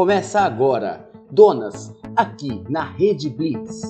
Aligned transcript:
Começa 0.00 0.40
agora, 0.40 1.06
Donas, 1.30 1.94
aqui 2.16 2.64
na 2.70 2.82
Rede 2.82 3.28
Blitz. 3.28 3.82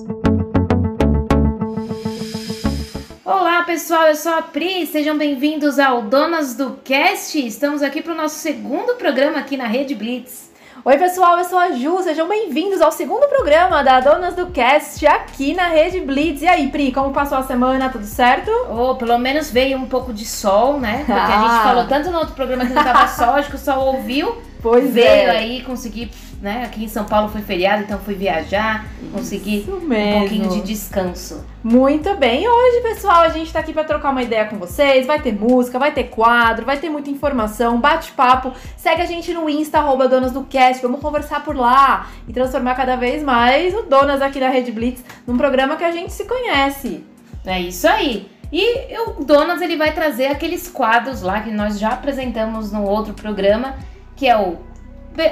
Olá 3.23 3.63
pessoal, 3.63 4.07
eu 4.07 4.15
sou 4.15 4.33
a 4.33 4.41
Pri, 4.41 4.85
sejam 4.87 5.17
bem-vindos 5.17 5.79
ao 5.79 6.01
Donas 6.01 6.53
do 6.53 6.71
Cast. 6.83 7.39
Estamos 7.39 7.81
aqui 7.81 8.01
para 8.01 8.11
o 8.11 8.17
nosso 8.17 8.35
segundo 8.35 8.95
programa 8.95 9.39
aqui 9.39 9.55
na 9.55 9.67
Rede 9.67 9.95
Blitz. 9.95 10.51
Oi 10.83 10.97
pessoal, 10.97 11.37
eu 11.37 11.45
sou 11.45 11.57
a 11.57 11.71
Ju, 11.71 12.03
sejam 12.03 12.27
bem-vindos 12.27 12.81
ao 12.81 12.91
segundo 12.91 13.29
programa 13.29 13.81
da 13.81 14.01
Donas 14.01 14.35
do 14.35 14.47
Cast 14.47 15.07
aqui 15.07 15.53
na 15.53 15.67
Rede 15.67 16.01
Blitz. 16.01 16.41
E 16.41 16.47
aí, 16.47 16.67
Pri, 16.69 16.91
como 16.91 17.13
passou 17.13 17.37
a 17.37 17.43
semana? 17.43 17.87
Tudo 17.87 18.03
certo? 18.03 18.51
Oh, 18.69 18.95
pelo 18.95 19.17
menos 19.17 19.49
veio 19.49 19.77
um 19.77 19.85
pouco 19.85 20.11
de 20.11 20.25
sol, 20.25 20.77
né? 20.77 21.05
Porque 21.05 21.13
ah. 21.13 21.39
a 21.39 21.39
gente 21.47 21.63
falou 21.63 21.87
tanto 21.87 22.11
no 22.11 22.17
outro 22.17 22.35
programa 22.35 22.65
que 22.65 22.73
não 22.73 22.83
tava 22.83 23.07
sol, 23.07 23.35
acho 23.35 23.49
que 23.49 23.55
o 23.55 23.59
sol 23.59 23.95
ouviu. 23.95 24.50
Pois 24.61 24.93
veio 24.93 25.07
é. 25.07 25.29
aí, 25.29 25.61
consegui, 25.63 26.11
né? 26.39 26.63
Aqui 26.65 26.83
em 26.83 26.87
São 26.87 27.03
Paulo 27.03 27.29
foi 27.29 27.41
feriado, 27.41 27.81
então 27.81 27.97
fui 27.99 28.13
viajar, 28.13 28.85
consegui 29.11 29.65
um 29.67 30.19
pouquinho 30.19 30.49
de 30.49 30.61
descanso. 30.61 31.43
Muito 31.63 32.15
bem. 32.15 32.47
Hoje, 32.47 32.81
pessoal, 32.81 33.21
a 33.21 33.29
gente 33.29 33.51
tá 33.51 33.59
aqui 33.59 33.73
para 33.73 33.83
trocar 33.83 34.11
uma 34.11 34.21
ideia 34.21 34.45
com 34.45 34.57
vocês. 34.57 35.07
Vai 35.07 35.19
ter 35.19 35.33
música, 35.33 35.79
vai 35.79 35.91
ter 35.91 36.05
quadro, 36.05 36.65
vai 36.65 36.77
ter 36.77 36.89
muita 36.89 37.09
informação, 37.09 37.79
bate-papo. 37.79 38.53
Segue 38.77 39.01
a 39.01 39.05
gente 39.05 39.33
no 39.33 39.49
Insta, 39.49 39.79
arroba 39.79 40.07
Donas 40.07 40.31
do 40.31 40.43
Cast. 40.43 40.81
Vamos 40.81 41.01
conversar 41.01 41.43
por 41.43 41.55
lá 41.55 42.07
e 42.27 42.33
transformar 42.33 42.75
cada 42.75 42.95
vez 42.95 43.23
mais 43.23 43.73
o 43.73 43.81
Donas 43.81 44.21
aqui 44.21 44.39
da 44.39 44.49
Rede 44.49 44.71
Blitz 44.71 45.03
num 45.25 45.37
programa 45.37 45.75
que 45.75 45.83
a 45.83 45.91
gente 45.91 46.13
se 46.13 46.25
conhece. 46.25 47.03
É 47.45 47.59
isso 47.59 47.87
aí. 47.87 48.29
E 48.53 48.95
o 49.07 49.23
Donas 49.23 49.61
ele 49.61 49.77
vai 49.77 49.91
trazer 49.93 50.27
aqueles 50.27 50.67
quadros 50.67 51.21
lá 51.21 51.39
que 51.39 51.49
nós 51.49 51.79
já 51.79 51.89
apresentamos 51.89 52.71
no 52.71 52.83
outro 52.83 53.13
programa 53.13 53.75
que 54.21 54.27
é 54.27 54.37
o 54.37 54.59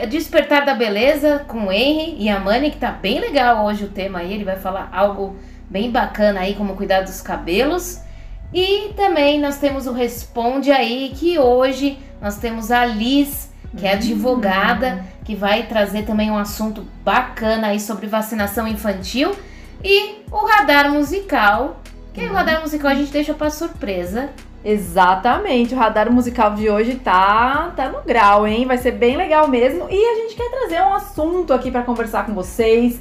Despertar 0.09 0.65
da 0.65 0.73
Beleza 0.73 1.45
com 1.47 1.67
o 1.67 1.71
Henry 1.71 2.15
e 2.17 2.27
a 2.27 2.39
Mani, 2.39 2.71
que 2.71 2.79
tá 2.79 2.89
bem 2.89 3.19
legal 3.19 3.63
hoje 3.63 3.83
o 3.85 3.87
tema 3.87 4.17
aí. 4.17 4.33
Ele 4.33 4.43
vai 4.43 4.55
falar 4.55 4.89
algo 4.91 5.35
bem 5.69 5.91
bacana 5.91 6.39
aí, 6.39 6.55
como 6.55 6.75
cuidar 6.75 7.01
dos 7.01 7.21
cabelos. 7.21 8.01
E 8.51 8.91
também 8.95 9.39
nós 9.39 9.59
temos 9.59 9.85
o 9.85 9.93
Responde 9.93 10.71
aí, 10.71 11.13
que 11.15 11.37
hoje 11.37 11.99
nós 12.19 12.39
temos 12.39 12.71
a 12.71 12.83
Liz, 12.83 13.51
que 13.77 13.85
é 13.85 13.93
advogada, 13.93 15.05
que 15.23 15.35
vai 15.35 15.67
trazer 15.67 16.01
também 16.01 16.31
um 16.31 16.37
assunto 16.39 16.83
bacana 17.05 17.67
aí 17.67 17.79
sobre 17.79 18.07
vacinação 18.07 18.67
infantil. 18.67 19.35
E 19.83 20.23
o 20.31 20.47
radar 20.47 20.91
musical, 20.91 21.79
que 22.11 22.21
o 22.21 22.33
radar 22.33 22.61
musical 22.61 22.89
a 22.89 22.95
gente 22.95 23.11
deixa 23.11 23.35
para 23.35 23.51
surpresa 23.51 24.31
Exatamente, 24.63 25.73
o 25.73 25.77
radar 25.77 26.11
musical 26.11 26.53
de 26.53 26.69
hoje 26.69 26.95
tá, 26.95 27.71
tá 27.75 27.87
no 27.87 28.01
grau, 28.01 28.45
hein? 28.45 28.65
Vai 28.65 28.77
ser 28.77 28.91
bem 28.91 29.15
legal 29.15 29.47
mesmo. 29.47 29.87
E 29.89 30.05
a 30.05 30.15
gente 30.15 30.35
quer 30.35 30.49
trazer 30.49 30.81
um 30.81 30.93
assunto 30.93 31.53
aqui 31.53 31.71
para 31.71 31.83
conversar 31.83 32.25
com 32.25 32.33
vocês. 32.33 32.99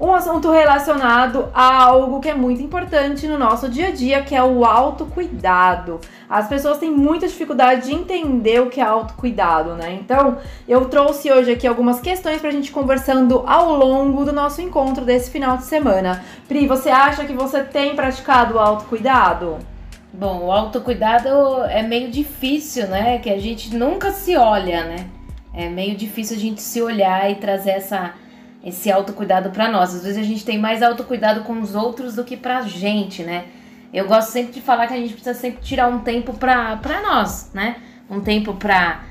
Um 0.00 0.14
assunto 0.14 0.50
relacionado 0.52 1.48
a 1.52 1.82
algo 1.82 2.20
que 2.20 2.28
é 2.28 2.34
muito 2.34 2.62
importante 2.62 3.26
no 3.26 3.36
nosso 3.36 3.68
dia 3.68 3.88
a 3.88 3.90
dia, 3.90 4.22
que 4.22 4.32
é 4.32 4.42
o 4.42 4.64
autocuidado. 4.64 5.98
As 6.30 6.46
pessoas 6.46 6.78
têm 6.78 6.90
muita 6.90 7.26
dificuldade 7.26 7.86
de 7.86 7.94
entender 7.94 8.60
o 8.60 8.68
que 8.68 8.80
é 8.80 8.84
autocuidado, 8.84 9.74
né? 9.74 9.98
Então, 10.00 10.36
eu 10.68 10.84
trouxe 10.84 11.32
hoje 11.32 11.50
aqui 11.50 11.66
algumas 11.66 12.00
questões 12.00 12.40
pra 12.40 12.52
gente 12.52 12.70
conversando 12.70 13.42
ao 13.44 13.74
longo 13.74 14.24
do 14.24 14.32
nosso 14.32 14.60
encontro 14.60 15.04
desse 15.04 15.32
final 15.32 15.56
de 15.56 15.64
semana. 15.64 16.22
Pri, 16.46 16.68
você 16.68 16.90
acha 16.90 17.24
que 17.24 17.32
você 17.32 17.64
tem 17.64 17.96
praticado 17.96 18.56
autocuidado? 18.58 19.58
Bom, 20.18 20.46
o 20.46 20.50
autocuidado 20.50 21.28
é 21.70 21.80
meio 21.80 22.10
difícil, 22.10 22.88
né? 22.88 23.18
Que 23.18 23.30
a 23.30 23.38
gente 23.38 23.76
nunca 23.76 24.10
se 24.10 24.36
olha, 24.36 24.82
né? 24.82 25.06
É 25.54 25.68
meio 25.68 25.96
difícil 25.96 26.36
a 26.36 26.40
gente 26.40 26.60
se 26.60 26.82
olhar 26.82 27.30
e 27.30 27.36
trazer 27.36 27.70
essa, 27.70 28.14
esse 28.64 28.90
autocuidado 28.90 29.50
para 29.50 29.70
nós. 29.70 29.94
Às 29.94 30.02
vezes 30.02 30.18
a 30.18 30.24
gente 30.24 30.44
tem 30.44 30.58
mais 30.58 30.82
autocuidado 30.82 31.42
com 31.44 31.60
os 31.60 31.76
outros 31.76 32.16
do 32.16 32.24
que 32.24 32.36
pra 32.36 32.62
gente, 32.62 33.22
né? 33.22 33.44
Eu 33.94 34.08
gosto 34.08 34.32
sempre 34.32 34.54
de 34.54 34.60
falar 34.60 34.88
que 34.88 34.94
a 34.94 34.96
gente 34.96 35.12
precisa 35.12 35.38
sempre 35.38 35.62
tirar 35.62 35.86
um 35.86 36.00
tempo 36.00 36.34
pra, 36.34 36.74
pra 36.78 37.00
nós, 37.00 37.52
né? 37.54 37.76
Um 38.10 38.18
tempo 38.18 38.54
pra, 38.54 39.04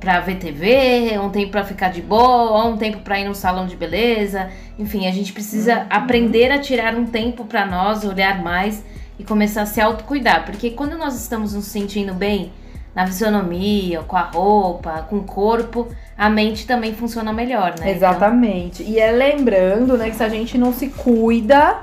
pra 0.00 0.20
ver 0.20 0.36
TV, 0.36 1.18
um 1.18 1.28
tempo 1.28 1.50
pra 1.50 1.62
ficar 1.62 1.90
de 1.90 2.00
boa, 2.00 2.64
um 2.64 2.78
tempo 2.78 3.00
pra 3.00 3.20
ir 3.20 3.28
no 3.28 3.34
salão 3.34 3.66
de 3.66 3.76
beleza. 3.76 4.50
Enfim, 4.78 5.06
a 5.06 5.10
gente 5.10 5.30
precisa 5.30 5.80
uhum. 5.80 5.86
aprender 5.90 6.50
a 6.50 6.58
tirar 6.58 6.94
um 6.94 7.04
tempo 7.04 7.44
pra 7.44 7.66
nós, 7.66 8.02
olhar 8.02 8.42
mais 8.42 8.82
e 9.18 9.24
começar 9.24 9.62
a 9.62 9.66
se 9.66 9.80
autocuidar. 9.80 10.44
Porque 10.44 10.70
quando 10.70 10.96
nós 10.96 11.20
estamos 11.20 11.54
nos 11.54 11.64
sentindo 11.64 12.14
bem 12.14 12.52
na 12.94 13.06
fisionomia, 13.06 14.02
com 14.02 14.16
a 14.16 14.22
roupa, 14.22 15.06
com 15.08 15.18
o 15.18 15.24
corpo, 15.24 15.88
a 16.16 16.28
mente 16.28 16.66
também 16.66 16.94
funciona 16.94 17.32
melhor, 17.32 17.74
né? 17.78 17.90
Exatamente. 17.90 18.82
Então... 18.82 18.94
E 18.94 18.98
é 18.98 19.12
lembrando, 19.12 19.96
né, 19.96 20.10
que 20.10 20.16
se 20.16 20.24
a 20.24 20.28
gente 20.28 20.58
não 20.58 20.72
se 20.72 20.88
cuida, 20.88 21.80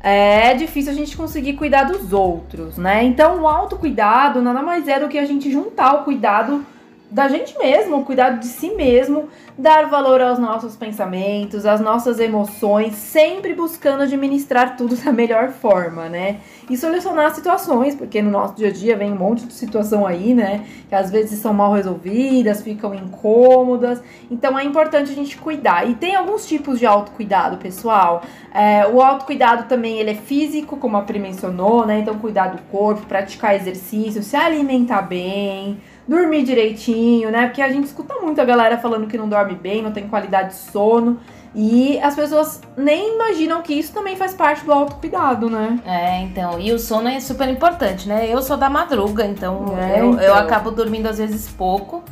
é 0.00 0.54
difícil 0.54 0.92
a 0.92 0.94
gente 0.94 1.16
conseguir 1.16 1.54
cuidar 1.54 1.84
dos 1.84 2.12
outros, 2.12 2.78
né? 2.78 3.04
Então, 3.04 3.42
o 3.42 3.48
autocuidado 3.48 4.40
nada 4.40 4.62
mais 4.62 4.88
é 4.88 4.98
do 4.98 5.08
que 5.08 5.18
a 5.18 5.26
gente 5.26 5.50
juntar 5.50 5.94
o 5.94 6.04
cuidado 6.04 6.64
da 7.10 7.26
gente 7.28 7.56
mesmo, 7.58 8.04
cuidado 8.04 8.38
de 8.38 8.46
si 8.46 8.70
mesmo, 8.74 9.28
dar 9.56 9.88
valor 9.88 10.20
aos 10.20 10.38
nossos 10.38 10.76
pensamentos, 10.76 11.64
às 11.64 11.80
nossas 11.80 12.20
emoções, 12.20 12.94
sempre 12.94 13.54
buscando 13.54 14.02
administrar 14.02 14.76
tudo 14.76 14.94
da 14.96 15.10
melhor 15.10 15.48
forma, 15.48 16.08
né? 16.08 16.40
E 16.68 16.76
solucionar 16.76 17.34
situações, 17.34 17.94
porque 17.94 18.20
no 18.20 18.30
nosso 18.30 18.54
dia 18.54 18.68
a 18.68 18.70
dia 18.70 18.94
vem 18.94 19.10
um 19.10 19.16
monte 19.16 19.46
de 19.46 19.54
situação 19.54 20.06
aí, 20.06 20.34
né? 20.34 20.66
Que 20.88 20.94
às 20.94 21.10
vezes 21.10 21.40
são 21.40 21.54
mal 21.54 21.72
resolvidas, 21.72 22.60
ficam 22.60 22.94
incômodas. 22.94 24.02
Então 24.30 24.58
é 24.58 24.64
importante 24.64 25.10
a 25.10 25.14
gente 25.14 25.38
cuidar. 25.38 25.88
E 25.88 25.94
tem 25.94 26.14
alguns 26.14 26.46
tipos 26.46 26.78
de 26.78 26.84
autocuidado, 26.84 27.56
pessoal. 27.56 28.22
É, 28.52 28.86
o 28.86 29.00
autocuidado 29.00 29.64
também 29.64 29.98
ele 29.98 30.10
é 30.10 30.14
físico, 30.14 30.76
como 30.76 30.98
a 30.98 31.02
Pri 31.02 31.18
mencionou, 31.18 31.86
né? 31.86 32.00
Então 32.00 32.18
cuidar 32.18 32.48
do 32.48 32.62
corpo, 32.70 33.06
praticar 33.06 33.56
exercício, 33.56 34.22
se 34.22 34.36
alimentar 34.36 35.02
bem 35.02 35.78
dormir 36.08 36.42
direitinho, 36.42 37.30
né? 37.30 37.46
Porque 37.46 37.60
a 37.60 37.70
gente 37.70 37.84
escuta 37.84 38.14
muito 38.14 38.40
a 38.40 38.44
galera 38.44 38.78
falando 38.78 39.06
que 39.06 39.18
não 39.18 39.28
dorme 39.28 39.54
bem, 39.54 39.82
não 39.82 39.92
tem 39.92 40.08
qualidade 40.08 40.48
de 40.48 40.54
sono. 40.56 41.20
E 41.54 41.98
as 42.00 42.14
pessoas 42.14 42.60
nem 42.76 43.14
imaginam 43.14 43.62
que 43.62 43.74
isso 43.74 43.92
também 43.92 44.16
faz 44.16 44.32
parte 44.32 44.64
do 44.64 44.72
autocuidado, 44.72 45.50
né? 45.50 45.78
É, 45.84 46.20
então. 46.22 46.58
E 46.58 46.72
o 46.72 46.78
sono 46.78 47.08
é 47.08 47.20
super 47.20 47.48
importante, 47.48 48.08
né? 48.08 48.26
Eu 48.28 48.40
sou 48.42 48.56
da 48.56 48.70
madruga, 48.70 49.26
então, 49.26 49.76
é, 49.76 50.00
eu, 50.00 50.12
então. 50.12 50.24
eu 50.24 50.34
acabo 50.34 50.70
dormindo 50.70 51.06
às 51.06 51.18
vezes 51.18 51.48
pouco, 51.48 52.02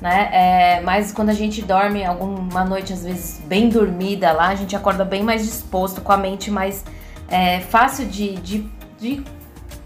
né? 0.00 0.28
É, 0.32 0.80
mas 0.82 1.12
quando 1.12 1.30
a 1.30 1.34
gente 1.34 1.62
dorme 1.62 2.04
alguma 2.04 2.64
noite, 2.64 2.92
às 2.92 3.04
vezes, 3.04 3.40
bem 3.46 3.68
dormida 3.68 4.32
lá, 4.32 4.48
a 4.48 4.54
gente 4.54 4.76
acorda 4.76 5.04
bem 5.04 5.22
mais 5.22 5.44
disposto, 5.44 6.00
com 6.00 6.12
a 6.12 6.16
mente 6.16 6.50
mais 6.50 6.84
é, 7.28 7.60
fácil 7.60 8.06
de, 8.06 8.34
de, 8.36 8.66
de 8.98 9.24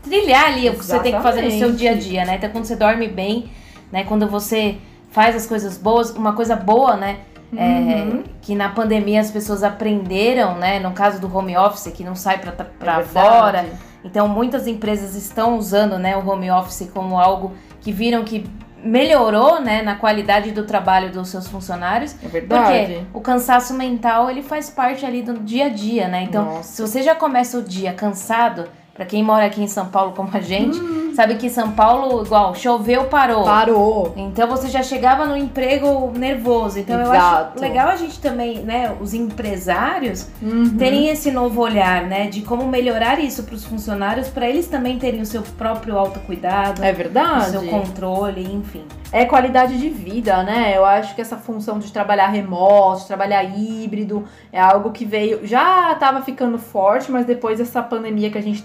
trilhar 0.09 0.47
ali 0.47 0.67
Exatamente. 0.67 0.77
o 0.77 0.79
que 0.79 0.85
você 0.85 0.99
tem 1.01 1.15
que 1.17 1.23
fazer 1.23 1.43
no 1.43 1.51
seu 1.51 1.73
dia 1.73 1.91
a 1.93 1.95
dia, 1.95 2.25
né? 2.25 2.37
Então, 2.37 2.51
quando 2.51 2.65
você 2.65 2.77
dorme 2.77 3.09
bem, 3.09 3.51
né? 3.93 4.05
Quando 4.05 4.29
você 4.29 4.77
faz 5.11 5.35
as 5.35 5.47
coisas 5.47 5.77
boas, 5.77 6.11
uma 6.11 6.33
coisa 6.33 6.57
boa, 6.57 6.97
né? 6.97 7.19
É, 7.57 7.65
uhum. 7.65 8.21
É, 8.21 8.23
que 8.43 8.55
na 8.55 8.71
pandemia 8.71 9.21
as 9.21 9.31
pessoas 9.31 9.63
aprenderam, 9.63 10.57
né? 10.57 10.79
No 10.81 10.93
caso 10.93 11.21
do 11.21 11.35
home 11.35 11.57
office, 11.57 11.93
que 11.93 12.03
não 12.03 12.15
sai 12.15 12.39
para 12.39 13.01
é 13.01 13.03
fora. 13.03 13.67
Então, 14.05 14.29
muitas 14.29 14.67
empresas 14.67 15.15
estão 15.17 15.59
usando 15.59 15.99
né, 15.99 16.17
o 16.17 16.29
home 16.29 16.49
office 16.49 16.89
como 16.95 17.19
algo 17.19 17.53
que 17.81 17.91
viram 17.91 18.23
que 18.25 18.49
melhorou, 18.83 19.61
né, 19.61 19.83
na 19.83 19.97
qualidade 19.97 20.53
do 20.53 20.65
trabalho 20.65 21.11
dos 21.11 21.29
seus 21.29 21.49
funcionários. 21.49 22.15
É 22.23 22.29
verdade. 22.29 22.95
Porque 22.95 23.07
o 23.13 23.21
cansaço 23.21 23.75
mental, 23.75 24.31
ele 24.31 24.43
faz 24.43 24.71
parte 24.71 25.05
ali 25.05 25.23
do 25.23 25.35
dia 25.41 25.67
a 25.67 25.69
dia, 25.69 26.07
né? 26.07 26.23
Então, 26.23 26.45
Nossa. 26.45 26.63
se 26.63 26.83
você 26.83 27.03
já 27.03 27.15
começa 27.15 27.59
o 27.59 27.63
dia 27.63 27.93
cansado, 27.93 28.69
para 28.97 29.05
quem 29.05 29.23
mora 29.23 29.45
aqui 29.45 29.63
em 29.63 29.69
São 29.69 29.87
Paulo 29.87 30.13
como 30.13 30.31
a 30.33 30.41
gente, 30.41 30.79
hum. 30.79 31.13
sabe 31.15 31.37
que 31.37 31.51
São 31.51 31.73
Paulo, 31.73 32.25
igual, 32.25 32.55
choveu, 32.55 33.05
parou. 33.05 33.45
Parou. 33.45 34.15
Então 34.17 34.49
você 34.49 34.69
já 34.69 34.83
chegava 34.83 35.27
no 35.27 35.37
emprego 35.37 36.11
nervoso. 36.17 36.79
Então 36.79 37.01
Exato. 37.01 37.15
eu 37.15 37.21
acho 37.21 37.61
legal 37.61 37.89
a 37.89 37.97
gente 37.97 38.19
também, 38.19 38.63
né, 38.63 38.97
os 39.01 39.13
empresários 39.13 40.29
uhum. 40.43 40.77
terem 40.79 41.09
esse 41.09 41.31
novo 41.31 41.61
olhar, 41.61 42.05
né, 42.05 42.29
de 42.29 42.41
como 42.41 42.67
melhorar 42.67 43.21
isso 43.21 43.43
para 43.43 43.55
os 43.55 43.65
funcionários, 43.65 44.29
para 44.29 44.49
eles 44.49 44.67
também 44.67 44.99
terem 44.99 45.21
o 45.21 45.27
seu 45.27 45.43
próprio 45.43 45.99
autocuidado. 45.99 46.83
É 46.83 46.93
verdade. 46.93 47.57
O 47.57 47.61
seu 47.61 47.69
controle, 47.69 48.43
enfim. 48.43 48.85
É 49.13 49.25
qualidade 49.25 49.79
de 49.79 49.89
vida, 49.89 50.43
né? 50.43 50.77
Eu 50.77 50.85
acho 50.85 51.15
que 51.15 51.21
essa 51.21 51.37
função 51.37 51.79
de 51.79 51.93
trabalhar 51.93 52.29
remoto, 52.29 53.03
de 53.03 53.07
trabalhar 53.07 53.45
híbrido, 53.45 54.25
é 54.53 54.61
algo 54.61 54.91
que 54.91 55.05
veio, 55.05 55.47
já 55.47 55.93
estava 55.93 56.23
ficando 56.23 56.59
forte, 56.59 57.11
mas 57.11 57.25
depois 57.25 57.59
dessa 57.59 57.83
pandemia 57.83 58.31
que 58.31 58.39
a 58.39 58.43
gente 58.43 58.57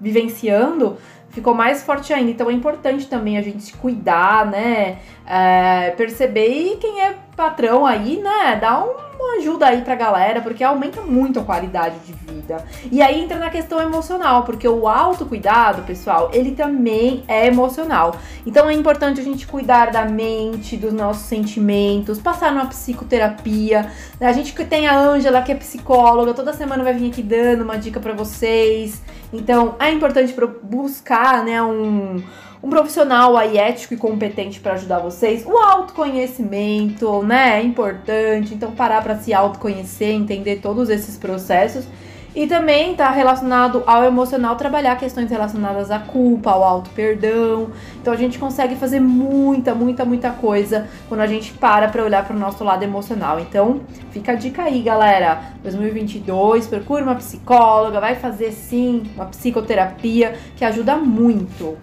vivenciando, 0.00 0.96
ficou 1.30 1.54
mais 1.54 1.82
forte 1.82 2.12
ainda. 2.12 2.30
Então 2.30 2.50
é 2.50 2.52
importante 2.52 3.06
também 3.08 3.36
a 3.36 3.42
gente 3.42 3.62
se 3.62 3.72
cuidar, 3.74 4.46
né? 4.46 4.98
É, 5.26 5.90
perceber 5.96 6.76
quem 6.80 7.00
é 7.00 7.14
patrão 7.34 7.86
aí, 7.86 8.20
né? 8.22 8.56
Dá 8.60 8.84
uma 8.84 9.38
ajuda 9.38 9.66
aí 9.66 9.82
pra 9.82 9.94
galera, 9.94 10.40
porque 10.40 10.62
aumenta 10.62 11.00
muito 11.00 11.40
a 11.40 11.44
qualidade 11.44 11.98
de 12.00 12.12
vida. 12.12 12.64
E 12.92 13.00
aí 13.00 13.22
entra 13.22 13.38
na 13.38 13.48
questão 13.48 13.80
emocional, 13.80 14.42
porque 14.44 14.68
o 14.68 14.86
autocuidado, 14.86 15.82
pessoal, 15.82 16.30
ele 16.32 16.52
também 16.52 17.24
é 17.26 17.46
emocional. 17.46 18.16
Então 18.46 18.68
é 18.68 18.74
importante 18.74 19.20
a 19.20 19.24
gente 19.24 19.46
cuidar 19.46 19.90
da 19.90 20.04
mente, 20.04 20.76
dos 20.76 20.92
nossos 20.92 21.22
sentimentos, 21.22 22.18
passar 22.18 22.52
numa 22.52 22.66
psicoterapia. 22.66 23.90
A 24.20 24.32
gente 24.32 24.52
tem 24.64 24.86
a 24.86 24.96
Ângela, 24.96 25.42
que 25.42 25.52
é 25.52 25.54
psicóloga, 25.54 26.34
toda 26.34 26.52
semana 26.52 26.84
vai 26.84 26.92
vir 26.92 27.10
aqui 27.10 27.22
dando 27.22 27.62
uma 27.62 27.78
dica 27.78 27.98
para 27.98 28.12
vocês. 28.12 29.02
Então 29.32 29.74
é 29.80 29.90
importante 29.90 30.34
buscar, 30.62 31.42
né, 31.44 31.62
um 31.62 32.22
um 32.64 32.70
profissional 32.70 33.36
aí 33.36 33.58
ético 33.58 33.92
e 33.92 33.96
competente 33.98 34.58
para 34.58 34.72
ajudar 34.72 34.98
vocês. 34.98 35.44
O 35.44 35.58
autoconhecimento, 35.58 37.22
né, 37.22 37.60
é 37.60 37.62
importante. 37.62 38.54
Então 38.54 38.72
parar 38.72 39.02
para 39.02 39.16
se 39.18 39.34
autoconhecer, 39.34 40.14
entender 40.14 40.60
todos 40.62 40.88
esses 40.88 41.18
processos. 41.18 41.84
E 42.34 42.48
também 42.48 42.92
está 42.92 43.10
relacionado 43.10 43.84
ao 43.86 44.02
emocional, 44.02 44.56
trabalhar 44.56 44.96
questões 44.96 45.30
relacionadas 45.30 45.90
à 45.90 46.00
culpa, 46.00 46.50
ao 46.50 46.64
auto-perdão. 46.64 47.68
Então 48.00 48.12
a 48.12 48.16
gente 48.16 48.38
consegue 48.38 48.74
fazer 48.76 48.98
muita, 48.98 49.74
muita, 49.74 50.04
muita 50.06 50.30
coisa 50.30 50.88
quando 51.06 51.20
a 51.20 51.26
gente 51.26 51.52
para 51.52 51.88
para 51.88 52.02
olhar 52.02 52.26
para 52.26 52.34
o 52.34 52.38
nosso 52.38 52.64
lado 52.64 52.82
emocional. 52.82 53.38
Então 53.38 53.82
fica 54.10 54.32
a 54.32 54.34
dica 54.34 54.62
aí, 54.62 54.80
galera. 54.80 55.52
2022, 55.62 56.66
procure 56.66 57.02
uma 57.02 57.14
psicóloga, 57.14 58.00
vai 58.00 58.16
fazer 58.16 58.50
sim 58.52 59.02
uma 59.14 59.26
psicoterapia 59.26 60.34
que 60.56 60.64
ajuda 60.64 60.96
muito. 60.96 61.76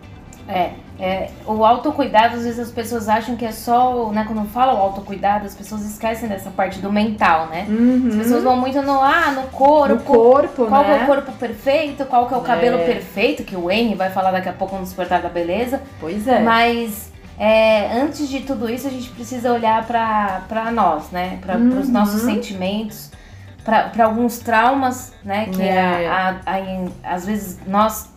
É, 0.51 0.73
é, 0.99 1.31
o 1.47 1.65
autocuidado, 1.65 2.35
às 2.35 2.43
vezes 2.43 2.59
as 2.59 2.69
pessoas 2.69 3.09
acham 3.09 3.35
que 3.35 3.43
é 3.43 3.51
só, 3.51 4.11
né, 4.11 4.23
quando 4.27 4.47
fala 4.49 4.73
o 4.73 4.77
autocuidado, 4.77 5.47
as 5.47 5.55
pessoas 5.55 5.83
esquecem 5.83 6.29
dessa 6.29 6.51
parte 6.51 6.77
do 6.79 6.91
mental, 6.91 7.47
né? 7.47 7.65
Uhum. 7.67 8.07
As 8.09 8.15
pessoas 8.17 8.43
vão 8.43 8.55
muito 8.55 8.81
no, 8.83 9.01
ah, 9.01 9.31
no 9.31 9.43
corpo. 9.47 9.95
No 9.95 10.01
corpo, 10.01 10.65
qual 10.67 10.83
né? 10.83 10.99
é 10.99 11.03
o 11.03 11.05
corpo 11.07 11.31
perfeito, 11.31 12.05
qual 12.05 12.27
que 12.27 12.35
é 12.35 12.37
o 12.37 12.41
cabelo 12.41 12.77
é. 12.77 12.85
perfeito, 12.85 13.43
que 13.43 13.55
o 13.55 13.71
Henry 13.71 13.95
vai 13.95 14.11
falar 14.11 14.29
daqui 14.29 14.49
a 14.49 14.53
pouco 14.53 14.75
no 14.75 14.83
Despertar 14.83 15.23
da 15.23 15.29
Beleza. 15.29 15.81
Pois 15.99 16.27
é. 16.27 16.39
Mas 16.39 17.11
é, 17.39 17.99
antes 17.99 18.29
de 18.29 18.41
tudo 18.41 18.69
isso, 18.69 18.87
a 18.87 18.91
gente 18.91 19.09
precisa 19.09 19.51
olhar 19.51 19.83
para 19.87 20.71
nós, 20.71 21.09
né? 21.09 21.39
Para 21.41 21.57
uhum. 21.57 21.79
os 21.79 21.89
nossos 21.89 22.21
sentimentos, 22.21 23.09
para 23.65 24.05
alguns 24.05 24.37
traumas, 24.37 25.13
né? 25.23 25.47
Que 25.47 25.63
é. 25.63 26.07
a, 26.07 26.39
a, 26.45 26.57
a, 26.57 27.15
às 27.15 27.25
vezes 27.25 27.59
nós 27.65 28.07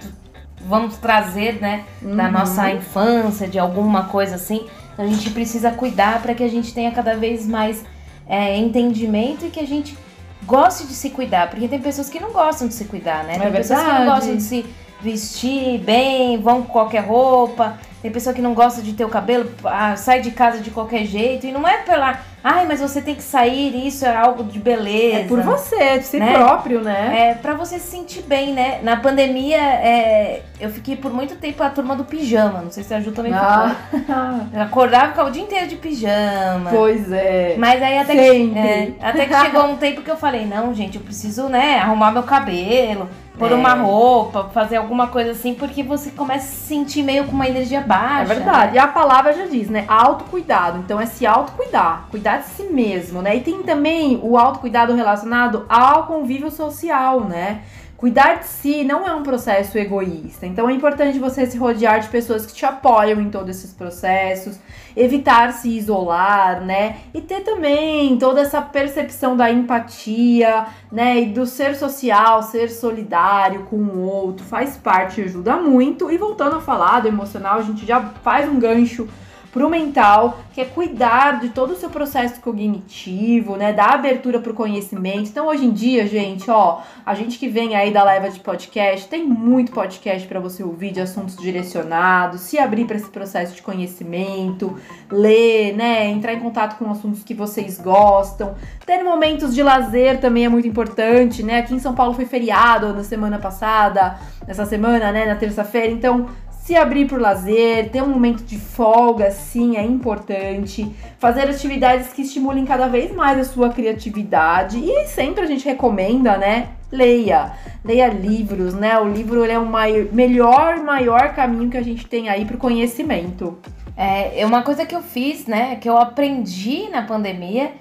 vamos 0.67 0.97
trazer, 0.97 1.61
né, 1.61 1.85
uhum. 2.03 2.17
da 2.17 2.31
nossa 2.31 2.71
infância, 2.71 3.47
de 3.49 3.59
alguma 3.59 4.05
coisa 4.05 4.37
assim. 4.37 4.67
Então 4.93 5.05
a 5.05 5.09
gente 5.09 5.31
precisa 5.31 5.71
cuidar 5.71 6.23
para 6.23 6.35
que 6.35 6.43
a 6.43 6.49
gente 6.49 6.73
tenha 6.73 6.91
cada 6.93 7.17
vez 7.17 7.47
mais 7.47 7.85
é, 8.27 8.57
entendimento 8.57 9.47
e 9.47 9.51
que 9.51 9.61
a 9.61 9.67
gente 9.67 9.97
goste 10.45 10.87
de 10.87 10.95
se 10.95 11.11
cuidar, 11.11 11.51
porque 11.51 11.67
tem 11.69 11.81
pessoas 11.81 12.09
que 12.09 12.21
não 12.21 12.31
gostam 12.31 12.69
de 12.69 12.75
se 12.75 12.85
cuidar, 12.85 13.25
né? 13.25 13.37
É 13.37 13.39
tem 13.39 13.51
verdade. 13.51 13.69
pessoas 13.69 13.83
que 13.83 13.93
não 13.93 14.07
gostam 14.07 14.37
de 14.37 14.43
se 14.43 14.67
vestir 15.01 15.79
bem, 15.81 16.41
vão 16.41 16.63
com 16.63 16.73
qualquer 16.73 17.05
roupa. 17.05 17.79
Tem 18.01 18.11
pessoa 18.11 18.35
que 18.35 18.43
não 18.43 18.55
gosta 18.55 18.83
de 18.83 18.93
ter 18.93 19.05
o 19.05 19.09
cabelo, 19.09 19.51
ah, 19.65 19.97
sai 19.97 20.21
de 20.21 20.31
casa 20.31 20.59
de 20.61 20.71
qualquer 20.71 21.05
jeito. 21.05 21.47
E 21.47 21.53
não 21.53 21.67
é 21.67 21.79
pela. 21.79 22.21
Ai, 22.47 22.67
mas 22.67 22.79
você 22.79 23.01
tem 23.01 23.15
que 23.15 23.23
sair, 23.23 23.87
isso 23.87 24.05
é 24.05 24.15
algo 24.15 24.45
de 24.45 24.59
beleza. 24.59 25.21
É 25.21 25.25
por 25.25 25.41
você, 25.41 25.77
é 25.77 25.97
de 25.97 26.05
si 26.05 26.19
né? 26.19 26.35
próprio, 26.35 26.83
né? 26.83 27.31
É 27.31 27.35
pra 27.35 27.55
você 27.55 27.79
se 27.79 27.91
sentir 27.91 28.21
bem, 28.21 28.53
né? 28.53 28.81
Na 28.83 28.99
pandemia, 28.99 29.57
é, 29.57 30.43
eu 30.61 30.69
fiquei 30.69 30.95
por 30.95 31.11
muito 31.11 31.37
tempo 31.37 31.63
a 31.63 31.71
turma 31.71 31.97
do 31.97 32.05
pijama. 32.05 32.61
Não 32.61 32.71
sei 32.71 32.85
se 32.85 32.93
a 32.93 33.01
Ju 33.01 33.13
também 33.13 33.33
ah. 33.33 33.75
ficou. 33.91 34.61
acordava 34.61 35.09
ficava 35.09 35.31
o 35.31 35.33
dia 35.33 35.43
inteiro 35.43 35.69
de 35.69 35.77
pijama. 35.77 36.69
Pois 36.69 37.11
é. 37.11 37.55
Mas 37.57 37.83
aí 37.83 37.97
até 37.97 38.15
que, 38.15 38.59
é, 38.59 38.93
até 39.01 39.25
que 39.25 39.41
chegou 39.41 39.65
um 39.65 39.77
tempo 39.79 40.03
que 40.03 40.11
eu 40.11 40.17
falei, 40.19 40.45
não, 40.45 40.75
gente, 40.75 40.99
eu 40.99 41.03
preciso, 41.03 41.49
né, 41.49 41.79
arrumar 41.79 42.11
meu 42.11 42.25
cabelo 42.25 43.09
pôr 43.39 43.51
é. 43.51 43.55
uma 43.55 43.75
roupa, 43.75 44.45
fazer 44.53 44.77
alguma 44.77 45.09
coisa 45.09 45.33
assim, 45.33 45.55
porque 45.55 45.83
você 45.83 46.11
começa 46.11 46.47
a 46.47 46.49
se 46.49 46.67
sentir 46.67 47.03
meio 47.03 47.25
com 47.25 47.33
uma 47.33 47.49
energia 47.49 47.81
baixa. 47.81 48.33
É 48.33 48.37
verdade. 48.37 48.73
Né? 48.73 48.77
E 48.77 48.79
a 48.79 48.87
palavra 48.87 49.33
já 49.33 49.47
diz, 49.47 49.69
né? 49.69 49.85
Autocuidado. 49.89 50.79
Então 50.79 51.01
é 51.01 51.07
se 51.07 51.27
autocuidar, 51.27 52.07
cuidar 52.11 52.34
de 52.39 52.47
si 52.49 52.65
mesmo, 52.65 53.23
né? 53.23 53.37
E 53.37 53.41
tem 53.41 53.63
também 53.63 54.21
o 54.23 54.37
autocuidado 54.37 54.95
relacionado 54.95 55.65
ao 55.69 56.07
convívio 56.07 56.51
social, 56.51 57.25
né? 57.25 57.63
Cuidar 57.97 58.41
de 58.41 58.47
si 58.47 58.85
não 58.85 59.07
é 59.07 59.15
um 59.15 59.23
processo 59.23 59.79
egoísta, 59.79 60.45
então 60.45 60.69
é 60.69 60.73
importante 60.75 61.19
você 61.19 61.47
se 61.47 61.57
rodear 61.57 62.01
de 62.01 62.09
pessoas 62.09 62.45
que 62.45 62.53
te 62.53 62.67
apoiam 62.67 63.21
em 63.21 63.31
todos 63.31 63.57
esses 63.57 63.73
processos, 63.73 64.59
evitar 64.95 65.53
se 65.55 65.71
isolar, 65.71 66.61
né? 66.61 66.97
E 67.15 67.21
ter 67.23 67.41
também 67.41 68.19
toda 68.19 68.41
essa 68.43 68.61
percepção 68.61 69.37
da 69.37 69.51
empatia, 69.51 70.67
né? 70.93 71.21
E 71.21 71.27
do 71.27 71.47
ser 71.47 71.77
social, 71.77 72.43
ser 72.43 72.69
solidário 72.69 73.63
com 73.71 73.77
o 73.77 74.03
outro, 74.03 74.45
faz 74.45 74.77
parte, 74.77 75.23
ajuda 75.23 75.57
muito. 75.57 76.11
E 76.11 76.19
voltando 76.19 76.57
a 76.57 76.61
falar 76.61 77.01
do 77.01 77.09
emocional, 77.09 77.59
a 77.59 77.63
gente 77.63 77.87
já 77.87 78.01
faz 78.23 78.47
um 78.47 78.59
gancho 78.59 79.09
pro 79.55 79.71
mental, 79.71 80.41
que 80.53 80.61
é 80.61 80.65
cuidar 80.65 81.39
de 81.39 81.51
todo 81.51 81.75
o 81.75 81.77
seu 81.77 81.89
processo 81.89 82.41
cognitivo, 82.41 83.55
né? 83.55 83.73
Dar 83.73 83.95
abertura 83.95 84.41
pro 84.41 84.53
conhecimento. 84.53 85.31
Então, 85.31 85.47
hoje 85.47 85.65
em 85.65 85.71
dia, 85.71 86.09
gente, 86.09 86.51
ó, 86.51 86.81
a 87.07 87.15
gente 87.15 87.39
que 87.39 87.47
vem 87.47 87.77
aí 87.77 87.93
da 87.93 88.03
leva 88.03 88.29
de 88.29 88.41
podcast, 88.41 89.09
tem 89.09 89.25
muito 89.25 89.71
podcast 89.71 90.27
para 90.27 90.41
você 90.41 90.65
ouvir 90.65 90.91
de 90.91 91.01
assuntos 91.01 91.37
direcionados, 91.37 92.41
se 92.41 92.59
abrir 92.59 92.85
para 92.85 92.97
esse 92.97 93.09
processo 93.09 93.55
de 93.55 93.63
conhecimento, 93.63 94.77
ler, 95.09 95.73
né? 95.77 96.09
Entrar 96.09 96.33
em 96.33 96.41
contato 96.41 96.77
com 96.77 96.91
assuntos 96.91 97.23
que 97.23 97.33
vocês 97.33 97.79
gostam. 97.79 98.57
Ter 98.85 99.05
momentos 99.05 99.55
de 99.55 99.63
lazer 99.63 100.19
também 100.21 100.47
é 100.47 100.49
muito 100.49 100.67
importante, 100.67 101.45
né? 101.45 101.61
Aqui 101.61 101.73
em 101.73 101.79
São 101.79 101.95
Paulo 101.95 102.13
foi 102.13 102.25
feriado 102.27 102.93
na 102.93 103.05
semana 103.05 103.39
passada, 103.39 104.19
nessa 104.49 104.67
semana, 104.67 105.13
né? 105.13 105.27
Na 105.27 105.37
terça-feira. 105.37 105.93
Então, 105.93 106.27
se 106.65 106.75
abrir 106.75 107.07
por 107.07 107.21
lazer, 107.21 107.91
ter 107.91 108.03
um 108.03 108.09
momento 108.09 108.43
de 108.43 108.59
folga, 108.59 109.31
sim, 109.31 109.77
é 109.77 109.85
importante. 109.85 110.91
Fazer 111.19 111.43
atividades 111.43 112.11
que 112.15 112.23
estimulem 112.23 112.65
cada 112.65 112.87
vez 112.87 113.15
mais 113.15 113.39
a 113.39 113.45
sua 113.45 113.69
criatividade. 113.69 114.79
E 114.79 115.07
sempre 115.07 115.45
a 115.45 115.47
gente 115.47 115.67
recomenda, 115.67 116.39
né? 116.39 116.71
Leia. 116.91 117.53
Leia 117.85 118.09
livros, 118.09 118.73
né? 118.73 118.99
O 118.99 119.07
livro 119.07 119.45
é 119.45 119.59
o 119.59 119.67
maior, 119.67 120.11
melhor, 120.11 120.79
maior 120.79 121.35
caminho 121.35 121.69
que 121.69 121.77
a 121.77 121.83
gente 121.83 122.07
tem 122.07 122.31
aí 122.31 122.47
para 122.47 122.57
o 122.57 122.59
conhecimento. 122.59 123.59
É, 123.95 124.43
uma 124.47 124.63
coisa 124.63 124.87
que 124.87 124.95
eu 124.95 125.03
fiz, 125.03 125.47
né? 125.47 125.77
Que 125.77 125.87
eu 125.87 125.99
aprendi 125.99 126.89
na 126.89 127.03
pandemia 127.03 127.73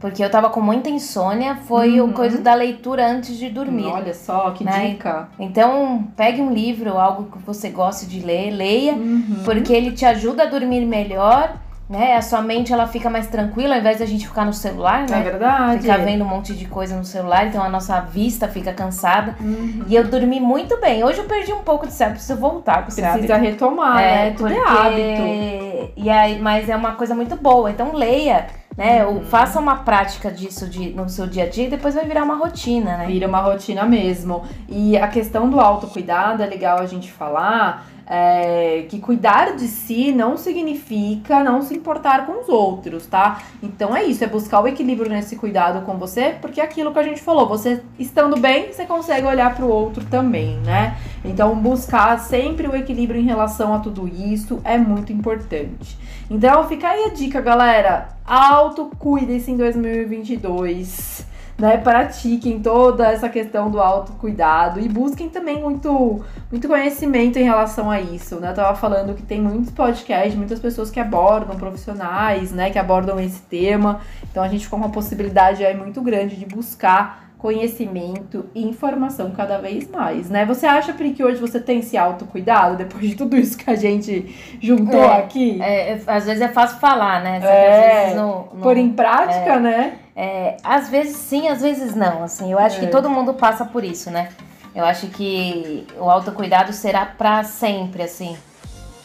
porque 0.00 0.22
eu 0.22 0.30
tava 0.30 0.48
com 0.50 0.60
muita 0.60 0.88
insônia, 0.88 1.56
foi 1.66 2.00
uhum. 2.00 2.10
o 2.10 2.12
coisa 2.12 2.38
da 2.38 2.54
leitura 2.54 3.06
antes 3.06 3.36
de 3.36 3.48
dormir. 3.50 3.86
Olha 3.86 4.14
só, 4.14 4.50
que 4.50 4.64
né? 4.64 4.90
dica. 4.90 5.28
Então, 5.38 6.08
pegue 6.16 6.40
um 6.40 6.52
livro, 6.52 6.96
algo 6.96 7.30
que 7.30 7.38
você 7.44 7.68
goste 7.68 8.06
de 8.06 8.20
ler, 8.20 8.50
leia, 8.50 8.92
uhum. 8.92 9.42
porque 9.44 9.72
ele 9.72 9.92
te 9.92 10.04
ajuda 10.04 10.44
a 10.44 10.46
dormir 10.46 10.86
melhor, 10.86 11.56
né? 11.88 12.16
A 12.16 12.22
sua 12.22 12.42
mente 12.42 12.72
ela 12.72 12.86
fica 12.86 13.08
mais 13.08 13.26
tranquila 13.28 13.74
ao 13.74 13.80
invés 13.80 13.98
da 13.98 14.06
gente 14.06 14.28
ficar 14.28 14.44
no 14.44 14.52
celular, 14.52 15.08
né? 15.08 15.20
É 15.20 15.22
verdade. 15.22 15.82
Ficar 15.82 15.96
vendo 15.96 16.22
um 16.22 16.28
monte 16.28 16.54
de 16.54 16.66
coisa 16.66 16.94
no 16.94 17.04
celular, 17.04 17.46
então 17.46 17.62
a 17.62 17.68
nossa 17.68 17.98
vista 18.00 18.46
fica 18.46 18.72
cansada. 18.72 19.34
Uhum. 19.40 19.84
E 19.88 19.96
eu 19.96 20.04
dormi 20.06 20.38
muito 20.38 20.78
bem. 20.80 21.02
Hoje 21.02 21.18
eu 21.18 21.24
perdi 21.24 21.52
um 21.52 21.62
pouco 21.62 21.86
de 21.86 21.92
hábito, 21.94 22.18
preciso 22.18 22.38
voltar 22.38 22.80
com 22.80 22.84
Precisa 22.84 23.08
hábito. 23.08 23.32
retomar, 23.32 24.00
é, 24.00 24.24
né? 24.26 24.30
Tudo 24.36 24.52
é 24.52 24.54
porque... 24.54 24.68
é 24.68 24.76
hábito. 24.76 25.92
E 25.96 26.10
aí, 26.10 26.38
mas 26.38 26.68
é 26.68 26.76
uma 26.76 26.92
coisa 26.92 27.14
muito 27.14 27.34
boa. 27.36 27.70
Então 27.70 27.94
leia 27.94 28.46
né? 28.78 29.04
Uhum. 29.04 29.24
Faça 29.24 29.58
uma 29.58 29.78
prática 29.78 30.30
disso 30.30 30.68
de, 30.68 30.90
no 30.90 31.08
seu 31.08 31.26
dia 31.26 31.42
a 31.42 31.48
dia 31.48 31.66
e 31.66 31.70
depois 31.70 31.96
vai 31.96 32.06
virar 32.06 32.22
uma 32.22 32.36
rotina, 32.36 32.96
né? 32.96 33.06
Vira 33.08 33.26
uma 33.26 33.40
rotina 33.40 33.84
mesmo. 33.84 34.44
E 34.68 34.96
a 34.96 35.08
questão 35.08 35.50
do 35.50 35.58
autocuidado 35.58 36.44
é 36.44 36.46
legal 36.46 36.78
a 36.78 36.86
gente 36.86 37.10
falar. 37.10 37.84
É, 38.10 38.86
que 38.88 38.98
cuidar 39.00 39.54
de 39.54 39.68
si 39.68 40.12
não 40.12 40.38
significa 40.38 41.44
não 41.44 41.60
se 41.60 41.74
importar 41.74 42.24
com 42.24 42.40
os 42.40 42.48
outros, 42.48 43.06
tá? 43.06 43.42
Então 43.62 43.94
é 43.94 44.02
isso, 44.02 44.24
é 44.24 44.26
buscar 44.26 44.62
o 44.62 44.66
equilíbrio 44.66 45.10
nesse 45.10 45.36
cuidado 45.36 45.84
com 45.84 45.98
você, 45.98 46.34
porque 46.40 46.58
é 46.58 46.64
aquilo 46.64 46.90
que 46.90 46.98
a 46.98 47.02
gente 47.02 47.20
falou, 47.20 47.46
você 47.46 47.82
estando 47.98 48.40
bem, 48.40 48.72
você 48.72 48.86
consegue 48.86 49.26
olhar 49.26 49.54
para 49.54 49.66
o 49.66 49.68
outro 49.68 50.02
também, 50.06 50.56
né? 50.60 50.96
Então 51.22 51.54
buscar 51.54 52.18
sempre 52.18 52.66
o 52.66 52.74
equilíbrio 52.74 53.20
em 53.20 53.26
relação 53.26 53.74
a 53.74 53.78
tudo 53.78 54.08
isso 54.08 54.58
é 54.64 54.78
muito 54.78 55.12
importante. 55.12 55.98
Então 56.30 56.66
fica 56.66 56.88
aí 56.88 57.04
a 57.04 57.08
dica, 57.08 57.40
galera. 57.40 58.08
Autocuidem-se 58.24 59.50
em 59.50 59.56
2022. 59.56 61.26
Né, 61.58 61.76
pratiquem 61.76 62.60
toda 62.60 63.10
essa 63.10 63.28
questão 63.28 63.68
do 63.68 63.80
autocuidado 63.80 64.78
e 64.78 64.88
busquem 64.88 65.28
também 65.28 65.60
muito, 65.60 66.24
muito 66.52 66.68
conhecimento 66.68 67.36
em 67.36 67.42
relação 67.42 67.90
a 67.90 68.00
isso. 68.00 68.36
Né? 68.36 68.50
Eu 68.50 68.54
tava 68.54 68.76
falando 68.76 69.12
que 69.12 69.22
tem 69.24 69.40
muitos 69.40 69.72
podcasts, 69.72 70.36
muitas 70.36 70.60
pessoas 70.60 70.88
que 70.88 71.00
abordam 71.00 71.56
profissionais, 71.56 72.52
né, 72.52 72.70
que 72.70 72.78
abordam 72.78 73.18
esse 73.18 73.42
tema. 73.42 74.00
Então 74.30 74.44
a 74.44 74.48
gente 74.48 74.66
ficou 74.66 74.78
com 74.78 74.84
uma 74.84 74.92
possibilidade 74.92 75.66
aí 75.66 75.76
muito 75.76 76.00
grande 76.00 76.36
de 76.36 76.46
buscar 76.46 77.28
conhecimento 77.38 78.46
e 78.52 78.66
informação 78.66 79.30
cada 79.30 79.58
vez 79.58 79.88
mais, 79.88 80.28
né? 80.28 80.44
Você 80.44 80.66
acha, 80.66 80.92
Pri, 80.92 81.12
que 81.12 81.22
hoje 81.22 81.40
você 81.40 81.60
tem 81.60 81.78
esse 81.78 81.96
autocuidado 81.96 82.76
depois 82.76 83.08
de 83.08 83.14
tudo 83.14 83.36
isso 83.36 83.56
que 83.56 83.70
a 83.70 83.76
gente 83.76 84.58
juntou 84.60 85.04
é, 85.04 85.18
aqui? 85.18 85.62
É, 85.62 86.00
às 86.06 86.26
vezes 86.26 86.42
é 86.42 86.48
fácil 86.48 86.78
falar, 86.80 87.22
né? 87.22 87.40
É, 87.42 88.14
no, 88.14 88.44
pôr 88.60 88.76
em 88.76 88.90
prática, 88.90 89.52
é, 89.52 89.60
né? 89.60 89.98
É, 90.20 90.56
às 90.64 90.88
vezes 90.88 91.16
sim, 91.16 91.46
às 91.46 91.62
vezes 91.62 91.94
não. 91.94 92.24
Assim, 92.24 92.50
eu 92.50 92.58
acho 92.58 92.78
É. 92.78 92.80
que 92.80 92.86
todo 92.88 93.08
mundo 93.08 93.34
passa 93.34 93.64
por 93.64 93.84
isso, 93.84 94.10
né? 94.10 94.30
Eu 94.74 94.84
acho 94.84 95.06
que 95.06 95.86
o 95.96 96.10
autocuidado 96.10 96.72
será 96.72 97.06
pra 97.06 97.44
sempre, 97.44 98.02
assim. 98.02 98.36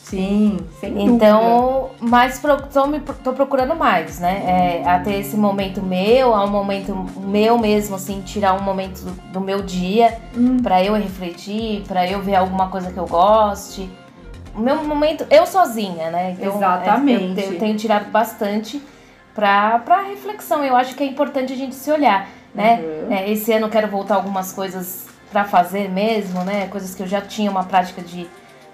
Sim, 0.03 0.57
sem 0.79 0.91
dúvida. 0.93 1.13
Então, 1.13 1.91
mas 1.99 2.39
pro, 2.39 2.57
tô, 2.63 2.87
me, 2.87 2.99
tô 2.99 3.31
procurando 3.31 3.75
mais, 3.75 4.19
né? 4.19 4.81
É, 4.83 4.89
a 4.89 4.99
ter 4.99 5.19
esse 5.19 5.37
momento 5.37 5.83
meu, 5.83 6.33
a 6.33 6.43
um 6.43 6.49
momento 6.49 6.95
meu 7.17 7.59
mesmo, 7.59 7.95
assim, 7.95 8.21
tirar 8.21 8.59
um 8.59 8.63
momento 8.63 9.01
do, 9.01 9.11
do 9.33 9.39
meu 9.39 9.61
dia 9.61 10.17
Hum. 10.35 10.57
pra 10.63 10.83
eu 10.83 10.95
refletir, 10.95 11.83
pra 11.87 12.07
eu 12.09 12.21
ver 12.23 12.35
alguma 12.35 12.69
coisa 12.69 12.91
que 12.91 12.97
eu 12.97 13.05
goste. 13.07 13.87
O 14.55 14.59
meu 14.59 14.83
momento, 14.83 15.25
eu 15.29 15.45
sozinha, 15.45 16.09
né? 16.09 16.35
Então, 16.39 16.55
Exatamente. 16.57 17.39
é, 17.39 17.47
eu, 17.47 17.53
eu 17.53 17.59
tenho 17.59 17.77
tirado 17.77 18.09
bastante 18.11 18.81
pra 19.35 20.01
reflexão. 20.09 20.63
Eu 20.63 20.75
acho 20.75 20.95
que 20.95 21.03
é 21.03 21.05
importante 21.07 21.53
a 21.53 21.55
gente 21.55 21.75
se 21.75 21.91
olhar, 21.91 22.27
né? 22.53 22.79
Uhum. 22.81 23.13
É, 23.13 23.29
esse 23.31 23.51
ano 23.51 23.65
eu 23.67 23.69
quero 23.69 23.87
voltar 23.87 24.15
algumas 24.15 24.51
coisas 24.51 25.05
pra 25.31 25.43
fazer 25.45 25.89
mesmo, 25.89 26.43
né? 26.43 26.67
Coisas 26.67 26.93
que 26.93 27.01
eu 27.03 27.07
já 27.07 27.19
tinha 27.21 27.49
uma 27.49 27.63
prática 27.63 28.01
de, 28.01 28.27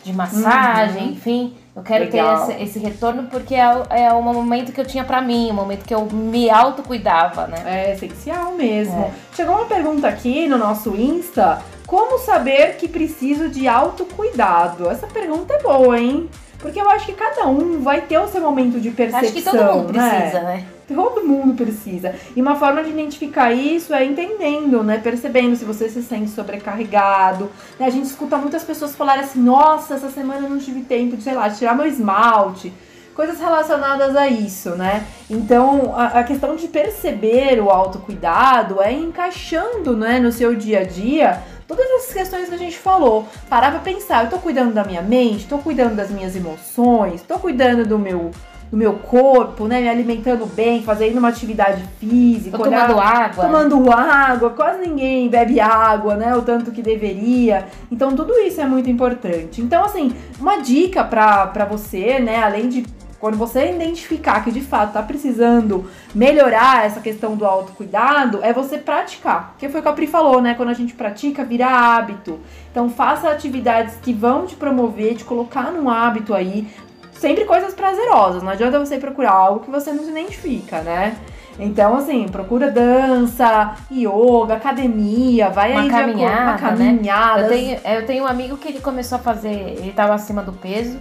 de 0.03 0.11
massagem, 0.13 1.03
Uhum. 1.03 1.11
enfim. 1.11 1.55
Eu 1.75 1.81
quero 1.83 2.03
Legal. 2.05 2.45
ter 2.47 2.53
esse, 2.55 2.63
esse 2.63 2.79
retorno 2.79 3.23
porque 3.31 3.55
é, 3.55 3.65
o- 3.73 3.83
é 3.89 4.11
o 4.11 4.21
momento 4.21 4.73
que 4.73 4.81
eu 4.81 4.85
tinha 4.85 5.05
pra 5.05 5.21
mim, 5.21 5.49
o 5.49 5.53
momento 5.53 5.85
que 5.85 5.95
eu 5.95 6.05
me 6.11 6.49
autocuidava, 6.49 7.47
né? 7.47 7.63
É 7.65 7.93
essencial 7.93 8.51
mesmo. 8.53 8.99
É. 8.99 9.11
Chegou 9.33 9.55
uma 9.55 9.65
pergunta 9.65 10.05
aqui 10.07 10.45
no 10.49 10.57
nosso 10.57 10.93
Insta: 10.97 11.61
como 11.87 12.19
saber 12.19 12.75
que 12.75 12.87
preciso 12.89 13.47
de 13.47 13.65
autocuidado? 13.69 14.89
Essa 14.89 15.07
pergunta 15.07 15.53
é 15.53 15.61
boa, 15.63 15.97
hein? 15.97 16.29
Porque 16.59 16.79
eu 16.79 16.89
acho 16.89 17.05
que 17.05 17.13
cada 17.13 17.47
um 17.47 17.81
vai 17.81 18.01
ter 18.01 18.17
o 18.19 18.27
seu 18.27 18.41
momento 18.41 18.79
de 18.79 18.91
percepção. 18.91 19.29
Acho 19.29 19.33
que 19.33 19.41
todo 19.41 19.73
mundo 19.73 19.93
né? 19.93 20.09
precisa, 20.09 20.41
né? 20.41 20.65
Todo 20.87 21.25
mundo 21.25 21.53
precisa. 21.53 22.15
E 22.35 22.41
uma 22.41 22.55
forma 22.55 22.83
de 22.83 22.89
identificar 22.89 23.53
isso 23.53 23.93
é 23.93 24.03
entendendo, 24.03 24.83
né? 24.83 24.97
Percebendo 24.97 25.55
se 25.55 25.63
você 25.63 25.87
se 25.87 26.03
sente 26.03 26.29
sobrecarregado. 26.31 27.49
né? 27.79 27.85
A 27.85 27.89
gente 27.89 28.05
escuta 28.05 28.37
muitas 28.37 28.63
pessoas 28.63 28.93
falarem 28.93 29.23
assim: 29.23 29.39
nossa, 29.39 29.93
essa 29.93 30.09
semana 30.09 30.47
eu 30.47 30.49
não 30.49 30.57
tive 30.57 30.81
tempo 30.81 31.15
de, 31.15 31.23
sei 31.23 31.33
lá, 31.33 31.49
tirar 31.49 31.75
meu 31.75 31.85
esmalte. 31.85 32.73
Coisas 33.15 33.39
relacionadas 33.39 34.15
a 34.15 34.27
isso, 34.27 34.71
né? 34.71 35.05
Então, 35.29 35.93
a, 35.95 36.19
a 36.19 36.23
questão 36.23 36.55
de 36.55 36.67
perceber 36.67 37.61
o 37.61 37.69
autocuidado 37.69 38.81
é 38.81 38.93
encaixando, 38.93 39.95
né, 39.95 40.19
no 40.19 40.31
seu 40.31 40.55
dia 40.55 40.79
a 40.79 40.83
dia 40.85 41.43
todas 41.69 41.85
essas 41.91 42.13
questões 42.13 42.49
que 42.49 42.55
a 42.55 42.57
gente 42.57 42.77
falou. 42.77 43.27
Parar 43.47 43.69
pra 43.71 43.79
pensar, 43.79 44.25
eu 44.25 44.29
tô 44.29 44.39
cuidando 44.39 44.73
da 44.73 44.83
minha 44.83 45.01
mente, 45.01 45.47
tô 45.47 45.59
cuidando 45.59 45.95
das 45.95 46.09
minhas 46.09 46.35
emoções, 46.35 47.21
tô 47.21 47.37
cuidando 47.39 47.85
do 47.85 47.97
meu 47.97 48.31
do 48.71 48.77
meu 48.77 48.93
corpo, 48.93 49.65
né? 49.67 49.81
Me 49.81 49.89
alimentando 49.89 50.45
bem, 50.45 50.83
fazendo 50.83 51.17
uma 51.17 51.29
atividade 51.29 51.83
física, 51.99 52.55
Tô 52.55 52.65
olhar- 52.65 52.85
tomando 52.87 52.99
água. 53.01 53.43
tomando 53.45 53.91
água, 53.91 54.49
quase 54.51 54.81
ninguém 54.87 55.27
bebe 55.27 55.59
água, 55.59 56.13
né? 56.15 56.35
O 56.35 56.43
tanto 56.43 56.69
que 56.69 56.79
deveria. 56.83 57.65
Então, 57.91 58.15
tudo 58.15 58.31
isso 58.33 58.61
é 58.61 58.67
muito 58.67 58.87
importante. 58.87 59.59
Então, 59.59 59.83
assim, 59.83 60.11
uma 60.39 60.57
dica 60.61 61.03
pra, 61.03 61.47
pra 61.47 61.65
você, 61.65 62.19
né? 62.19 62.43
Além 62.43 62.69
de 62.69 62.85
quando 63.19 63.37
você 63.37 63.71
identificar 63.71 64.43
que 64.43 64.51
de 64.51 64.61
fato 64.61 64.93
tá 64.93 65.01
precisando 65.03 65.89
melhorar 66.15 66.85
essa 66.85 66.99
questão 67.01 67.35
do 67.35 67.45
autocuidado, 67.45 68.39
é 68.41 68.53
você 68.53 68.77
praticar. 68.77 69.49
Porque 69.51 69.67
foi 69.69 69.79
o 69.79 69.83
que 69.83 69.89
a 69.89 69.93
Pri 69.93 70.07
falou, 70.07 70.41
né? 70.41 70.53
Quando 70.53 70.69
a 70.69 70.73
gente 70.73 70.93
pratica, 70.93 71.43
vira 71.43 71.67
hábito. 71.67 72.39
Então, 72.71 72.89
faça 72.89 73.29
atividades 73.29 73.95
que 74.01 74.13
vão 74.13 74.45
te 74.45 74.55
promover, 74.55 75.15
te 75.15 75.25
colocar 75.25 75.71
num 75.71 75.89
hábito 75.89 76.33
aí. 76.33 76.67
Sempre 77.11 77.43
coisas 77.45 77.73
prazerosas. 77.73 78.41
Não 78.41 78.49
adianta 78.51 78.79
você 78.79 78.97
procurar 78.97 79.31
algo 79.33 79.59
que 79.59 79.69
você 79.69 79.91
não 79.91 80.03
se 80.03 80.11
identifica, 80.11 80.79
né? 80.81 81.17
Então, 81.61 81.97
assim, 81.97 82.25
procura 82.29 82.71
dança, 82.71 83.75
yoga, 83.91 84.53
academia, 84.53 85.49
vai 85.49 85.73
Uma 85.73 85.81
aí 85.81 85.89
de 85.89 85.93
acordo- 85.93 86.11
caminhada, 86.13 86.41
uma 86.43 86.51
né? 86.53 86.57
caminhada. 86.57 87.41
Eu 87.41 87.49
tenho, 87.49 87.79
eu 87.83 88.05
tenho 88.05 88.23
um 88.23 88.27
amigo 88.27 88.55
que 88.55 88.69
ele 88.69 88.79
começou 88.79 89.17
a 89.17 89.19
fazer, 89.21 89.75
ele 89.77 89.91
tava 89.91 90.13
acima 90.13 90.41
do 90.41 90.53
peso, 90.53 90.97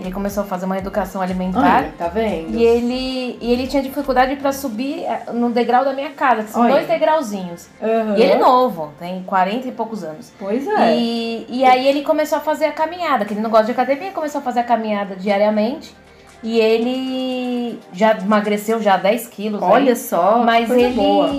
ele 0.00 0.10
começou 0.12 0.42
a 0.42 0.46
fazer 0.46 0.64
uma 0.66 0.78
educação 0.78 1.20
alimentar. 1.20 1.60
Ai, 1.84 1.92
tá 1.98 2.08
vendo? 2.08 2.56
E 2.56 2.62
ele, 2.64 3.38
e 3.40 3.52
ele 3.52 3.66
tinha 3.66 3.82
dificuldade 3.82 4.34
pra 4.36 4.50
subir 4.52 5.04
eh, 5.04 5.24
no 5.32 5.50
degrau 5.50 5.84
da 5.84 5.92
minha 5.92 6.10
casa, 6.10 6.42
que 6.44 6.50
são 6.50 6.62
Olha. 6.62 6.74
dois 6.74 6.86
degrauzinhos. 6.88 7.68
Aham. 7.82 8.16
E 8.16 8.22
ele 8.22 8.32
é 8.32 8.38
novo, 8.38 8.92
tem 8.98 9.22
40 9.24 9.68
e 9.68 9.72
poucos 9.72 10.02
anos. 10.02 10.32
Pois 10.38 10.66
é. 10.66 10.96
E, 10.96 11.46
e 11.48 11.64
aí 11.64 11.86
ele 11.86 12.02
começou 12.02 12.38
a 12.38 12.40
fazer 12.40 12.64
a 12.64 12.72
caminhada, 12.72 13.24
que 13.24 13.34
ele 13.34 13.40
não 13.40 13.50
gosta 13.50 13.66
de 13.66 13.72
academia, 13.72 14.10
começou 14.10 14.40
a 14.40 14.42
fazer 14.42 14.60
a 14.60 14.64
caminhada 14.64 15.14
diariamente. 15.16 15.94
E 16.42 16.58
ele 16.58 17.78
já 17.92 18.16
emagreceu 18.18 18.80
já 18.80 18.96
10 18.96 19.26
quilos. 19.28 19.62
aí. 19.62 19.68
Olha 19.68 19.94
só, 19.94 20.42
Mas 20.42 20.70
ele, 20.70 20.94
boa. 20.94 21.30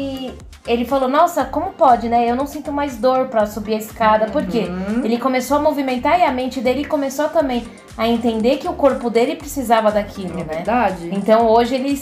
ele 0.67 0.85
falou, 0.85 1.09
nossa, 1.09 1.43
como 1.43 1.71
pode, 1.71 2.07
né? 2.07 2.29
Eu 2.29 2.35
não 2.35 2.45
sinto 2.45 2.71
mais 2.71 2.97
dor 2.97 3.25
pra 3.27 3.47
subir 3.47 3.73
a 3.73 3.77
escada. 3.77 4.27
Por 4.27 4.45
quê? 4.45 4.67
Uhum. 4.69 5.03
Ele 5.03 5.17
começou 5.17 5.57
a 5.57 5.59
movimentar 5.59 6.19
e 6.19 6.23
a 6.23 6.31
mente 6.31 6.61
dele 6.61 6.85
começou 6.85 7.27
também 7.29 7.65
a 7.97 8.07
entender 8.07 8.57
que 8.57 8.67
o 8.67 8.73
corpo 8.73 9.09
dele 9.09 9.35
precisava 9.35 9.91
daquilo, 9.91 10.33
É 10.33 10.43
né? 10.43 10.55
verdade. 10.55 11.09
Então 11.11 11.47
hoje 11.47 11.75
ele, 11.75 11.99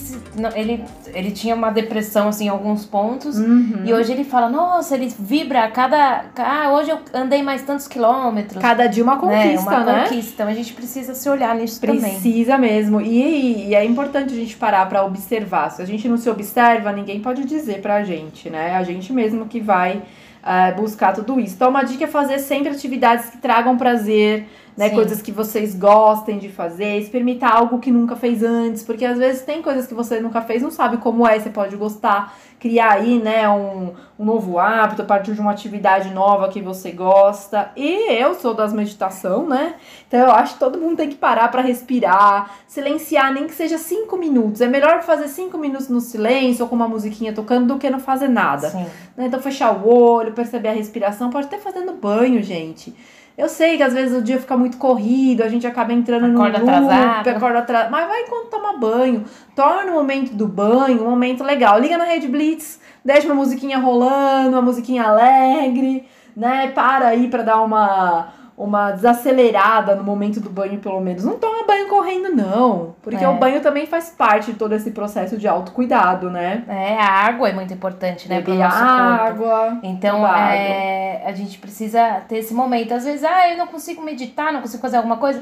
ele, 0.56 0.84
ele 1.08 1.32
tinha 1.32 1.56
uma 1.56 1.72
depressão 1.72 2.28
assim, 2.28 2.46
em 2.46 2.50
alguns 2.50 2.86
pontos. 2.86 3.38
Uhum. 3.38 3.82
E 3.84 3.94
hoje 3.94 4.12
ele 4.12 4.24
fala, 4.24 4.50
nossa, 4.50 4.96
ele 4.96 5.14
vibra 5.20 5.64
a 5.64 5.72
cada. 5.72 6.26
Ah, 6.38 6.72
hoje 6.72 6.92
eu 6.92 7.00
andei 7.14 7.42
mais 7.42 7.64
tantos 7.64 7.88
quilômetros. 7.88 8.62
Cada 8.62 8.88
dia 8.88 9.04
uma 9.04 9.18
conquista, 9.18 9.70
né? 9.72 9.78
Uma 9.78 9.84
né? 9.84 10.04
conquista. 10.04 10.34
Então 10.34 10.48
a 10.48 10.54
gente 10.54 10.74
precisa 10.74 11.16
se 11.16 11.28
olhar 11.28 11.56
nisso 11.56 11.82
também. 11.82 12.00
Precisa 12.00 12.58
mesmo. 12.58 13.02
E, 13.02 13.70
e 13.70 13.76
é 13.76 13.84
importante 13.84 14.34
a 14.34 14.38
gente 14.38 14.56
parar 14.58 14.88
pra 14.88 15.04
observar. 15.04 15.72
Se 15.72 15.82
a 15.82 15.86
gente 15.86 16.08
não 16.08 16.18
se 16.18 16.30
observa, 16.30 16.92
ninguém 16.92 17.20
pode 17.20 17.46
dizer 17.46 17.82
pra 17.82 18.04
gente, 18.04 18.50
né? 18.50 18.76
A 18.76 18.84
gente 18.84 19.12
mesmo 19.12 19.48
que 19.48 19.60
vai 19.60 20.02
eh, 20.46 20.72
buscar 20.74 21.14
tudo 21.14 21.40
isso. 21.40 21.56
Então, 21.56 21.70
uma 21.70 21.84
dica 21.84 22.06
é 22.06 22.08
fazer 22.08 22.40
sempre 22.40 22.70
atividades 22.70 23.30
que 23.30 23.38
tragam 23.40 23.76
prazer, 23.78 24.48
né? 24.80 24.88
Sim. 24.88 24.96
Coisas 24.96 25.22
que 25.22 25.34
vocês 25.34 25.76
gostem 25.76 26.38
de 26.38 26.48
fazer, 26.48 27.00
experimentar 27.00 27.54
algo 27.54 27.80
que 27.80 27.92
nunca 27.92 28.16
fez 28.16 28.42
antes, 28.42 28.82
porque 28.82 29.04
às 29.04 29.18
vezes 29.18 29.42
tem 29.42 29.62
coisas 29.62 29.86
que 29.86 29.94
você 29.94 30.22
nunca 30.22 30.40
fez, 30.40 30.62
não 30.62 30.72
sabe 30.72 30.96
como 30.96 31.28
é, 31.28 31.38
você 31.38 31.50
pode 31.50 31.76
gostar, 31.76 32.34
criar 32.58 32.92
aí, 32.92 33.20
né, 33.20 33.50
um, 33.50 33.92
um 34.18 34.24
novo 34.24 34.58
hábito 34.58 35.02
a 35.02 35.06
partir 35.06 35.34
de 35.34 35.42
uma 35.42 35.52
atividade 35.52 36.14
nova 36.14 36.48
que 36.48 36.62
você 36.62 36.92
gosta. 36.92 37.74
E 37.76 38.10
eu 38.14 38.34
sou 38.36 38.54
das 38.54 38.72
meditação, 38.72 39.46
né? 39.46 39.76
Então 40.08 40.22
eu 40.22 40.32
acho 40.32 40.54
que 40.54 40.60
todo 40.60 40.80
mundo 40.80 40.96
tem 40.96 41.10
que 41.10 41.18
parar 41.18 41.50
pra 41.50 41.62
respirar, 41.62 42.50
silenciar, 42.66 43.34
nem 43.34 43.48
que 43.48 43.54
seja 43.54 43.78
cinco 43.78 44.16
minutos. 44.16 44.62
É 44.62 44.68
melhor 44.68 45.02
fazer 45.04 45.28
cinco 45.28 45.58
minutos 45.58 45.90
no 45.90 46.00
silêncio 46.00 46.64
ou 46.64 46.70
com 46.70 46.76
uma 46.78 46.88
musiquinha 46.88 47.34
tocando 47.34 47.68
do 47.68 47.78
que 47.78 47.90
não 47.90 48.00
fazer 48.00 48.30
nada. 48.30 48.70
Sim. 48.70 48.86
né? 49.18 49.26
Então 49.26 49.42
fechar 49.42 49.74
o 49.74 49.86
olho, 49.86 50.32
perceber 50.32 50.70
a 50.70 50.74
respiração, 50.74 51.30
pode 51.30 51.48
até 51.48 51.58
fazendo 51.58 51.92
banho, 51.92 52.42
gente. 52.42 52.96
Eu 53.40 53.48
sei 53.48 53.78
que 53.78 53.84
às 53.84 53.94
vezes 53.94 54.18
o 54.18 54.22
dia 54.22 54.38
fica 54.38 54.58
muito 54.58 54.78
corrido, 54.78 55.44
a 55.44 55.48
gente 55.48 55.66
acaba 55.66 55.94
entrando 55.94 56.26
Acorda 56.26 56.60
no 56.60 56.66
loop, 56.66 56.76
atrasado. 56.76 57.28
acorda 57.30 57.60
atrasado, 57.60 57.90
mas 57.90 58.06
vai 58.06 58.22
enquanto 58.24 58.50
toma 58.50 58.78
banho. 58.78 59.24
Torna 59.56 59.90
o 59.92 59.96
momento 59.96 60.34
do 60.34 60.46
banho 60.46 61.02
um 61.02 61.10
momento 61.10 61.42
legal. 61.42 61.80
Liga 61.80 61.98
na 61.98 62.04
Rede 62.04 62.28
Blitz, 62.28 62.82
deixa 63.04 63.26
uma 63.28 63.36
musiquinha 63.36 63.80
rolando, 63.80 64.50
uma 64.50 64.62
musiquinha 64.62 65.04
alegre, 65.06 66.06
né? 66.36 66.68
Para 66.76 67.08
aí 67.08 67.30
pra 67.30 67.42
dar 67.42 67.62
uma 67.62 68.28
uma 68.60 68.92
desacelerada 68.92 69.96
no 69.96 70.04
momento 70.04 70.42
do 70.42 70.50
banho, 70.50 70.80
pelo 70.80 71.00
menos. 71.00 71.24
Não 71.24 71.40
toma 71.40 71.66
banho 71.66 71.88
correndo, 71.88 72.36
não. 72.36 72.94
Porque 73.02 73.24
É. 73.24 73.30
o 73.30 73.36
banho 73.36 73.62
também 73.62 73.86
faz 73.86 74.10
parte 74.10 74.52
de 74.52 74.58
todo 74.60 74.76
esse 74.76 74.92
processo 74.92 75.38
de 75.38 75.48
autocuidado, 75.48 76.30
né? 76.30 76.66
É, 76.68 76.98
a 77.00 77.10
água 77.10 77.48
é 77.48 77.54
muito 77.54 77.74
importante, 77.74 78.28
né, 78.28 78.42
Beber 78.42 78.62
água. 78.62 79.80
Então, 79.82 80.28
é, 80.28 81.24
a 81.26 81.32
gente 81.32 81.58
precisa 81.58 82.22
ter 82.28 82.40
esse 82.40 82.54
momento. 82.54 82.94
Às 82.94 83.06
vezes, 83.06 83.24
ah, 83.24 83.50
eu 83.50 83.58
não 83.58 83.68
consigo 83.68 84.02
meditar, 84.02 84.52
não 84.52 84.60
consigo 84.60 84.82
fazer 84.82 84.98
alguma 84.98 85.16
coisa. 85.16 85.42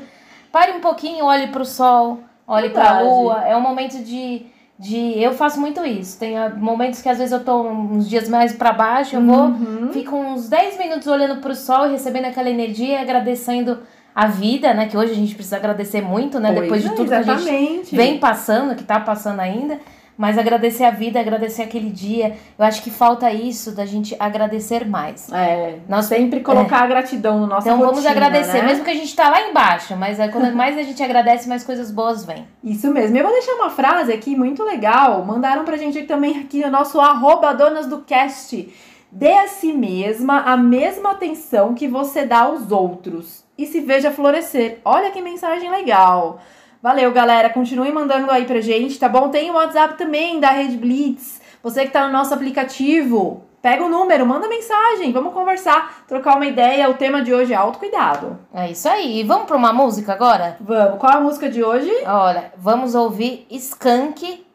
Pare 0.51 0.74
um 0.74 0.79
pouquinho, 0.79 1.25
olhe 1.25 1.47
pro 1.47 1.65
sol, 1.65 2.19
olhe 2.47 2.69
pra 2.69 2.83
Verdade. 2.83 3.03
lua. 3.03 3.43
É 3.47 3.57
um 3.57 3.62
momento 3.62 3.97
de, 4.03 4.45
de. 4.79 5.22
Eu 5.22 5.34
faço 5.34 5.60
muito 5.60 5.86
isso. 5.86 6.19
Tem 6.19 6.38
ah, 6.38 6.50
momentos 6.55 7.01
que 7.01 7.10
às 7.10 7.17
vezes 7.17 7.31
eu 7.34 7.43
tô 7.43 7.63
uns 7.63 8.07
dias 8.10 8.27
mais 8.29 8.53
pra 8.53 8.72
baixo, 8.74 9.15
eu 9.15 9.22
vou, 9.22 9.46
Uhum. 9.46 9.89
fico 9.91 10.15
uns 10.15 10.48
10 10.50 10.77
minutos 10.77 11.07
olhando 11.07 11.41
pro 11.41 11.55
sol 11.55 11.88
e 11.88 11.91
recebendo 11.91 12.25
aquela 12.25 12.50
energia, 12.50 13.01
agradecendo 13.01 13.79
a 14.13 14.27
vida, 14.27 14.74
né? 14.74 14.88
Que 14.88 14.98
hoje 14.98 15.12
a 15.12 15.15
gente 15.15 15.36
precisa 15.36 15.57
agradecer 15.57 16.01
muito, 16.01 16.39
né? 16.39 16.50
Pois 16.51 16.62
Depois 16.63 16.81
de 16.84 16.88
é, 16.89 16.91
tudo 16.93 17.07
que 17.10 17.13
a 17.13 17.22
gente 17.22 17.41
exatamente. 17.41 17.96
vem 17.96 18.17
passando, 18.19 18.75
que 18.75 18.84
tá 18.84 19.00
passando 19.00 19.39
ainda, 19.39 19.79
mas 20.17 20.38
agradecer 20.38 20.83
a 20.83 20.89
vida, 20.89 21.19
agradecer 21.19 21.62
aquele 21.62 21.91
dia. 21.91 22.36
Eu 22.57 22.65
acho 22.65 22.81
que 22.81 22.89
falta 22.89 23.31
isso 23.31 23.71
da 23.71 23.86
gente 23.86 24.15
agradecer 24.19 24.88
mais. 24.88 25.31
É, 25.31 25.75
Nós 25.88 26.05
sempre 26.05 26.39
colocar 26.39 26.79
a 26.81 26.88
gratidão 26.88 27.39
no 27.39 27.47
nosso 27.47 27.67
então 27.67 27.79
vamos 27.79 28.05
agradecer, 28.05 28.62
né? 28.62 28.69
mesmo 28.69 28.83
que 28.83 28.89
a 28.89 28.95
gente 28.95 29.15
tá 29.15 29.29
lá 29.29 29.47
embaixo, 29.47 29.95
mas 29.95 30.19
é 30.19 30.27
quando 30.27 30.53
mais 30.55 30.75
a 30.77 30.81
gente 30.81 31.01
agradece, 31.03 31.47
mais 31.47 31.63
coisas 31.63 31.91
boas 31.91 32.25
vêm. 32.25 32.47
Isso 32.63 32.91
mesmo. 32.91 33.15
Eu 33.15 33.24
vou 33.24 33.31
deixar 33.31 33.53
uma 33.53 33.69
frase 33.69 34.12
aqui 34.12 34.36
muito 34.36 34.63
legal. 34.63 35.24
Mandaram 35.24 35.63
pra 35.63 35.77
gente 35.77 36.01
também 36.03 36.39
aqui 36.39 36.62
no 36.62 36.71
nosso 36.71 37.00
arroba 37.00 37.53
donas 37.53 37.86
do 37.86 38.00
cast. 38.00 38.74
Dê 39.12 39.33
a 39.33 39.47
si 39.47 39.71
mesma 39.71 40.41
a 40.41 40.57
mesma 40.57 41.12
atenção 41.12 41.75
que 41.75 41.88
você 41.88 42.25
dá 42.25 42.41
aos 42.41 42.71
outros. 42.71 43.45
E 43.57 43.65
se 43.65 43.81
veja 43.81 44.12
florescer. 44.12 44.79
Olha 44.83 45.12
que 45.12 45.21
mensagem 45.21 45.69
legal. 45.69 46.39
Valeu, 46.81 47.12
galera. 47.12 47.50
Continue 47.50 47.91
mandando 47.91 48.31
aí 48.31 48.46
pra 48.46 48.62
gente, 48.62 49.00
tá 49.00 49.10
bom? 49.10 49.29
Tem 49.29 49.50
o 49.50 49.53
WhatsApp 49.53 49.98
também 49.98 50.39
da 50.39 50.50
Rede 50.50 50.77
Blitz. 50.77 51.41
Você 51.63 51.86
que 51.86 51.91
tá 51.91 52.05
no 52.05 52.13
nosso 52.13 52.34
aplicativo, 52.34 53.43
pega 53.62 53.84
o 53.84 53.89
número, 53.89 54.25
manda 54.25 54.48
mensagem, 54.48 55.12
vamos 55.12 55.34
conversar, 55.34 56.05
trocar 56.07 56.36
uma 56.36 56.46
ideia. 56.46 56.89
O 56.89 56.93
tema 56.93 57.22
de 57.22 57.34
hoje 57.34 57.53
é 57.53 57.55
autocuidado. 57.55 58.39
É 58.53 58.69
isso 58.69 58.88
aí. 58.88 59.24
Vamos 59.24 59.48
pra 59.48 59.57
uma 59.57 59.74
música 59.74 60.13
agora? 60.13 60.57
Vamos. 60.62 61.00
Qual 61.00 61.12
é 61.12 61.15
a 61.15 61.22
música 61.22 61.50
de 61.50 61.63
hoje? 61.63 61.91
Olha, 62.05 62.53
vamos 62.57 62.96
ouvir 62.96 63.46
Skank. 63.50 64.46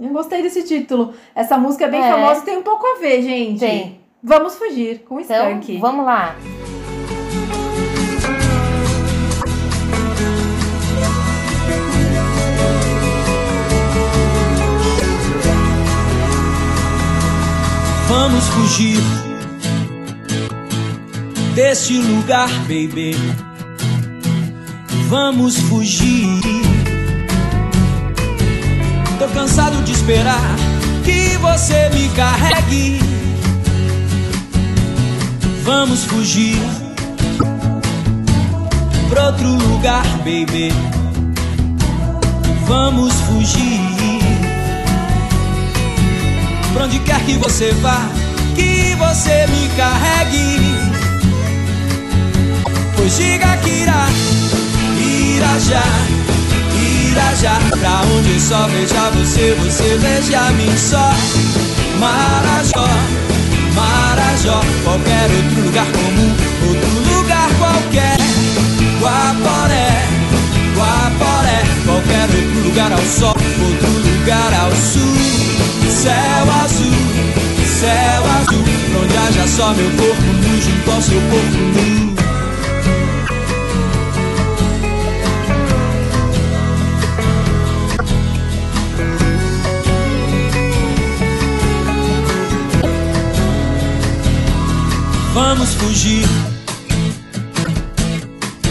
Eu 0.00 0.10
gostei 0.10 0.42
desse 0.42 0.62
título. 0.62 1.14
Essa 1.34 1.56
música 1.56 1.84
é 1.84 1.88
bem 1.88 2.02
é. 2.02 2.10
famosa 2.10 2.40
e 2.40 2.44
tem 2.44 2.56
um 2.56 2.62
pouco 2.62 2.86
a 2.86 2.98
ver, 3.00 3.22
gente. 3.22 3.60
Tem. 3.60 4.00
Vamos 4.22 4.56
fugir 4.56 5.00
com 5.00 5.20
Skank. 5.20 5.72
Então, 5.72 5.80
vamos 5.80 6.04
lá. 6.04 6.34
Vamos 6.38 6.57
fugir 18.68 19.00
deste 21.54 21.98
lugar, 21.98 22.48
baby. 22.60 23.16
Vamos 25.08 25.56
fugir. 25.56 26.40
Tô 29.18 29.26
cansado 29.28 29.82
de 29.82 29.92
esperar 29.92 30.56
que 31.04 31.36
você 31.38 31.88
me 31.90 32.08
carregue. 32.10 33.00
Vamos 35.64 36.04
fugir 36.04 36.58
pra 39.08 39.26
outro 39.26 39.48
lugar, 39.48 40.06
baby. 40.18 40.72
Vamos 42.66 43.12
fugir 43.14 44.17
pra 46.72 46.84
onde 46.84 46.98
quer 47.00 47.20
que 47.24 47.36
você 47.38 47.72
vá, 47.80 48.08
que 48.54 48.94
você 48.96 49.46
me 49.48 49.68
carregue. 49.76 50.58
Pois 52.96 53.16
diga 53.16 53.56
que 53.58 53.70
irá, 53.70 54.08
irá 54.98 55.58
já, 55.58 55.82
irá 56.80 57.34
já. 57.34 57.58
Pra 57.78 58.02
onde 58.16 58.40
só 58.40 58.66
veja 58.68 59.10
você, 59.10 59.56
você 59.60 59.98
veja 59.98 60.40
a 60.40 60.50
mim 60.52 60.76
só. 60.76 61.12
Marajó, 61.98 62.88
Marajó, 63.74 64.60
qualquer 64.84 65.30
outro 65.30 65.64
lugar 65.64 65.86
comum, 65.86 66.34
outro 66.68 67.16
lugar 67.16 67.48
qualquer. 67.58 68.18
Guaporé, 69.00 70.02
Guaporé, 70.74 71.62
qualquer 71.84 72.22
outro 72.22 72.60
lugar 72.64 72.92
ao 72.92 72.98
sol, 72.98 73.36
outro 73.36 74.10
lugar 74.10 74.52
ao 74.54 74.72
sul. 74.72 75.67
Céu 75.90 76.50
azul, 76.64 76.92
céu 77.80 78.22
azul 78.40 78.64
Onde 79.02 79.16
haja 79.16 79.46
só 79.48 79.74
meu 79.74 79.90
corpo 79.90 80.22
nu 80.22 80.62
junto 80.62 80.90
ao 80.90 81.02
seu 81.02 81.20
corpo 81.20 81.58
nu 81.74 82.08
Vamos 95.34 95.74
fugir 95.74 96.26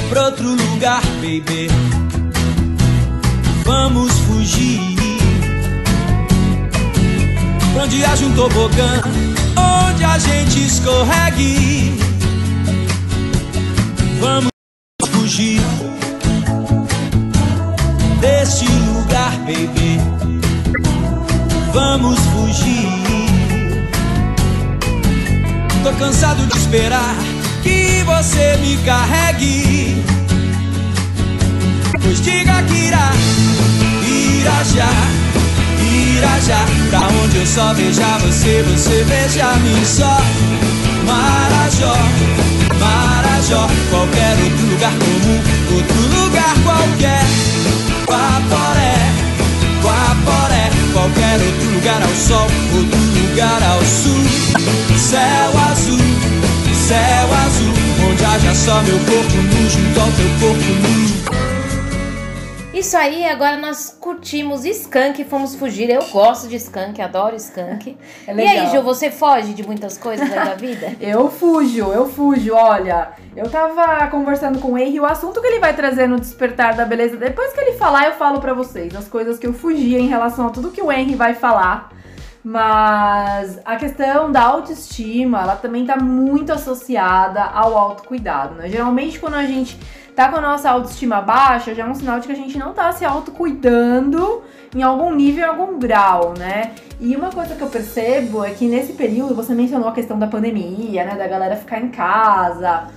pra 0.09 0.25
outro 0.25 0.49
lugar, 0.49 1.01
baby. 1.21 1.69
Vamos 3.65 4.11
fugir 4.19 4.86
onde 7.79 8.03
haja 8.03 8.25
um 8.25 8.33
tobogã, 8.33 9.01
onde 9.55 10.03
a 10.03 10.17
gente 10.17 10.65
escorregue. 10.65 11.99
Vamos 14.19 14.49
fugir 15.11 15.61
deste 18.19 18.65
lugar, 18.65 19.31
baby. 19.39 19.99
Vamos 21.71 22.19
fugir. 22.19 22.87
Tô 25.83 25.93
cansado 25.93 26.45
de 26.47 26.57
esperar 26.57 27.15
que 27.61 28.03
você 28.03 28.57
me 28.57 28.77
carregue. 28.77 30.03
Pois 32.01 32.21
diga 32.21 32.63
que 32.63 32.75
irá, 32.75 33.11
irá 34.03 34.63
já 34.63 35.26
já 36.41 36.65
Pra 36.89 37.07
onde 37.23 37.37
eu 37.37 37.45
só 37.45 37.73
veja 37.73 38.17
você, 38.19 38.63
você 38.63 39.03
veja 39.03 39.53
mim 39.55 39.85
só. 39.85 40.17
Marajó, 41.05 41.95
Marajó 42.79 43.67
Qualquer 43.89 44.37
outro 44.43 44.65
lugar 44.67 44.91
comum, 44.91 45.39
outro 45.75 46.21
lugar 46.21 46.53
qualquer. 46.63 47.23
Guaporé, 48.05 48.95
Guaporé 49.81 50.69
Qualquer 50.93 51.41
outro 51.41 51.69
lugar 51.71 52.01
ao 52.01 52.15
sol, 52.15 52.47
outro 52.73 52.99
lugar 52.99 53.61
ao 53.63 53.81
sul. 53.83 54.23
Céu 54.97 55.51
azul, 55.71 55.99
céu 56.87 57.29
azul 57.45 57.73
Onde 58.09 58.25
haja 58.25 58.55
só 58.55 58.81
meu 58.81 58.99
corpo 58.99 59.37
nu 59.37 59.69
junto 59.69 59.99
ao 59.99 60.11
teu 60.11 60.29
corpo 60.39 60.65
nu 60.81 61.46
isso 62.79 62.95
aí, 62.95 63.25
agora 63.25 63.57
nós 63.57 63.97
curtimos 63.99 64.65
Skank 64.65 65.21
e 65.21 65.25
fomos 65.25 65.55
fugir. 65.55 65.89
Eu 65.89 66.03
gosto 66.09 66.47
de 66.47 66.55
Skank, 66.57 67.01
adoro 67.01 67.35
Skank. 67.35 67.97
É 68.27 68.33
e 68.33 68.47
aí, 68.47 68.69
Ju, 68.69 68.81
você 68.81 69.09
foge 69.09 69.53
de 69.53 69.65
muitas 69.65 69.97
coisas 69.97 70.29
da 70.29 70.53
vida? 70.55 70.95
eu 70.99 71.29
fujo, 71.29 71.91
eu 71.91 72.07
fujo. 72.07 72.53
Olha, 72.53 73.11
eu 73.35 73.49
tava 73.49 74.07
conversando 74.07 74.59
com 74.59 74.73
o 74.73 74.77
Henry, 74.77 74.99
o 74.99 75.05
assunto 75.05 75.41
que 75.41 75.47
ele 75.47 75.59
vai 75.59 75.73
trazer 75.75 76.07
no 76.07 76.19
Despertar 76.19 76.75
da 76.75 76.85
Beleza, 76.85 77.17
depois 77.17 77.53
que 77.53 77.59
ele 77.59 77.77
falar, 77.77 78.05
eu 78.05 78.13
falo 78.13 78.39
para 78.39 78.53
vocês 78.53 78.95
as 78.95 79.07
coisas 79.07 79.39
que 79.39 79.47
eu 79.47 79.53
fugi 79.53 79.95
em 79.95 80.07
relação 80.07 80.47
a 80.47 80.49
tudo 80.49 80.71
que 80.71 80.81
o 80.81 80.91
Henry 80.91 81.15
vai 81.15 81.33
falar. 81.33 81.89
Mas 82.43 83.59
a 83.65 83.75
questão 83.75 84.31
da 84.31 84.41
autoestima, 84.41 85.41
ela 85.41 85.55
também 85.55 85.85
tá 85.85 85.97
muito 85.97 86.51
associada 86.53 87.43
ao 87.43 87.77
autocuidado, 87.77 88.55
né? 88.55 88.69
Geralmente 88.69 89.19
quando 89.19 89.33
a 89.33 89.43
gente 89.43 89.77
tá 90.17 90.29
com 90.29 90.37
a 90.37 90.41
nossa 90.41 90.71
autoestima 90.71 91.21
baixa, 91.21 91.75
já 91.75 91.83
é 91.83 91.85
um 91.85 91.93
sinal 91.93 92.19
de 92.19 92.25
que 92.25 92.33
a 92.33 92.35
gente 92.35 92.57
não 92.57 92.73
tá 92.73 92.91
se 92.91 93.05
autocuidando 93.05 94.41
em 94.75 94.81
algum 94.81 95.13
nível, 95.13 95.45
em 95.45 95.47
algum 95.47 95.77
grau, 95.77 96.33
né? 96.35 96.71
E 96.99 97.15
uma 97.15 97.31
coisa 97.31 97.53
que 97.53 97.61
eu 97.61 97.67
percebo 97.67 98.43
é 98.43 98.49
que 98.49 98.67
nesse 98.67 98.93
período, 98.93 99.35
você 99.35 99.53
mencionou 99.53 99.87
a 99.87 99.91
questão 99.91 100.17
da 100.17 100.25
pandemia, 100.25 101.05
né? 101.05 101.15
Da 101.15 101.27
galera 101.27 101.55
ficar 101.55 101.79
em 101.79 101.89
casa, 101.89 102.87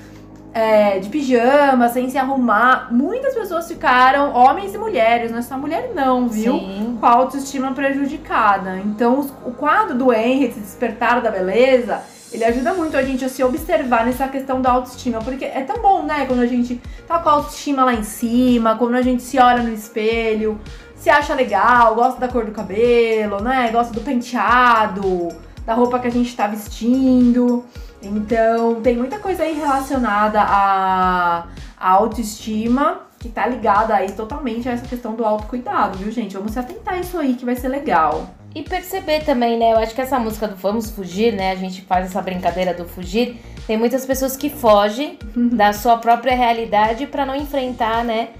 é, 0.54 0.98
de 0.98 1.10
pijama, 1.10 1.90
sem 1.90 2.08
se 2.08 2.16
arrumar. 2.16 2.88
Muitas 2.90 3.34
pessoas 3.34 3.68
ficaram, 3.68 4.34
homens 4.34 4.74
e 4.74 4.78
mulheres, 4.78 5.30
não 5.30 5.40
é 5.40 5.42
só 5.42 5.58
mulher 5.58 5.90
não, 5.94 6.26
viu? 6.26 6.54
Sim. 6.54 6.96
Com 6.98 7.04
a 7.04 7.10
autoestima 7.10 7.72
prejudicada. 7.72 8.78
Então, 8.78 9.26
o 9.44 9.50
quadro 9.50 9.94
do 9.94 10.10
Henry, 10.10 10.46
esse 10.46 10.58
despertar 10.58 11.20
da 11.20 11.30
beleza 11.30 12.00
ele 12.32 12.44
ajuda 12.44 12.74
muito 12.74 12.96
a 12.96 13.02
gente 13.02 13.24
a 13.24 13.28
se 13.28 13.42
observar 13.42 14.06
nessa 14.06 14.28
questão 14.28 14.62
da 14.62 14.70
autoestima, 14.70 15.18
porque 15.20 15.44
é 15.44 15.62
tão 15.62 15.82
bom, 15.82 16.02
né, 16.04 16.26
quando 16.26 16.40
a 16.40 16.46
gente 16.46 16.80
tá 17.06 17.18
com 17.18 17.28
a 17.28 17.32
autoestima 17.32 17.84
lá 17.84 17.94
em 17.94 18.04
cima, 18.04 18.76
quando 18.76 18.94
a 18.94 19.02
gente 19.02 19.22
se 19.22 19.38
olha 19.38 19.62
no 19.62 19.72
espelho, 19.72 20.60
se 20.94 21.10
acha 21.10 21.34
legal, 21.34 21.94
gosta 21.94 22.20
da 22.20 22.28
cor 22.28 22.44
do 22.44 22.52
cabelo, 22.52 23.42
né, 23.42 23.70
gosta 23.72 23.92
do 23.92 24.00
penteado, 24.00 25.28
da 25.66 25.74
roupa 25.74 25.98
que 25.98 26.06
a 26.06 26.10
gente 26.10 26.34
tá 26.36 26.46
vestindo. 26.46 27.64
Então, 28.02 28.80
tem 28.80 28.96
muita 28.96 29.18
coisa 29.18 29.42
aí 29.42 29.54
relacionada 29.54 30.40
à, 30.40 31.46
à 31.78 31.90
autoestima 31.90 33.00
que 33.18 33.28
tá 33.28 33.46
ligada 33.46 33.94
aí 33.94 34.12
totalmente 34.12 34.68
a 34.68 34.72
essa 34.72 34.86
questão 34.86 35.14
do 35.14 35.24
autocuidado, 35.24 35.98
viu, 35.98 36.10
gente? 36.10 36.34
Vamos 36.34 36.52
se 36.52 36.58
atentar 36.58 36.94
a 36.94 36.98
isso 36.98 37.18
aí 37.18 37.34
que 37.34 37.44
vai 37.44 37.54
ser 37.54 37.68
legal. 37.68 38.30
E 38.54 38.62
perceber 38.62 39.24
também, 39.24 39.56
né? 39.56 39.72
Eu 39.72 39.78
acho 39.78 39.94
que 39.94 40.00
essa 40.00 40.18
música 40.18 40.48
do 40.48 40.56
Vamos 40.56 40.90
Fugir, 40.90 41.32
né? 41.32 41.52
A 41.52 41.54
gente 41.54 41.82
faz 41.82 42.06
essa 42.06 42.20
brincadeira 42.20 42.74
do 42.74 42.84
fugir. 42.84 43.36
Tem 43.66 43.76
muitas 43.76 44.04
pessoas 44.04 44.36
que 44.36 44.50
fogem 44.50 45.18
uhum. 45.36 45.50
da 45.50 45.72
sua 45.72 45.96
própria 45.98 46.34
realidade 46.34 47.06
para 47.06 47.24
não 47.24 47.36
enfrentar, 47.36 48.04
né? 48.04 48.30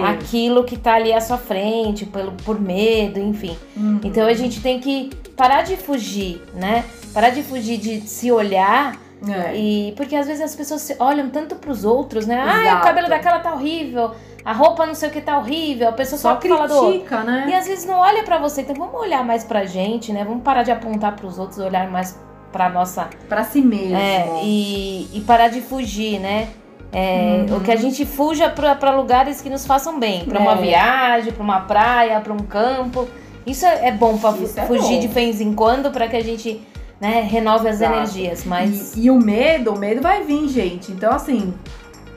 Aquilo 0.00 0.62
que 0.64 0.78
tá 0.78 0.94
ali 0.94 1.12
à 1.12 1.20
sua 1.20 1.38
frente, 1.38 2.06
pelo, 2.06 2.32
por 2.32 2.60
medo, 2.60 3.18
enfim. 3.18 3.56
Uhum. 3.76 4.00
Então 4.04 4.26
a 4.26 4.32
gente 4.32 4.60
tem 4.60 4.78
que 4.78 5.10
parar 5.36 5.62
de 5.62 5.76
fugir, 5.76 6.40
né? 6.54 6.84
Parar 7.12 7.30
de 7.30 7.42
fugir 7.42 7.78
de 7.78 8.02
se 8.02 8.30
olhar. 8.30 8.96
É. 9.26 9.56
E 9.56 9.92
porque 9.96 10.14
às 10.14 10.28
vezes 10.28 10.40
as 10.40 10.54
pessoas 10.54 10.94
olham 11.00 11.28
tanto 11.30 11.56
para 11.56 11.72
os 11.72 11.84
outros, 11.84 12.26
né? 12.26 12.40
Ah, 12.40 12.78
o 12.78 12.84
cabelo 12.84 13.08
daquela 13.08 13.40
tá 13.40 13.52
horrível 13.52 14.12
a 14.48 14.52
roupa 14.52 14.86
não 14.86 14.94
sei 14.94 15.10
o 15.10 15.12
que 15.12 15.20
tá 15.20 15.36
horrível, 15.36 15.90
a 15.90 15.92
pessoa 15.92 16.18
só, 16.18 16.30
só 16.30 16.36
critica, 16.36 17.22
né? 17.22 17.48
E 17.50 17.54
às 17.54 17.66
vezes 17.66 17.84
não 17.84 17.98
olha 17.98 18.22
para 18.22 18.38
você. 18.38 18.62
Então 18.62 18.74
vamos 18.74 18.98
olhar 18.98 19.22
mais 19.22 19.44
pra 19.44 19.66
gente, 19.66 20.10
né? 20.10 20.24
Vamos 20.24 20.42
parar 20.42 20.62
de 20.62 20.70
apontar 20.70 21.14
para 21.14 21.26
os 21.26 21.38
outros, 21.38 21.58
olhar 21.58 21.86
mais 21.90 22.18
pra 22.50 22.70
nossa. 22.70 23.10
Pra 23.28 23.44
si 23.44 23.60
mesmo. 23.60 23.98
É, 23.98 24.26
e, 24.42 25.06
e 25.12 25.20
parar 25.26 25.48
de 25.48 25.60
fugir, 25.60 26.18
né? 26.18 26.48
É, 26.90 27.44
uhum. 27.46 27.58
O 27.58 27.60
que 27.60 27.70
a 27.70 27.76
gente 27.76 28.06
fuja 28.06 28.48
para 28.48 28.90
lugares 28.90 29.42
que 29.42 29.50
nos 29.50 29.66
façam 29.66 30.00
bem, 30.00 30.24
para 30.24 30.40
uma 30.40 30.52
é. 30.52 30.62
viagem, 30.62 31.30
para 31.30 31.42
uma 31.42 31.60
praia, 31.60 32.18
para 32.18 32.32
um 32.32 32.38
campo. 32.38 33.06
Isso 33.46 33.66
é, 33.66 33.88
é 33.88 33.92
bom 33.92 34.16
para 34.16 34.30
é 34.30 34.66
fugir 34.66 34.94
bom. 34.94 35.00
de 35.00 35.08
vez 35.08 35.42
em 35.42 35.52
quando 35.52 35.90
para 35.90 36.08
que 36.08 36.16
a 36.16 36.24
gente 36.24 36.66
né, 36.98 37.20
renove 37.20 37.68
as 37.68 37.76
Exato. 37.76 37.92
energias. 37.92 38.44
Mas 38.46 38.96
e, 38.96 39.02
e, 39.02 39.10
o 39.10 39.18
medo, 39.18 39.74
o 39.74 39.78
medo 39.78 40.00
vai 40.00 40.24
vir, 40.24 40.48
gente. 40.48 40.90
Então 40.90 41.12
assim, 41.12 41.52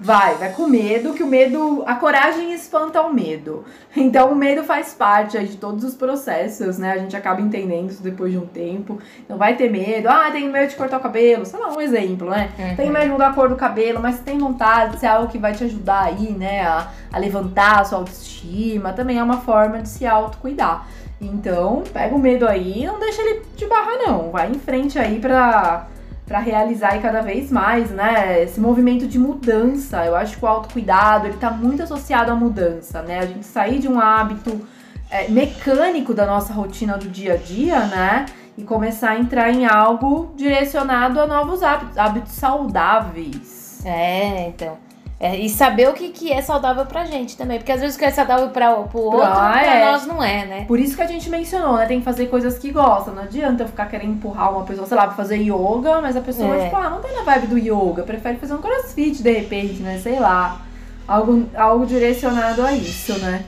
Vai, 0.04 0.34
vai 0.34 0.52
com 0.52 0.66
medo, 0.66 1.14
que 1.14 1.22
o 1.22 1.28
medo. 1.28 1.84
A 1.86 1.94
coragem 1.94 2.52
espanta 2.54 3.00
o 3.04 3.14
medo. 3.14 3.64
Então 3.96 4.32
o 4.32 4.36
medo 4.36 4.64
faz 4.64 4.96
parte 4.96 5.38
de 5.46 5.58
todos 5.58 5.84
os 5.84 5.94
processos, 5.94 6.80
né? 6.80 6.94
A 6.94 6.98
gente 6.98 7.16
acaba 7.16 7.40
entendendo 7.40 7.92
isso 7.92 8.02
depois 8.02 8.32
de 8.32 8.38
um 8.40 8.48
tempo. 8.48 8.98
Então 9.24 9.38
vai 9.38 9.56
ter 9.56 9.70
medo. 9.70 10.10
Ah, 10.10 10.32
tenho 10.32 10.52
medo 10.52 10.70
de 10.70 10.76
cortar 10.76 10.98
o 10.98 11.02
cabelo. 11.02 11.46
Sei 11.46 11.60
lá, 11.60 11.72
um 11.72 11.80
exemplo, 11.80 12.32
né? 12.32 12.50
Uhum. 12.58 12.76
Tem 12.76 12.90
medo 12.90 13.06
de 13.06 13.12
mudar 13.12 13.28
a 13.28 13.34
cor 13.34 13.48
do 13.48 13.56
cabelo, 13.56 14.00
mas 14.02 14.20
tem 14.22 14.40
vontade 14.40 14.94
de 14.94 15.02
ser 15.02 15.08
algo 15.08 15.32
que 15.32 15.38
vai 15.38 15.54
te 15.54 15.66
ajudar 15.66 16.06
aí, 16.06 16.32
né? 16.32 16.62
A, 16.62 16.88
a 17.14 17.20
levantar 17.20 17.82
a 17.82 17.86
sua 17.86 18.00
autoestima. 18.00 18.94
Também 18.94 19.20
é 19.20 19.24
uma 19.24 19.42
forma 19.42 19.84
de 19.84 19.90
se 19.90 20.08
autocuidar. 20.08 20.88
Então, 21.22 21.84
pega 21.94 22.16
o 22.16 22.18
medo 22.18 22.48
aí 22.48 22.88
não 22.88 23.00
deixa 23.00 23.22
ele 23.22 23.44
te 23.56 23.68
barrar, 23.68 24.00
não. 24.00 24.32
Vai 24.32 24.50
em 24.50 24.58
frente 24.58 24.98
aí 24.98 25.20
pra 25.20 25.86
para 26.32 26.40
realizar 26.40 26.96
e 26.96 27.02
cada 27.02 27.22
vez 27.22 27.52
mais, 27.52 27.92
né? 27.92 28.42
Esse 28.42 28.58
movimento 28.58 29.06
de 29.06 29.20
mudança. 29.20 30.06
Eu 30.06 30.16
acho 30.16 30.38
que 30.38 30.46
o 30.46 30.48
autocuidado 30.48 31.28
ele 31.28 31.36
tá 31.36 31.52
muito 31.52 31.84
associado 31.84 32.32
à 32.32 32.36
mudança, 32.36 33.02
né? 33.02 33.20
A 33.20 33.26
gente 33.26 33.46
sair 33.46 33.80
de 33.80 33.90
um 33.90 34.00
hábito 34.00 34.66
é, 35.10 35.28
mecânico 35.28 36.14
da 36.14 36.26
nossa 36.26 36.54
rotina 36.54 36.98
do 36.98 37.10
dia 37.10 37.34
a 37.34 37.36
dia, 37.36 37.86
né? 37.88 38.26
E 38.58 38.64
começar 38.64 39.10
a 39.10 39.20
entrar 39.20 39.52
em 39.52 39.66
algo 39.66 40.34
direcionado 40.38 41.20
a 41.20 41.28
novos 41.28 41.62
hábitos, 41.62 41.98
hábitos 41.98 42.32
saudáveis. 42.32 43.86
É, 43.86 44.48
então. 44.48 44.78
É, 45.22 45.38
e 45.38 45.48
saber 45.48 45.88
o 45.88 45.94
que, 45.94 46.10
que 46.10 46.32
é 46.32 46.42
saudável 46.42 46.84
pra 46.88 47.06
gente 47.06 47.38
também. 47.38 47.60
Porque 47.60 47.72
às 47.72 47.80
vezes 47.80 47.96
o 47.96 48.00
que 48.00 48.06
é 48.06 48.10
saudável 48.10 48.50
pra, 48.50 48.74
pro 48.74 49.02
outro, 49.02 49.22
ah, 49.22 49.52
pra 49.52 49.76
é. 49.76 49.92
nós 49.92 50.08
não 50.08 50.24
é, 50.24 50.48
né? 50.48 50.66
Por 50.68 50.80
isso 50.80 50.96
que 50.96 51.04
a 51.04 51.06
gente 51.06 51.30
mencionou, 51.30 51.78
né? 51.78 51.86
Tem 51.86 52.00
que 52.00 52.04
fazer 52.04 52.26
coisas 52.26 52.58
que 52.58 52.72
gosta. 52.72 53.12
Não 53.12 53.22
adianta 53.22 53.62
eu 53.62 53.68
ficar 53.68 53.86
querendo 53.86 54.14
empurrar 54.14 54.52
uma 54.52 54.66
pessoa, 54.66 54.88
sei 54.88 54.98
lá, 54.98 55.06
pra 55.06 55.16
fazer 55.16 55.38
yoga, 55.38 56.02
mas 56.02 56.18
a 56.18 56.22
pessoa, 56.22 56.56
é. 56.56 56.64
tipo, 56.64 56.76
ah, 56.76 56.90
não 56.90 57.02
tem 57.02 57.16
na 57.16 57.22
vibe 57.22 57.48
do 57.48 57.58
yoga. 57.60 58.02
Prefere 58.02 58.40
fazer 58.40 58.56
um 58.56 58.58
crossfit 58.58 59.22
de 59.22 59.32
repente, 59.32 59.84
né? 59.84 60.00
Sei 60.02 60.20
lá. 60.20 60.60
Algo, 61.08 61.46
algo 61.56 61.86
direcionado 61.86 62.64
a 62.64 62.74
isso, 62.74 63.14
né? 63.20 63.44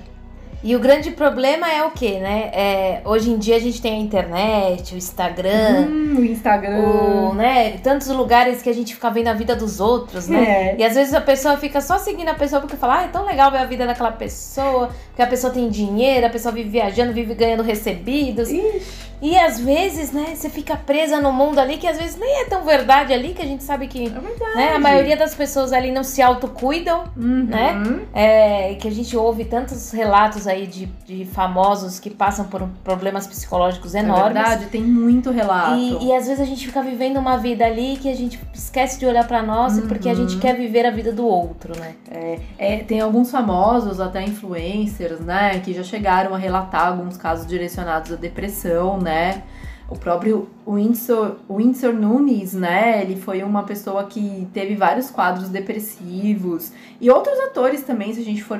E 0.64 0.78
o 0.78 0.80
grande 0.80 1.12
problema 1.12 1.70
é 1.70 1.84
o 1.84 1.92
que, 1.92 2.20
né? 2.20 2.50
É, 2.54 3.02
hoje 3.04 3.30
em 3.30 3.38
dia 3.38 3.58
a 3.58 3.60
gente 3.60 3.82
tem 3.82 3.96
a 3.96 3.98
internet, 3.98 4.96
o 4.96 4.98
Instagram. 4.98 5.88
Hum, 5.90 6.16
o 6.20 6.24
Instagram. 6.24 6.78
O, 6.80 7.34
né, 7.34 7.72
tantos 7.84 8.08
lugares 8.08 8.62
que 8.62 8.70
a 8.70 8.74
gente 8.74 8.96
fica 8.96 9.10
vendo 9.10 9.28
a 9.28 9.34
vida 9.34 9.58
dos 9.58 9.82
outros, 9.82 10.30
né? 10.30 10.72
É. 10.72 10.76
E 10.80 10.84
às 10.84 10.96
vezes 10.96 11.14
a 11.14 11.20
pessoa 11.20 11.58
fica 11.58 11.82
só 11.82 11.98
seguindo 11.98 12.30
a 12.30 12.34
pessoa 12.34 12.62
porque 12.62 12.78
fala, 12.78 13.00
ah, 13.00 13.04
é 13.04 13.08
tão 13.10 13.26
legal 13.26 13.52
ver 13.52 13.58
a 13.58 13.66
vida 13.66 13.86
daquela 13.86 14.12
pessoa, 14.14 14.90
porque 15.08 15.22
a 15.22 15.28
pessoa 15.28 15.52
tem 15.52 15.70
dinheiro, 15.70 16.26
a 16.26 16.30
pessoa 16.30 16.54
vive 16.54 16.70
viajando, 16.70 17.12
vive 17.12 17.34
ganhando 17.34 17.62
recebidos. 17.62 18.50
Ixi. 18.50 18.82
E 19.24 19.40
às 19.40 19.58
vezes, 19.58 20.12
né, 20.12 20.36
você 20.36 20.50
fica 20.50 20.76
presa 20.76 21.22
no 21.22 21.32
mundo 21.32 21.58
ali 21.58 21.78
que 21.78 21.88
às 21.88 21.98
vezes 21.98 22.18
nem 22.18 22.42
é 22.42 22.46
tão 22.46 22.66
verdade 22.66 23.14
ali, 23.14 23.34
que 23.34 23.42
a 23.42 23.46
gente 23.46 23.64
sabe 23.64 23.88
que 23.88 24.06
é 24.06 24.56
né, 24.58 24.74
a 24.76 24.80
maioria 24.80 25.16
das 25.16 25.34
pessoas 25.34 25.72
ali 25.72 25.94
não 25.94 26.04
se 26.04 26.22
autocuidam, 26.22 27.06
uhum. 27.16 27.46
né? 27.46 28.02
É, 28.14 28.76
que 28.76 28.86
a 28.86 28.92
gente 28.92 29.16
ouve 29.16 29.46
tantos 29.46 29.92
relatos 29.92 30.46
aí 30.46 30.68
de, 30.68 30.88
de 31.06 31.24
famosos 31.24 32.02
que 32.02 32.10
passam 32.10 32.46
por 32.48 32.68
problemas 32.84 33.26
psicológicos 33.26 33.96
é 33.96 34.00
enormes. 34.00 34.36
É 34.36 34.42
verdade, 34.42 34.66
tem 34.66 34.82
muito 34.82 35.32
relato. 35.32 35.78
E, 35.78 36.08
e 36.08 36.14
às 36.14 36.28
vezes 36.28 36.42
a 36.42 36.46
gente 36.46 36.66
fica 36.66 36.82
vivendo 36.82 37.16
uma 37.16 37.38
vida 37.38 37.66
ali 37.66 37.96
que 37.96 38.10
a 38.10 38.16
gente 38.16 38.38
esquece 38.54 39.00
de 39.00 39.06
olhar 39.06 39.26
para 39.26 39.42
nós 39.42 39.78
uhum. 39.78 39.88
porque 39.88 40.10
a 40.10 40.14
gente 40.14 40.36
quer 40.38 40.54
viver 40.54 40.86
a 40.86 40.92
vida 40.92 41.14
do 41.14 41.26
outro, 41.26 41.80
né? 41.80 41.96
É, 42.12 42.40
é, 42.58 42.78
tem 42.80 43.00
alguns 43.00 43.32
famosos, 43.32 44.02
até 44.02 44.22
influencers, 44.22 45.22
né, 45.22 45.60
que 45.60 45.74
já 45.74 45.82
chegaram 45.82 46.36
a 46.36 46.38
relatar 46.38 46.88
alguns 46.88 47.16
casos 47.16 47.48
direcionados 47.48 48.12
à 48.12 48.16
depressão, 48.18 49.00
né? 49.00 49.13
Né? 49.14 49.44
O 49.90 49.96
próprio 49.96 50.50
Windsor, 50.68 51.36
Windsor 51.50 51.94
Nunes, 51.94 52.54
né? 52.54 53.02
Ele 53.02 53.16
foi 53.16 53.44
uma 53.44 53.64
pessoa 53.64 54.06
que 54.06 54.48
teve 54.54 54.76
vários 54.76 55.12
quadros 55.12 55.50
depressivos. 55.50 56.72
E 57.00 57.12
outros 57.12 57.38
atores 57.42 57.84
também, 57.84 58.14
se 58.14 58.22
a 58.22 58.24
gente 58.24 58.44
for 58.44 58.60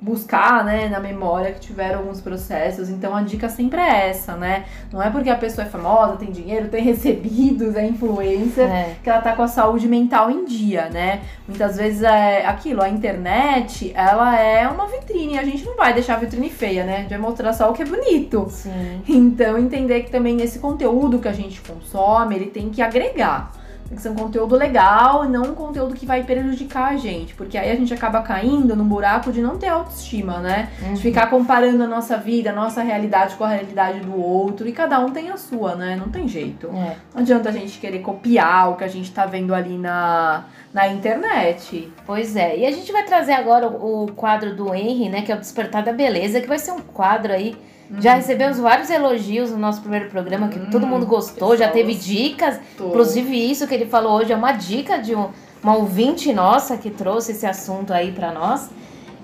buscar, 0.00 0.64
né, 0.64 0.88
na 0.88 1.00
memória 1.00 1.52
que 1.52 1.60
tiveram 1.60 2.00
alguns 2.00 2.20
processos. 2.20 2.88
Então 2.88 3.14
a 3.14 3.22
dica 3.22 3.48
sempre 3.48 3.80
é 3.80 4.08
essa, 4.10 4.36
né? 4.36 4.64
Não 4.92 5.02
é 5.02 5.10
porque 5.10 5.28
a 5.28 5.36
pessoa 5.36 5.66
é 5.66 5.70
famosa, 5.70 6.16
tem 6.16 6.30
dinheiro, 6.30 6.68
tem 6.68 6.82
recebidos, 6.84 7.74
é 7.74 7.86
influencer, 7.86 8.68
é. 8.68 8.96
que 9.02 9.10
ela 9.10 9.20
tá 9.20 9.34
com 9.34 9.42
a 9.42 9.48
saúde 9.48 9.88
mental 9.88 10.30
em 10.30 10.44
dia, 10.44 10.88
né? 10.88 11.22
Muitas 11.46 11.76
vezes 11.76 12.02
é 12.02 12.46
aquilo, 12.46 12.82
a 12.82 12.88
internet, 12.88 13.92
ela 13.94 14.38
é 14.38 14.68
uma 14.68 14.86
vitrine, 14.86 15.38
a 15.38 15.44
gente 15.44 15.64
não 15.64 15.76
vai 15.76 15.92
deixar 15.92 16.14
a 16.14 16.18
vitrine 16.18 16.50
feia, 16.50 16.84
né? 16.84 16.96
A 16.96 17.00
gente 17.00 17.10
vai 17.10 17.18
mostrar 17.18 17.52
só 17.52 17.70
o 17.70 17.74
que 17.74 17.82
é 17.82 17.86
bonito. 17.86 18.46
Sim. 18.50 19.02
Então 19.08 19.58
entender 19.58 20.02
que 20.02 20.10
também 20.10 20.40
esse 20.40 20.58
conteúdo 20.58 21.18
que 21.18 21.28
a 21.28 21.32
gente 21.32 21.60
consome, 21.60 22.36
ele 22.36 22.46
tem 22.46 22.70
que 22.70 22.80
agregar. 22.80 23.50
Tem 23.88 23.96
que 23.96 24.02
ser 24.02 24.10
um 24.10 24.14
conteúdo 24.14 24.54
legal 24.54 25.24
e 25.24 25.28
não 25.28 25.44
um 25.44 25.54
conteúdo 25.54 25.94
que 25.94 26.04
vai 26.04 26.22
prejudicar 26.22 26.92
a 26.92 26.96
gente. 26.98 27.32
Porque 27.34 27.56
aí 27.56 27.70
a 27.70 27.74
gente 27.74 27.92
acaba 27.94 28.20
caindo 28.20 28.76
num 28.76 28.84
buraco 28.84 29.32
de 29.32 29.40
não 29.40 29.56
ter 29.56 29.68
autoestima, 29.68 30.40
né? 30.40 30.68
Uhum. 30.82 30.92
De 30.92 31.00
ficar 31.00 31.28
comparando 31.28 31.82
a 31.82 31.86
nossa 31.86 32.18
vida, 32.18 32.50
a 32.50 32.52
nossa 32.52 32.82
realidade 32.82 33.34
com 33.36 33.44
a 33.44 33.48
realidade 33.48 34.00
do 34.00 34.14
outro. 34.14 34.68
E 34.68 34.72
cada 34.72 34.98
um 35.00 35.10
tem 35.10 35.30
a 35.30 35.38
sua, 35.38 35.74
né? 35.74 35.96
Não 35.96 36.10
tem 36.10 36.28
jeito. 36.28 36.66
É. 36.68 36.96
Não 37.14 37.22
adianta 37.22 37.48
a 37.48 37.52
gente 37.52 37.78
querer 37.78 38.00
copiar 38.00 38.72
o 38.72 38.76
que 38.76 38.84
a 38.84 38.88
gente 38.88 39.10
tá 39.10 39.24
vendo 39.24 39.54
ali 39.54 39.78
na, 39.78 40.44
na 40.72 40.86
internet. 40.88 41.90
Pois 42.04 42.36
é. 42.36 42.58
E 42.58 42.66
a 42.66 42.70
gente 42.70 42.92
vai 42.92 43.04
trazer 43.04 43.32
agora 43.32 43.66
o, 43.68 44.04
o 44.04 44.12
quadro 44.12 44.54
do 44.54 44.74
Henry, 44.74 45.08
né? 45.08 45.22
Que 45.22 45.32
é 45.32 45.34
o 45.34 45.38
Despertar 45.38 45.82
da 45.82 45.94
Beleza, 45.94 46.42
que 46.42 46.46
vai 46.46 46.58
ser 46.58 46.72
um 46.72 46.80
quadro 46.80 47.32
aí 47.32 47.56
já 48.00 48.14
recebemos 48.14 48.58
vários 48.58 48.90
elogios 48.90 49.50
no 49.50 49.58
nosso 49.58 49.80
primeiro 49.80 50.10
programa, 50.10 50.48
que 50.48 50.58
hum, 50.58 50.68
todo 50.70 50.86
mundo 50.86 51.06
gostou, 51.06 51.56
já 51.56 51.68
teve 51.68 51.94
dicas. 51.94 52.60
Inclusive, 52.78 53.50
isso 53.50 53.66
que 53.66 53.74
ele 53.74 53.86
falou 53.86 54.18
hoje 54.18 54.32
é 54.32 54.36
uma 54.36 54.52
dica 54.52 54.98
de 54.98 55.14
um, 55.14 55.28
uma 55.62 55.76
ouvinte 55.76 56.32
nossa 56.32 56.76
que 56.76 56.90
trouxe 56.90 57.32
esse 57.32 57.46
assunto 57.46 57.92
aí 57.92 58.12
para 58.12 58.32
nós. 58.32 58.70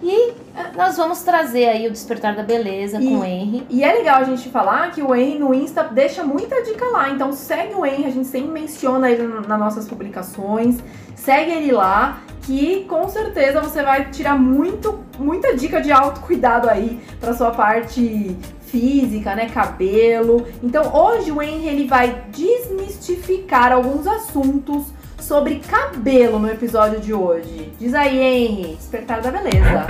E 0.03 0.31
eh, 0.57 0.71
nós 0.77 0.97
vamos 0.97 1.23
trazer 1.23 1.67
aí 1.67 1.87
o 1.87 1.91
Despertar 1.91 2.35
da 2.35 2.43
Beleza 2.43 3.01
e, 3.01 3.07
com 3.09 3.21
o 3.21 3.25
Henry. 3.25 3.67
E 3.71 3.83
é 3.83 3.93
legal 3.93 4.21
a 4.21 4.25
gente 4.25 4.49
falar 4.49 4.91
que 4.91 5.03
o 5.03 5.15
Henry 5.15 5.39
no 5.39 5.55
Insta 5.55 5.85
deixa 5.85 6.23
muita 6.23 6.63
dica 6.63 6.85
lá. 6.87 7.11
Então 7.11 7.33
segue 7.33 7.75
o 7.75 7.87
Henry, 7.87 8.05
a 8.05 8.11
gente 8.11 8.27
sempre 8.27 8.51
menciona 8.51 9.11
ele 9.11 9.23
nas 9.47 9.59
nossas 9.59 9.87
publicações. 9.87 10.79
Segue 11.15 11.53
ele 11.53 11.73
lá 11.73 12.23
que 12.43 12.85
com 12.85 13.09
certeza 13.09 13.61
você 13.63 13.83
vai 13.83 14.11
tirar 14.11 14.39
muito, 14.39 15.01
muita 15.19 15.57
dica 15.57 15.81
de 15.81 15.91
autocuidado 15.91 16.69
aí 16.69 17.01
para 17.19 17.33
sua 17.33 17.51
parte 17.51 18.37
física, 18.75 19.37
né, 19.37 19.47
cabelo. 19.47 20.45
Então 20.61 20.93
hoje 20.93 21.31
o 21.31 21.41
Henry 21.41 21.69
ele 21.69 21.87
vai 21.87 22.25
desmistificar 22.33 23.71
alguns 23.71 24.05
assuntos 24.05 24.87
sobre 25.21 25.61
cabelo 25.61 26.41
no 26.41 26.51
episódio 26.51 26.99
de 26.99 27.15
hoje. 27.15 27.71
Diz 27.79 27.95
aí, 27.95 28.19
Henry, 28.19 28.75
Despertar 28.75 29.23
da 29.23 29.31
Beleza. 29.31 29.87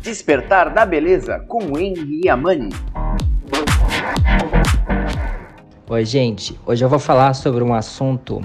Despertar 0.00 0.72
da 0.72 0.86
Beleza 0.86 1.40
com 1.48 1.72
o 1.72 1.78
Henry 1.78 2.20
Yamani. 2.26 2.68
Oi, 5.90 6.04
gente. 6.04 6.58
Hoje 6.64 6.84
eu 6.84 6.88
vou 6.88 7.00
falar 7.00 7.34
sobre 7.34 7.64
um 7.64 7.74
assunto 7.74 8.40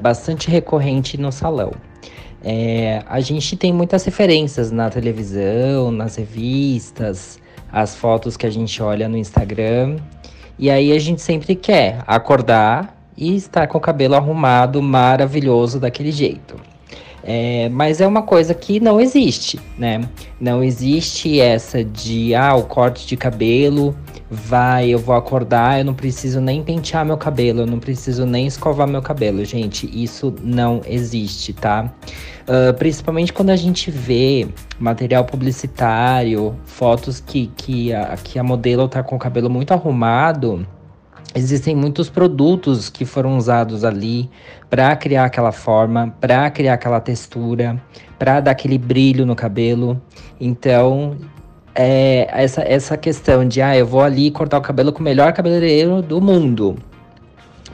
bastante 0.00 0.50
recorrente 0.50 1.20
no 1.20 1.30
salão. 1.30 1.72
É, 2.42 3.02
a 3.06 3.20
gente 3.20 3.56
tem 3.58 3.74
muitas 3.74 4.04
referências 4.04 4.70
na 4.70 4.88
televisão, 4.88 5.90
nas 5.90 6.16
revistas, 6.16 7.38
as 7.72 7.94
fotos 7.94 8.36
que 8.36 8.46
a 8.46 8.50
gente 8.50 8.82
olha 8.82 9.08
no 9.08 9.16
Instagram. 9.16 9.96
E 10.58 10.70
aí 10.70 10.92
a 10.92 10.98
gente 10.98 11.22
sempre 11.22 11.54
quer 11.54 12.02
acordar 12.06 12.96
e 13.16 13.34
estar 13.36 13.66
com 13.66 13.78
o 13.78 13.80
cabelo 13.80 14.14
arrumado 14.14 14.80
maravilhoso 14.82 15.80
daquele 15.80 16.12
jeito. 16.12 16.56
É, 17.22 17.68
mas 17.68 18.00
é 18.00 18.06
uma 18.06 18.22
coisa 18.22 18.54
que 18.54 18.80
não 18.80 19.00
existe, 19.00 19.60
né? 19.76 20.00
Não 20.40 20.62
existe 20.62 21.38
essa 21.40 21.84
de 21.84 22.34
ah, 22.34 22.54
o 22.54 22.62
corte 22.62 23.06
de 23.06 23.16
cabelo 23.16 23.94
vai, 24.30 24.90
eu 24.90 24.98
vou 24.98 25.14
acordar, 25.14 25.78
eu 25.78 25.84
não 25.84 25.94
preciso 25.94 26.40
nem 26.40 26.62
pentear 26.62 27.04
meu 27.04 27.16
cabelo, 27.16 27.60
eu 27.60 27.66
não 27.66 27.78
preciso 27.78 28.26
nem 28.26 28.46
escovar 28.46 28.86
meu 28.86 29.00
cabelo. 29.00 29.44
Gente, 29.44 29.88
isso 29.92 30.34
não 30.42 30.80
existe, 30.86 31.52
tá? 31.52 31.92
Uh, 32.42 32.72
principalmente 32.74 33.32
quando 33.32 33.50
a 33.50 33.56
gente 33.56 33.90
vê 33.90 34.48
material 34.78 35.24
publicitário, 35.24 36.56
fotos 36.64 37.20
que, 37.20 37.50
que, 37.56 37.92
a, 37.92 38.16
que 38.16 38.38
a 38.38 38.42
modelo 38.42 38.88
tá 38.88 39.02
com 39.02 39.16
o 39.16 39.18
cabelo 39.18 39.48
muito 39.48 39.72
arrumado. 39.72 40.66
Existem 41.34 41.76
muitos 41.76 42.08
produtos 42.08 42.88
que 42.88 43.04
foram 43.04 43.36
usados 43.36 43.84
ali 43.84 44.30
para 44.70 44.96
criar 44.96 45.26
aquela 45.26 45.52
forma, 45.52 46.14
para 46.20 46.50
criar 46.50 46.74
aquela 46.74 47.00
textura, 47.00 47.80
para 48.18 48.40
dar 48.40 48.50
aquele 48.52 48.78
brilho 48.78 49.26
no 49.26 49.36
cabelo. 49.36 50.00
Então, 50.40 51.16
é, 51.74 52.28
essa, 52.32 52.62
essa 52.62 52.96
questão 52.96 53.46
de, 53.46 53.62
ah, 53.62 53.76
eu 53.76 53.86
vou 53.86 54.02
ali 54.02 54.30
cortar 54.30 54.58
o 54.58 54.60
cabelo 54.60 54.92
com 54.92 55.00
o 55.00 55.02
melhor 55.02 55.32
cabeleireiro 55.32 56.02
do 56.02 56.20
mundo. 56.20 56.76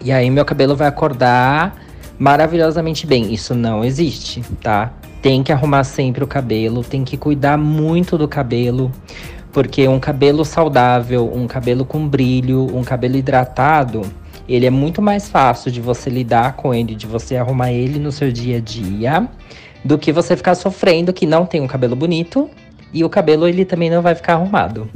E 0.02 0.12
aí 0.12 0.28
meu 0.30 0.44
cabelo 0.44 0.76
vai 0.76 0.88
acordar 0.88 1.76
maravilhosamente 2.18 3.06
bem. 3.06 3.32
Isso 3.32 3.54
não 3.54 3.84
existe, 3.84 4.42
tá? 4.60 4.92
Tem 5.22 5.42
que 5.42 5.52
arrumar 5.52 5.84
sempre 5.84 6.22
o 6.22 6.26
cabelo, 6.26 6.84
tem 6.84 7.04
que 7.04 7.16
cuidar 7.16 7.56
muito 7.56 8.18
do 8.18 8.28
cabelo, 8.28 8.92
porque 9.52 9.88
um 9.88 9.98
cabelo 9.98 10.44
saudável, 10.44 11.30
um 11.34 11.46
cabelo 11.46 11.84
com 11.84 12.06
brilho, 12.06 12.66
um 12.76 12.84
cabelo 12.84 13.16
hidratado, 13.16 14.02
ele 14.46 14.66
é 14.66 14.70
muito 14.70 15.00
mais 15.00 15.28
fácil 15.28 15.70
de 15.70 15.80
você 15.80 16.10
lidar 16.10 16.54
com 16.56 16.74
ele, 16.74 16.94
de 16.94 17.06
você 17.06 17.36
arrumar 17.36 17.72
ele 17.72 17.98
no 17.98 18.12
seu 18.12 18.30
dia 18.30 18.58
a 18.58 18.60
dia, 18.60 19.26
do 19.82 19.96
que 19.96 20.12
você 20.12 20.36
ficar 20.36 20.54
sofrendo 20.54 21.12
que 21.12 21.24
não 21.24 21.46
tem 21.46 21.62
um 21.62 21.66
cabelo 21.66 21.96
bonito 21.96 22.50
e 22.92 23.04
o 23.04 23.08
cabelo 23.08 23.46
ele 23.48 23.64
também 23.64 23.90
não 23.90 24.02
vai 24.02 24.14
ficar 24.14 24.34
arrumado. 24.34 24.88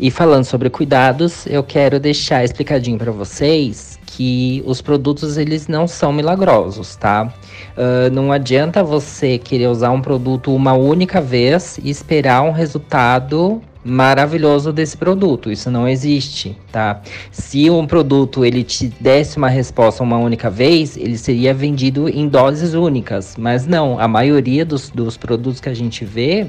E 0.00 0.10
falando 0.10 0.44
sobre 0.44 0.68
cuidados, 0.68 1.46
eu 1.46 1.62
quero 1.62 2.00
deixar 2.00 2.42
explicadinho 2.42 2.98
para 2.98 3.12
vocês 3.12 3.98
que 4.06 4.62
os 4.66 4.82
produtos 4.82 5.36
eles 5.36 5.68
não 5.68 5.86
são 5.86 6.12
milagrosos, 6.12 6.96
tá? 6.96 7.32
Uh, 7.76 8.12
não 8.12 8.32
adianta 8.32 8.82
você 8.82 9.38
querer 9.38 9.68
usar 9.68 9.90
um 9.90 10.02
produto 10.02 10.54
uma 10.54 10.72
única 10.72 11.20
vez 11.20 11.78
e 11.82 11.88
esperar 11.88 12.42
um 12.42 12.50
resultado 12.50 13.62
maravilhoso 13.84 14.72
desse 14.72 14.96
produto. 14.96 15.50
Isso 15.50 15.70
não 15.70 15.88
existe, 15.88 16.56
tá? 16.70 17.00
Se 17.30 17.68
um 17.70 17.86
produto 17.86 18.44
ele 18.44 18.62
te 18.62 18.88
desse 19.00 19.36
uma 19.36 19.48
resposta 19.48 20.02
uma 20.02 20.18
única 20.18 20.50
vez, 20.50 20.96
ele 20.96 21.16
seria 21.16 21.52
vendido 21.52 22.08
em 22.08 22.28
doses 22.28 22.74
únicas. 22.74 23.36
Mas 23.36 23.66
não, 23.66 23.98
a 23.98 24.06
maioria 24.06 24.64
dos, 24.64 24.90
dos 24.90 25.16
produtos 25.16 25.60
que 25.60 25.68
a 25.68 25.74
gente 25.74 26.04
vê 26.04 26.46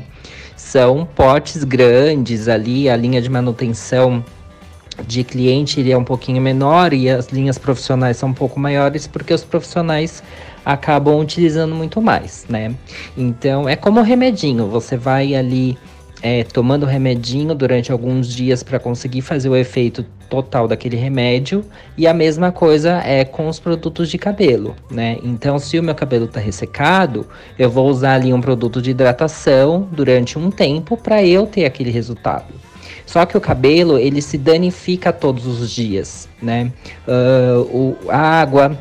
são 0.74 1.06
potes 1.06 1.64
grandes 1.64 2.48
ali, 2.48 2.90
a 2.90 2.96
linha 2.96 3.22
de 3.22 3.30
manutenção 3.30 4.26
de 5.06 5.24
cliente 5.24 5.92
é 5.92 5.96
um 5.96 6.04
pouquinho 6.04 6.42
menor 6.42 6.94
e 6.94 7.08
as 7.12 7.28
linhas 7.28 7.60
profissionais 7.60 8.18
são 8.18 8.30
um 8.30 8.34
pouco 8.34 8.60
maiores 8.60 9.06
porque 9.06 9.32
os 9.32 9.44
profissionais 9.44 10.24
acabam 10.66 11.20
utilizando 11.20 11.76
muito 11.76 12.02
mais, 12.02 12.48
né? 12.50 12.74
Então 13.16 13.70
é 13.70 13.76
como 13.76 14.02
remedinho, 14.02 14.66
você 14.66 14.98
vai 14.98 15.36
ali 15.36 15.78
é, 16.24 16.42
tomando 16.46 16.86
remedinho 16.86 17.54
durante 17.54 17.92
alguns 17.92 18.34
dias 18.34 18.64
para 18.64 18.80
conseguir 18.80 19.22
fazer 19.22 19.50
o 19.50 19.56
efeito 19.58 20.06
total 20.30 20.70
daquele 20.70 20.96
remédio. 20.96 21.66
E 21.98 22.08
a 22.08 22.14
mesma 22.14 22.50
coisa 22.50 23.02
é 23.06 23.26
com 23.26 23.50
os 23.50 23.60
produtos 23.60 24.10
de 24.10 24.18
cabelo, 24.18 24.74
né? 24.90 25.18
Então, 25.22 25.60
se 25.60 25.78
o 25.78 25.84
meu 25.84 25.94
cabelo 25.94 26.24
está 26.26 26.40
ressecado, 26.40 27.28
eu 27.60 27.70
vou 27.70 27.90
usar 27.90 28.14
ali 28.14 28.34
um 28.34 28.40
produto 28.40 28.82
de 28.82 28.92
hidratação 28.92 29.86
durante 29.92 30.40
um 30.40 30.50
tempo 30.50 30.96
para 30.96 31.22
eu 31.22 31.46
ter 31.46 31.66
aquele 31.66 31.92
resultado. 31.92 32.54
Só 33.06 33.26
que 33.26 33.38
o 33.38 33.42
cabelo 33.42 34.00
ele 34.00 34.22
se 34.22 34.38
danifica 34.38 35.12
todos 35.12 35.46
os 35.46 35.70
dias, 35.70 36.30
né? 36.42 36.72
Uh, 37.06 37.62
o, 37.62 37.98
a 38.10 38.18
água 38.18 38.78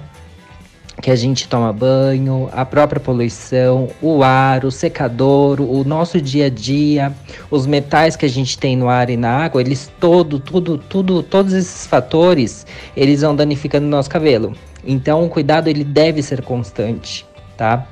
que 1.02 1.10
a 1.10 1.16
gente 1.16 1.48
toma 1.48 1.72
banho, 1.72 2.48
a 2.52 2.64
própria 2.64 3.00
poluição, 3.00 3.88
o 4.00 4.22
ar, 4.22 4.64
o 4.64 4.70
secador, 4.70 5.60
o 5.60 5.82
nosso 5.82 6.20
dia 6.20 6.46
a 6.46 6.48
dia, 6.48 7.12
os 7.50 7.66
metais 7.66 8.14
que 8.14 8.24
a 8.24 8.28
gente 8.28 8.56
tem 8.56 8.76
no 8.76 8.88
ar 8.88 9.10
e 9.10 9.16
na 9.16 9.44
água, 9.44 9.60
eles 9.60 9.90
todo, 9.98 10.38
tudo, 10.38 10.78
tudo, 10.78 11.20
todos 11.20 11.52
esses 11.54 11.88
fatores, 11.88 12.64
eles 12.96 13.22
vão 13.22 13.34
danificando 13.34 13.84
o 13.84 13.90
nosso 13.90 14.08
cabelo. 14.08 14.54
Então, 14.86 15.24
o 15.24 15.28
cuidado 15.28 15.66
ele 15.66 15.82
deve 15.82 16.22
ser 16.22 16.40
constante, 16.40 17.26
tá? 17.56 17.84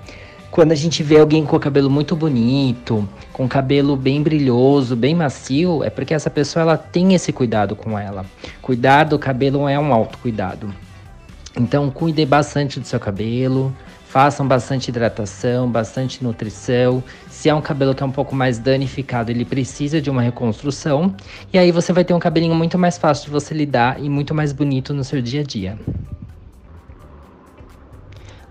Quando 0.49 0.71
a 0.71 0.77
gente 0.77 1.03
vê 1.03 1.19
alguém 1.19 1.45
com 1.45 1.57
o 1.57 1.61
cabelo 1.61 1.91
muito 1.91 2.15
bonito, 2.15 3.09
com 3.33 3.49
cabelo 3.49 3.97
bem 3.97 4.23
brilhoso, 4.23 4.95
bem 4.95 5.17
macio, 5.17 5.83
é 5.83 5.91
porque 5.91 6.15
essa 6.15 6.31
pessoa 6.31 6.63
ela 6.63 6.77
tem 6.77 7.13
esse 7.13 7.33
cuidado 7.33 7.75
com 7.75 7.99
ela. 7.99 8.25
Cuidar 8.63 9.05
do 9.05 9.19
cabelo 9.19 9.69
é 9.69 9.79
um 9.79 9.93
autocuidado. 9.93 10.73
Então, 11.57 11.91
cuide 11.91 12.25
bastante 12.25 12.79
do 12.79 12.87
seu 12.87 13.01
cabelo, 13.01 13.75
façam 14.05 14.47
bastante 14.47 14.89
hidratação, 14.89 15.71
bastante 15.71 16.23
nutrição. 16.23 17.03
Se 17.29 17.49
é 17.49 17.55
um 17.55 17.61
cabelo 17.61 17.95
que 17.95 18.03
é 18.03 18.07
um 18.07 18.11
pouco 18.11 18.35
mais 18.35 18.59
danificado, 18.59 19.31
ele 19.31 19.45
precisa 19.45 20.01
de 20.01 20.09
uma 20.09 20.23
reconstrução. 20.23 21.15
E 21.53 21.59
aí 21.59 21.73
você 21.73 21.93
vai 21.93 22.05
ter 22.05 22.15
um 22.15 22.19
cabelinho 22.19 22.55
muito 22.55 22.79
mais 22.79 22.99
fácil 22.99 23.27
de 23.27 23.31
você 23.31 23.53
lidar 23.53 24.03
e 24.03 24.09
muito 24.09 24.35
mais 24.35 24.53
bonito 24.53 24.95
no 24.95 25.05
seu 25.05 25.21
dia 25.21 25.41
a 25.41 25.45
dia. 25.45 25.79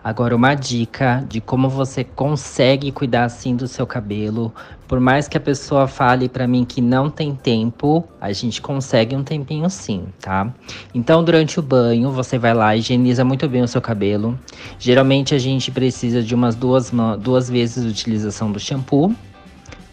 Agora, 0.01 0.33
uma 0.35 0.55
dica 0.55 1.25
de 1.27 1.41
como 1.41 1.67
você 1.67 2.05
consegue 2.05 2.91
cuidar 2.91 3.25
assim 3.25 3.55
do 3.55 3.67
seu 3.67 3.85
cabelo. 3.85 4.53
Por 4.89 4.99
mais 4.99 5.27
que 5.27 5.37
a 5.37 5.39
pessoa 5.39 5.87
fale 5.87 6.27
para 6.27 6.47
mim 6.47 6.65
que 6.65 6.81
não 6.81 7.11
tem 7.11 7.35
tempo, 7.35 8.03
a 8.19 8.33
gente 8.33 8.59
consegue 8.59 9.15
um 9.15 9.23
tempinho 9.23 9.69
sim, 9.69 10.05
tá? 10.19 10.51
Então, 10.95 11.23
durante 11.23 11.59
o 11.59 11.61
banho, 11.61 12.09
você 12.09 12.39
vai 12.39 12.55
lá, 12.55 12.75
higieniza 12.75 13.23
muito 13.23 13.47
bem 13.47 13.61
o 13.61 13.67
seu 13.67 13.79
cabelo. 13.79 14.35
Geralmente, 14.79 15.35
a 15.35 15.37
gente 15.37 15.69
precisa 15.69 16.23
de 16.23 16.33
umas 16.33 16.55
duas, 16.55 16.91
duas 17.19 17.47
vezes 17.47 17.85
a 17.85 17.87
utilização 17.87 18.51
do 18.51 18.59
shampoo. 18.59 19.13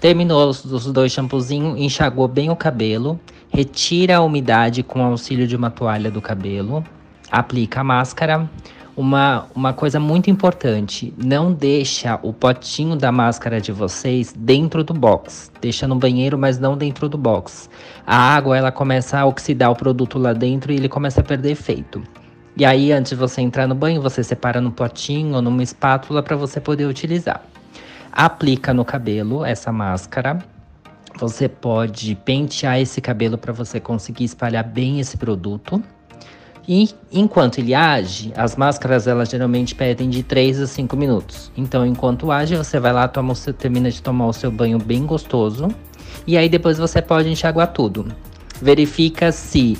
Terminou 0.00 0.48
os 0.48 0.86
dois 0.86 1.12
shampoozinhos, 1.12 1.78
enxagou 1.78 2.26
bem 2.26 2.48
o 2.48 2.56
cabelo. 2.56 3.20
Retira 3.50 4.16
a 4.16 4.22
umidade 4.22 4.82
com 4.82 5.04
auxílio 5.04 5.46
de 5.46 5.54
uma 5.54 5.68
toalha 5.68 6.10
do 6.10 6.22
cabelo. 6.22 6.82
Aplica 7.30 7.82
a 7.82 7.84
máscara 7.84 8.48
uma, 8.96 9.46
uma 9.54 9.74
coisa 9.74 10.00
muito 10.00 10.30
importante, 10.30 11.12
não 11.22 11.52
deixa 11.52 12.18
o 12.22 12.32
potinho 12.32 12.96
da 12.96 13.12
máscara 13.12 13.60
de 13.60 13.70
vocês 13.70 14.32
dentro 14.36 14.82
do 14.82 14.94
box. 14.94 15.52
Deixa 15.60 15.86
no 15.86 15.96
banheiro, 15.96 16.38
mas 16.38 16.58
não 16.58 16.76
dentro 16.78 17.06
do 17.08 17.18
box. 17.18 17.68
A 18.06 18.16
água 18.16 18.56
ela 18.56 18.72
começa 18.72 19.18
a 19.18 19.26
oxidar 19.26 19.70
o 19.70 19.76
produto 19.76 20.18
lá 20.18 20.32
dentro 20.32 20.72
e 20.72 20.76
ele 20.76 20.88
começa 20.88 21.20
a 21.20 21.24
perder 21.24 21.50
efeito. 21.50 22.02
E 22.56 22.64
aí, 22.64 22.90
antes 22.90 23.10
de 23.10 23.16
você 23.16 23.42
entrar 23.42 23.66
no 23.66 23.74
banho, 23.74 24.00
você 24.00 24.24
separa 24.24 24.62
no 24.62 24.72
potinho 24.72 25.34
ou 25.34 25.42
numa 25.42 25.62
espátula 25.62 26.22
para 26.22 26.34
você 26.34 26.58
poder 26.58 26.86
utilizar. 26.86 27.42
Aplica 28.10 28.72
no 28.72 28.82
cabelo 28.82 29.44
essa 29.44 29.70
máscara. 29.70 30.38
Você 31.18 31.50
pode 31.50 32.14
pentear 32.14 32.80
esse 32.80 33.02
cabelo 33.02 33.36
para 33.36 33.52
você 33.52 33.78
conseguir 33.78 34.24
espalhar 34.24 34.64
bem 34.64 35.00
esse 35.00 35.18
produto. 35.18 35.82
E 36.68 36.90
enquanto 37.12 37.58
ele 37.58 37.74
age, 37.74 38.32
as 38.36 38.56
máscaras 38.56 39.06
elas 39.06 39.28
geralmente 39.28 39.74
pedem 39.74 40.10
de 40.10 40.22
3 40.22 40.62
a 40.62 40.66
5 40.66 40.96
minutos. 40.96 41.52
Então, 41.56 41.86
enquanto 41.86 42.32
age, 42.32 42.56
você 42.56 42.80
vai 42.80 42.92
lá, 42.92 43.06
toma 43.06 43.34
seu, 43.34 43.54
termina 43.54 43.90
de 43.90 44.02
tomar 44.02 44.26
o 44.26 44.32
seu 44.32 44.50
banho 44.50 44.78
bem 44.78 45.06
gostoso. 45.06 45.68
E 46.26 46.36
aí 46.36 46.48
depois 46.48 46.76
você 46.76 47.00
pode 47.00 47.28
enxaguar 47.28 47.72
tudo. 47.72 48.06
Verifica 48.60 49.30
se 49.30 49.78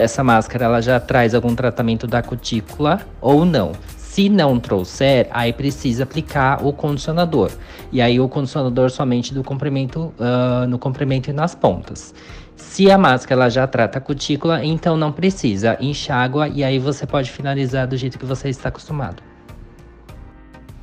essa 0.00 0.24
máscara 0.24 0.64
ela 0.64 0.80
já 0.80 0.98
traz 0.98 1.34
algum 1.34 1.54
tratamento 1.54 2.06
da 2.06 2.22
cutícula 2.22 3.00
ou 3.20 3.44
não. 3.44 3.72
Se 4.20 4.28
não 4.28 4.60
trouxer, 4.60 5.28
aí 5.30 5.50
precisa 5.50 6.02
aplicar 6.02 6.62
o 6.62 6.74
condicionador. 6.74 7.50
E 7.90 8.02
aí 8.02 8.20
o 8.20 8.28
condicionador 8.28 8.90
somente 8.90 9.32
do 9.32 9.42
comprimento, 9.42 10.12
uh, 10.18 10.66
no 10.68 10.78
comprimento 10.78 11.30
e 11.30 11.32
nas 11.32 11.54
pontas. 11.54 12.14
Se 12.54 12.90
a 12.90 12.98
máscara 12.98 13.40
ela 13.40 13.48
já 13.48 13.66
trata 13.66 13.96
a 13.96 14.00
cutícula, 14.00 14.62
então 14.62 14.94
não 14.94 15.10
precisa, 15.10 15.78
enxágua 15.80 16.48
e 16.48 16.62
aí 16.62 16.78
você 16.78 17.06
pode 17.06 17.30
finalizar 17.30 17.86
do 17.86 17.96
jeito 17.96 18.18
que 18.18 18.26
você 18.26 18.50
está 18.50 18.68
acostumado. 18.68 19.22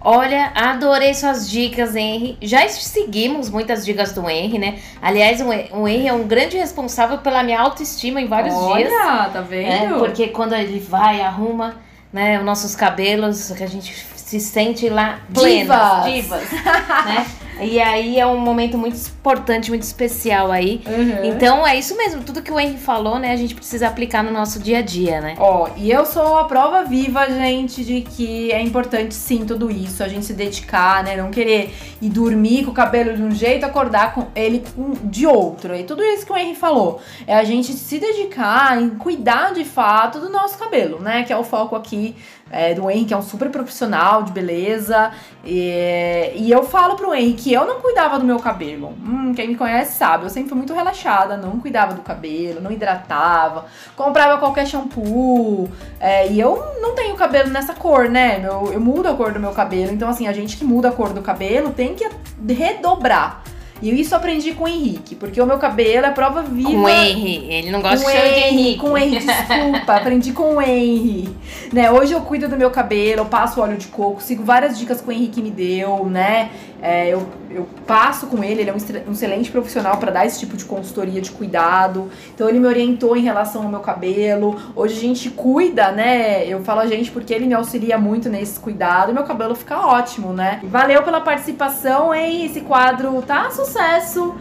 Olha, 0.02 0.52
adorei 0.56 1.13
suas 1.13 1.47
dicas, 1.47 1.95
Henry. 1.95 2.39
Já 2.41 2.67
seguimos 2.69 3.52
muitas 3.52 3.86
dicas 3.86 4.13
do 4.13 4.28
Henry, 4.28 4.58
né? 4.58 4.80
Aliás, 5.00 5.41
o 5.41 5.88
Henry 5.88 6.08
é 6.08 6.13
um 6.13 6.28
grande 6.28 6.58
responsável 6.58 7.19
pela 7.19 7.43
minha 7.43 7.62
autoestima 7.62 8.19
em 8.19 8.26
vários 8.26 8.56
Olha, 8.56 8.88
dias. 8.88 9.00
Olha, 9.00 9.30
tá 9.30 9.41
vendo? 9.41 9.95
É, 9.95 10.00
porque 10.00 10.30
quando 10.30 10.56
ele 10.56 10.80
vai, 10.80 11.21
arruma 11.21 11.86
né, 12.17 12.39
os 12.39 12.43
nossos 12.43 12.73
cabelos, 12.73 13.51
que 13.51 13.63
a 13.63 13.67
gente 13.67 13.93
se 14.15 14.39
sente 14.39 14.89
lá 14.89 15.19
plenas, 15.32 16.03
divas, 16.03 16.47
divas 16.47 16.51
né? 17.06 17.27
E 17.62 17.80
aí 17.80 18.20
é 18.20 18.26
um 18.26 18.38
momento 18.38 18.78
muito 18.78 18.98
importante, 18.98 19.70
muito 19.70 19.84
especial 19.84 20.52
aí. 20.52 20.82
Uhum. 20.86 21.26
Então 21.26 21.65
é 21.65 21.78
isso 21.78 21.96
mesmo, 21.96 22.24
tudo 22.24 22.41
que 22.41 22.52
o 22.52 22.60
Henry 22.60 22.78
falou, 22.78 23.20
né? 23.20 23.32
A 23.32 23.36
gente 23.36 23.56
precisa 23.56 23.88
aplicar 23.88 24.24
no 24.24 24.32
nosso 24.32 24.60
dia 24.60 24.80
a 24.80 24.82
dia, 24.82 25.22
né? 25.22 25.36
Ó, 25.39 25.70
e 25.76 25.91
eu 25.91 26.06
sou 26.06 26.38
a 26.38 26.46
prova 26.46 26.84
viva, 26.84 27.26
gente, 27.30 27.84
de 27.84 28.02
que 28.02 28.52
é 28.52 28.62
importante 28.62 29.13
sim 29.13 29.46
tudo 29.46 29.70
isso, 29.72 30.04
a 30.04 30.08
gente 30.08 30.26
se 30.26 30.34
dedicar, 30.34 31.04
né? 31.04 31.15
Não 31.15 31.32
querer 31.32 31.74
ir 32.02 32.10
dormir 32.10 32.65
com 32.65 32.72
o 32.72 32.74
cabelo 32.74 33.15
de 33.15 33.22
um 33.22 33.32
jeito, 33.32 33.65
acordar 33.65 34.13
com 34.13 34.28
ele 34.36 34.63
de 35.04 35.26
outro. 35.26 35.76
E 35.76 35.84
tudo 35.84 36.04
isso 36.04 36.26
que 36.26 36.32
o 36.32 36.38
Henry 36.38 36.56
falou. 36.56 37.02
É 37.26 37.36
a 37.36 37.43
gente 37.43 37.74
se 37.74 38.00
dedicar 38.00 38.82
em 38.82 38.89
cuidar 38.89 39.54
de 39.54 39.63
fato 39.63 40.20
do 40.20 40.30
nosso 40.30 40.58
cabelo, 40.58 41.00
né? 41.00 41.24
Que 41.24 41.34
é 41.34 41.38
o 41.38 41.43
foco 41.43 41.76
aqui 41.76 42.15
é, 42.52 42.74
do 42.74 42.89
Henry, 42.89 43.06
que 43.06 43.13
é 43.13 43.17
um 43.17 43.22
super 43.22 43.50
profissional 43.50 44.24
de 44.24 44.32
beleza. 44.32 45.12
E, 45.46 46.32
e 46.36 46.52
eu 46.52 46.63
falo 46.63 46.96
pro 46.96 47.13
Henry 47.13 47.34
que 47.34 47.46
eu 47.53 47.65
não 47.65 47.81
cuidava 47.81 48.17
do 48.19 48.25
meu 48.25 48.39
cabelo. 48.39 48.93
Hum, 49.03 49.33
quem 49.36 49.47
me 49.49 49.55
conhece 49.55 49.97
sabe, 49.97 50.25
eu 50.25 50.29
sempre 50.29 50.49
fui 50.49 50.57
muito 50.57 50.73
relaxada, 50.73 51.38
não 51.38 51.60
cuidava 51.60 51.93
do 51.93 52.01
cabelo, 52.01 52.62
não 52.62 52.71
hidratava, 52.71 53.65
comprava 53.95 54.38
qualquer 54.38 54.65
shampoo. 54.65 55.69
É, 55.99 56.27
e 56.29 56.39
eu 56.39 56.62
não 56.81 56.95
tenho 56.95 57.15
cabelo 57.15 57.49
nessa 57.49 57.73
cor, 57.73 58.10
né? 58.10 58.43
Eu 58.45 58.79
mudo 58.79 59.07
a 59.07 59.15
cor 59.15 59.31
do 59.31 59.39
meu 59.39 59.51
cabelo. 59.51 59.91
Então, 59.91 60.10
assim, 60.10 60.27
a 60.27 60.33
gente 60.33 60.57
que 60.57 60.65
muda 60.65 60.89
a 60.89 60.91
cor 60.91 61.13
do 61.13 61.21
cabelo 61.21 61.71
tem 61.71 61.95
que 61.95 62.07
redobrar 62.53 63.43
E 63.81 63.89
isso 63.99 64.15
aprendi 64.15 64.53
com 64.53 64.63
o 64.63 64.67
Henrique, 64.67 65.15
porque 65.15 65.41
o 65.41 65.45
meu 65.45 65.57
cabelo 65.57 66.05
é 66.05 66.11
prova 66.11 66.41
viva. 66.41 66.69
Com 66.69 66.83
o 66.83 66.89
Henry. 66.89 67.47
Ele 67.49 67.71
não 67.71 67.81
gosta 67.81 67.97
de 67.97 68.03
chamar 68.03 68.33
de 68.33 68.39
Henrique. 68.39 68.79
Com 68.79 68.91
o 68.91 68.97
Henry, 68.97 69.19
desculpa. 69.19 69.93
aprendi 69.95 70.31
com 70.31 70.55
o 70.55 70.61
Henry. 70.61 71.29
Né, 71.71 71.91
hoje 71.91 72.13
eu 72.13 72.21
cuido 72.21 72.47
do 72.47 72.57
meu 72.57 72.71
cabelo, 72.71 73.21
eu 73.21 73.25
passo 73.25 73.61
óleo 73.61 73.77
de 73.77 73.87
coco, 73.87 74.21
sigo 74.21 74.43
várias 74.43 74.77
dicas 74.77 75.01
que 75.01 75.09
o 75.09 75.11
Henrique 75.11 75.41
me 75.41 75.51
deu, 75.51 76.05
né? 76.05 76.49
É, 76.81 77.09
eu, 77.11 77.27
eu 77.49 77.67
passo 77.87 78.27
com 78.27 78.43
ele, 78.43 78.61
ele 78.61 78.69
é 78.69 78.73
um, 78.73 79.09
um 79.09 79.11
excelente 79.11 79.49
profissional 79.49 79.97
para 79.97 80.11
dar 80.11 80.25
esse 80.25 80.39
tipo 80.39 80.55
de 80.55 80.63
consultoria 80.63 81.19
de 81.19 81.31
cuidado. 81.31 82.09
Então 82.33 82.47
ele 82.47 82.59
me 82.59 82.67
orientou 82.67 83.17
em 83.17 83.21
relação 83.21 83.63
ao 83.63 83.69
meu 83.69 83.79
cabelo. 83.79 84.59
Hoje 84.75 84.95
a 84.95 85.01
gente 85.01 85.29
cuida, 85.31 85.91
né? 85.91 86.45
Eu 86.47 86.61
falo 86.61 86.81
a 86.81 86.85
gente 86.85 87.09
porque 87.09 87.33
ele 87.33 87.47
me 87.47 87.53
auxilia 87.55 87.97
muito 87.97 88.29
nesse 88.29 88.59
cuidado 88.59 89.11
e 89.11 89.13
meu 89.13 89.23
cabelo 89.23 89.55
fica 89.55 89.79
ótimo, 89.79 90.31
né? 90.33 90.59
Valeu 90.63 91.01
pela 91.01 91.19
participação, 91.21 92.13
hein? 92.13 92.45
Esse 92.45 92.61
quadro 92.61 93.21
tá 93.23 93.49
sucesso. 93.67 94.36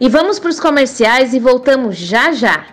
E 0.00 0.08
vamos 0.08 0.38
para 0.38 0.50
os 0.50 0.60
comerciais 0.60 1.34
e 1.34 1.40
voltamos 1.40 1.96
já 1.96 2.32
já. 2.32 2.66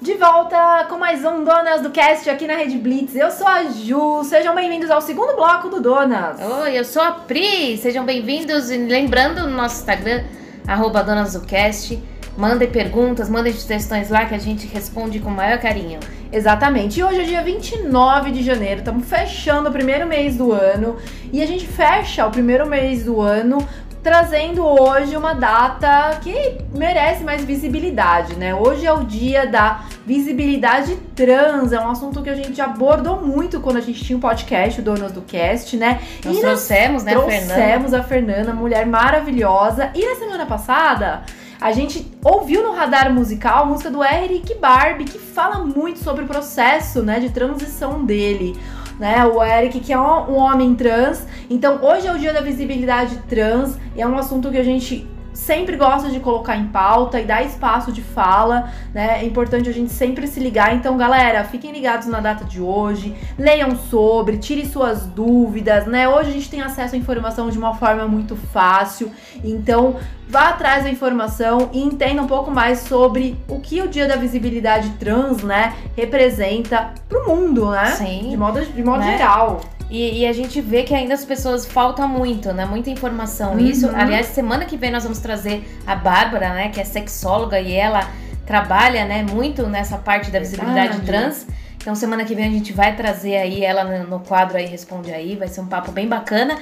De 0.00 0.14
volta 0.14 0.84
com 0.88 0.98
mais 0.98 1.24
um 1.24 1.44
Donas 1.44 1.80
do 1.80 1.90
Cast 1.90 2.28
aqui 2.28 2.46
na 2.46 2.56
Rede 2.56 2.76
Blitz. 2.76 3.14
Eu 3.14 3.30
sou 3.30 3.46
a 3.46 3.64
Ju, 3.64 4.22
sejam 4.24 4.54
bem-vindos 4.54 4.90
ao 4.90 5.00
segundo 5.00 5.34
bloco 5.34 5.70
do 5.70 5.80
Donas. 5.80 6.38
Oi, 6.40 6.78
eu 6.78 6.84
sou 6.84 7.00
a 7.00 7.12
Pri, 7.12 7.78
sejam 7.78 8.04
bem-vindos. 8.04 8.70
E 8.70 8.76
lembrando 8.76 9.46
no 9.46 9.56
nosso 9.56 9.76
Instagram, 9.76 10.24
arroba 10.66 11.02
Donas 11.02 11.32
do 11.32 11.40
Cast, 11.46 11.98
mandem 12.36 12.68
perguntas, 12.68 13.30
mandem 13.30 13.52
sugestões 13.54 14.10
lá 14.10 14.26
que 14.26 14.34
a 14.34 14.38
gente 14.38 14.66
responde 14.66 15.20
com 15.20 15.30
o 15.30 15.34
maior 15.34 15.58
carinho. 15.58 16.00
Exatamente. 16.34 16.98
E 16.98 17.04
hoje 17.04 17.20
é 17.20 17.24
dia 17.24 17.42
29 17.42 18.32
de 18.32 18.42
janeiro, 18.42 18.80
estamos 18.80 19.08
fechando 19.08 19.68
o 19.68 19.72
primeiro 19.72 20.04
mês 20.04 20.36
do 20.36 20.50
ano. 20.50 20.96
E 21.32 21.40
a 21.40 21.46
gente 21.46 21.64
fecha 21.64 22.26
o 22.26 22.30
primeiro 22.30 22.66
mês 22.66 23.04
do 23.04 23.20
ano 23.20 23.64
trazendo 24.02 24.62
hoje 24.66 25.16
uma 25.16 25.32
data 25.32 26.18
que 26.20 26.58
merece 26.74 27.24
mais 27.24 27.42
visibilidade, 27.42 28.36
né? 28.36 28.54
Hoje 28.54 28.84
é 28.84 28.92
o 28.92 29.02
dia 29.02 29.46
da 29.46 29.80
visibilidade 30.04 30.94
trans, 31.16 31.72
é 31.72 31.80
um 31.80 31.88
assunto 31.88 32.20
que 32.20 32.28
a 32.28 32.34
gente 32.34 32.60
abordou 32.60 33.22
muito 33.22 33.60
quando 33.60 33.78
a 33.78 33.80
gente 33.80 34.04
tinha 34.04 34.18
um 34.18 34.20
podcast, 34.20 34.78
o 34.78 34.84
Donos 34.84 35.10
do 35.10 35.22
Cast, 35.22 35.74
né? 35.78 36.02
Nós 36.22 36.36
e 36.36 36.40
trouxemos, 36.42 37.02
né, 37.02 37.12
trouxemos 37.12 37.54
a 37.54 37.54
Fernanda. 37.54 37.98
a 37.98 38.02
Fernanda, 38.02 38.52
mulher 38.52 38.84
maravilhosa. 38.86 39.90
E 39.94 40.04
na 40.04 40.16
semana 40.16 40.44
passada, 40.44 41.22
a 41.64 41.72
gente 41.72 42.06
ouviu 42.22 42.62
no 42.62 42.74
radar 42.74 43.10
musical 43.10 43.62
a 43.62 43.64
música 43.64 43.90
do 43.90 44.04
Eric 44.04 44.54
Barbie, 44.56 45.04
que 45.04 45.18
fala 45.18 45.64
muito 45.64 45.98
sobre 45.98 46.24
o 46.24 46.26
processo, 46.26 47.02
né, 47.02 47.18
de 47.18 47.30
transição 47.30 48.04
dele 48.04 48.54
né? 48.98 49.24
O 49.24 49.42
Eric, 49.42 49.80
que 49.80 49.92
é 49.92 49.98
um 49.98 50.36
homem 50.36 50.74
trans. 50.74 51.26
Então, 51.50 51.82
hoje 51.82 52.06
é 52.06 52.12
o 52.12 52.18
dia 52.18 52.32
da 52.32 52.40
visibilidade 52.40 53.16
trans 53.28 53.76
e 53.96 54.00
é 54.00 54.06
um 54.06 54.16
assunto 54.16 54.50
que 54.50 54.56
a 54.56 54.62
gente 54.62 55.04
sempre 55.34 55.76
gosta 55.76 56.08
de 56.08 56.20
colocar 56.20 56.56
em 56.56 56.68
pauta 56.68 57.20
e 57.20 57.24
dar 57.24 57.44
espaço 57.44 57.92
de 57.92 58.00
fala, 58.00 58.70
né? 58.94 59.20
É 59.20 59.24
importante 59.24 59.68
a 59.68 59.72
gente 59.72 59.92
sempre 59.92 60.26
se 60.26 60.40
ligar. 60.40 60.74
Então, 60.74 60.96
galera, 60.96 61.44
fiquem 61.44 61.72
ligados 61.72 62.06
na 62.06 62.20
data 62.20 62.44
de 62.44 62.60
hoje, 62.62 63.14
leiam 63.36 63.76
sobre, 63.76 64.38
tirem 64.38 64.64
suas 64.64 65.04
dúvidas, 65.04 65.86
né? 65.86 66.08
Hoje 66.08 66.30
a 66.30 66.32
gente 66.32 66.48
tem 66.48 66.62
acesso 66.62 66.94
à 66.94 66.98
informação 66.98 67.50
de 67.50 67.58
uma 67.58 67.74
forma 67.74 68.06
muito 68.06 68.36
fácil. 68.36 69.10
Então, 69.42 69.96
vá 70.28 70.50
atrás 70.50 70.84
da 70.84 70.90
informação 70.90 71.68
e 71.72 71.82
entenda 71.82 72.22
um 72.22 72.26
pouco 72.26 72.50
mais 72.50 72.80
sobre 72.80 73.36
o 73.48 73.60
que 73.60 73.82
o 73.82 73.88
Dia 73.88 74.06
da 74.06 74.16
Visibilidade 74.16 74.90
Trans, 75.00 75.42
né, 75.42 75.74
representa 75.96 76.92
pro 77.08 77.26
mundo, 77.26 77.70
né? 77.70 77.86
Sim. 77.86 78.30
De 78.30 78.36
modo, 78.36 78.64
de 78.64 78.82
modo 78.82 79.00
né? 79.00 79.18
geral. 79.18 79.60
E, 79.94 80.22
e, 80.22 80.26
a 80.26 80.32
gente 80.32 80.60
vê 80.60 80.82
que 80.82 80.92
ainda 80.92 81.14
as 81.14 81.24
pessoas 81.24 81.64
faltam 81.64 82.08
muito, 82.08 82.52
né? 82.52 82.64
Muita 82.64 82.90
informação. 82.90 83.52
Uhum. 83.52 83.60
Isso, 83.60 83.88
aliás, 83.94 84.26
semana 84.26 84.64
que 84.64 84.76
vem 84.76 84.90
nós 84.90 85.04
vamos 85.04 85.20
trazer 85.20 85.64
a 85.86 85.94
Bárbara, 85.94 86.52
né? 86.52 86.68
Que 86.70 86.80
é 86.80 86.84
sexóloga 86.84 87.60
e 87.60 87.72
ela 87.72 88.10
trabalha, 88.44 89.04
né? 89.04 89.22
Muito 89.22 89.68
nessa 89.68 89.96
parte 89.96 90.32
da 90.32 90.40
visibilidade 90.40 91.00
trans. 91.02 91.46
Então 91.76 91.94
semana 91.94 92.24
que 92.24 92.34
vem 92.34 92.44
a 92.44 92.50
gente 92.50 92.72
vai 92.72 92.96
trazer 92.96 93.36
aí 93.36 93.62
ela 93.62 93.84
no 93.84 94.18
quadro 94.18 94.56
aí 94.56 94.66
responde 94.66 95.12
aí, 95.12 95.36
vai 95.36 95.46
ser 95.46 95.60
um 95.60 95.66
papo 95.66 95.92
bem 95.92 96.08
bacana. 96.08 96.58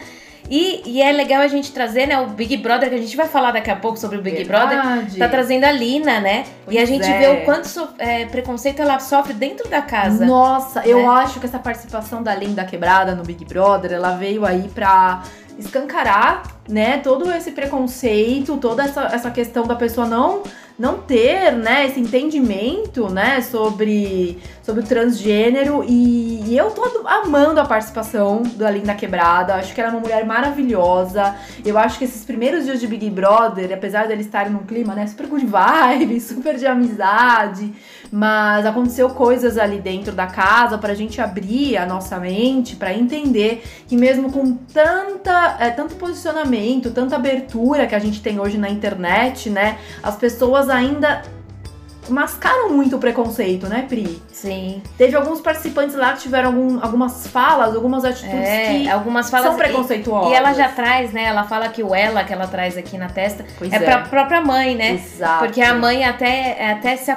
E, 0.50 0.82
e, 0.84 1.02
é 1.02 1.12
legal 1.12 1.40
a 1.40 1.48
gente 1.48 1.72
trazer, 1.72 2.06
né, 2.06 2.18
o 2.20 2.26
Big 2.28 2.56
Brother, 2.56 2.88
que 2.88 2.94
a 2.94 2.98
gente 2.98 3.16
vai 3.16 3.26
falar 3.26 3.52
daqui 3.52 3.70
a 3.70 3.76
pouco 3.76 3.98
sobre 3.98 4.18
o 4.18 4.22
Big 4.22 4.44
Verdade. 4.44 4.76
Brother. 4.76 5.18
Tá 5.18 5.28
trazendo 5.28 5.64
a 5.64 5.72
Lina, 5.72 6.20
né? 6.20 6.44
Pois 6.64 6.76
e 6.76 6.80
a 6.80 6.84
gente 6.84 7.06
é. 7.06 7.18
vê 7.18 7.42
o 7.42 7.44
quanto 7.44 7.66
so, 7.68 7.88
é, 7.98 8.26
preconceito 8.26 8.82
ela 8.82 8.98
sofre 8.98 9.32
dentro 9.32 9.68
da 9.68 9.80
casa. 9.80 10.26
Nossa, 10.26 10.80
né? 10.80 10.86
eu 10.88 11.10
acho 11.10 11.40
que 11.40 11.46
essa 11.46 11.58
participação 11.58 12.22
da 12.22 12.34
Linda 12.34 12.64
Quebrada 12.64 13.14
no 13.14 13.22
Big 13.22 13.44
Brother, 13.44 13.92
ela 13.92 14.16
veio 14.16 14.44
aí 14.44 14.68
pra 14.74 15.22
escancarar, 15.58 16.42
né, 16.68 16.98
todo 16.98 17.30
esse 17.32 17.52
preconceito, 17.52 18.56
toda 18.56 18.84
essa, 18.84 19.02
essa 19.12 19.30
questão 19.30 19.66
da 19.66 19.74
pessoa 19.74 20.06
não 20.06 20.42
não 20.82 20.98
ter, 20.98 21.52
né, 21.52 21.86
esse 21.86 22.00
entendimento, 22.00 23.08
né, 23.08 23.40
sobre, 23.40 24.40
sobre 24.64 24.82
o 24.82 24.84
transgênero. 24.84 25.84
E, 25.86 26.42
e 26.44 26.58
eu 26.58 26.72
tô 26.72 27.06
amando 27.06 27.60
a 27.60 27.64
participação 27.64 28.42
da 28.56 28.68
Linda 28.68 28.92
Quebrada, 28.92 29.54
acho 29.54 29.72
que 29.72 29.80
ela 29.80 29.90
é 29.90 29.92
uma 29.92 30.00
mulher 30.00 30.26
maravilhosa, 30.26 31.36
eu 31.64 31.78
acho 31.78 31.98
que 31.98 32.04
esses 32.04 32.24
primeiros 32.24 32.64
dias 32.64 32.80
de 32.80 32.88
Big 32.88 33.08
Brother, 33.10 33.72
apesar 33.72 34.08
deles 34.08 34.26
estarem 34.26 34.52
num 34.52 34.64
clima, 34.64 34.92
né, 34.92 35.06
super 35.06 35.28
good 35.28 35.46
vibe, 35.46 36.18
super 36.20 36.56
de 36.56 36.66
amizade, 36.66 37.72
mas 38.10 38.66
aconteceu 38.66 39.08
coisas 39.10 39.56
ali 39.56 39.78
dentro 39.78 40.12
da 40.12 40.26
casa 40.26 40.76
pra 40.78 40.94
gente 40.94 41.20
abrir 41.20 41.76
a 41.76 41.86
nossa 41.86 42.18
mente, 42.18 42.74
para 42.74 42.92
entender 42.92 43.62
que 43.86 43.96
mesmo 43.96 44.32
com 44.32 44.54
tanta, 44.54 45.58
é, 45.60 45.70
tanto 45.70 45.94
posicionamento, 45.94 46.90
tanta 46.90 47.14
abertura 47.14 47.86
que 47.86 47.94
a 47.94 48.00
gente 48.00 48.20
tem 48.20 48.40
hoje 48.40 48.58
na 48.58 48.68
internet, 48.68 49.48
né, 49.48 49.78
as 50.02 50.16
pessoas 50.16 50.71
ainda 50.72 51.22
mascaram 52.08 52.70
muito 52.70 52.96
o 52.96 52.98
preconceito, 52.98 53.68
né, 53.68 53.86
Pri? 53.88 54.20
Sim. 54.32 54.82
Teve 54.98 55.16
alguns 55.16 55.40
participantes 55.40 55.94
lá 55.94 56.12
que 56.14 56.22
tiveram 56.22 56.48
algum, 56.48 56.82
algumas 56.82 57.26
falas, 57.28 57.74
algumas 57.74 58.04
atitudes 58.04 58.34
é, 58.34 58.66
que 58.66 58.88
algumas 58.90 59.30
falas 59.30 59.48
são 59.48 59.56
preconceituosas. 59.56 60.30
E, 60.30 60.32
e, 60.32 60.34
ela 60.34 60.52
já 60.52 60.68
traz, 60.68 61.12
né? 61.12 61.24
Ela 61.24 61.44
fala 61.44 61.68
que 61.68 61.82
o 61.82 61.94
ela 61.94 62.24
que 62.24 62.32
ela 62.32 62.46
traz 62.46 62.76
aqui 62.76 62.98
na 62.98 63.08
testa 63.08 63.44
pois 63.58 63.72
é, 63.72 63.76
é 63.76 63.80
pra 63.80 64.00
própria 64.00 64.40
mãe, 64.40 64.74
né? 64.74 64.94
Exato. 64.94 65.44
Porque 65.44 65.60
a 65.60 65.74
mãe 65.74 66.04
até, 66.04 66.72
até 66.72 66.96
se 66.96 67.10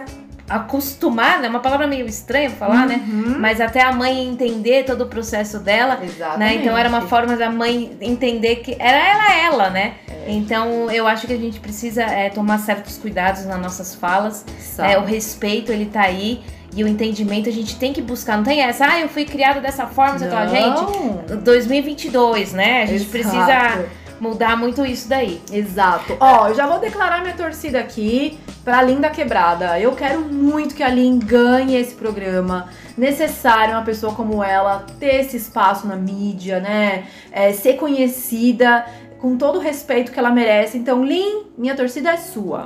acostumar, 0.47 1.39
né? 1.41 1.49
Uma 1.49 1.59
palavra 1.59 1.87
meio 1.87 2.05
estranha 2.05 2.49
falar, 2.51 2.85
né? 2.85 3.03
uhum. 3.07 3.29
né? 3.31 3.37
Mas 3.39 3.59
até 3.59 3.81
a 3.81 3.91
mãe 3.91 4.27
entender 4.27 4.83
todo 4.83 5.01
o 5.01 5.07
processo 5.07 5.59
dela, 5.59 5.99
Exatamente. 6.03 6.39
né? 6.39 6.55
Então 6.55 6.77
era 6.77 6.87
uma 6.87 7.01
forma 7.01 7.35
da 7.35 7.49
mãe 7.49 7.97
entender 7.99 8.57
que 8.57 8.75
era 8.79 8.97
ela 8.97 9.33
ela, 9.33 9.69
né? 9.69 9.95
É. 10.07 10.31
Então 10.31 10.91
eu 10.91 11.07
acho 11.07 11.25
que 11.25 11.33
a 11.33 11.37
gente 11.37 11.59
precisa 11.59 12.03
é, 12.03 12.29
tomar 12.29 12.59
certos 12.59 12.97
cuidados 12.97 13.45
nas 13.45 13.59
nossas 13.59 13.95
falas. 13.95 14.45
É, 14.77 14.97
o 14.97 15.03
respeito 15.03 15.71
ele 15.71 15.85
tá 15.85 16.01
aí. 16.01 16.41
E 16.75 16.83
o 16.83 16.87
entendimento 16.89 17.47
a 17.47 17.53
gente 17.53 17.77
tem 17.77 17.93
que 17.93 18.01
buscar. 18.01 18.35
Não 18.35 18.43
tem 18.43 18.61
essa, 18.61 18.85
ah, 18.85 18.99
eu 18.99 19.07
fui 19.07 19.23
criada 19.23 19.61
dessa 19.61 19.87
forma, 19.87 20.19
você 20.19 20.27
tá, 20.27 20.45
gente? 20.45 21.35
2022, 21.41 22.51
né? 22.51 22.83
A 22.83 22.85
gente 22.85 23.03
Exato. 23.03 23.11
precisa 23.11 23.85
mudar 24.25 24.57
muito 24.57 24.85
isso 24.85 25.07
daí. 25.07 25.41
Exato. 25.51 26.17
Ó, 26.19 26.47
eu 26.47 26.55
já 26.55 26.67
vou 26.67 26.79
declarar 26.79 27.21
minha 27.21 27.35
torcida 27.35 27.79
aqui 27.79 28.39
pra 28.63 28.81
Linda 28.81 29.09
Quebrada. 29.09 29.79
Eu 29.79 29.93
quero 29.93 30.21
muito 30.21 30.75
que 30.75 30.83
a 30.83 30.89
Lin 30.89 31.19
ganhe 31.19 31.75
esse 31.75 31.95
programa. 31.95 32.69
Necessário 32.97 33.75
uma 33.75 33.83
pessoa 33.83 34.13
como 34.13 34.43
ela 34.43 34.85
ter 34.99 35.21
esse 35.21 35.37
espaço 35.37 35.87
na 35.87 35.95
mídia, 35.95 36.59
né? 36.59 37.05
É, 37.31 37.53
ser 37.53 37.73
conhecida 37.73 38.85
com 39.19 39.37
todo 39.37 39.57
o 39.57 39.61
respeito 39.61 40.11
que 40.11 40.19
ela 40.19 40.29
merece. 40.29 40.77
Então, 40.77 41.03
Lin, 41.03 41.45
minha 41.57 41.75
torcida 41.75 42.11
é 42.11 42.17
sua. 42.17 42.65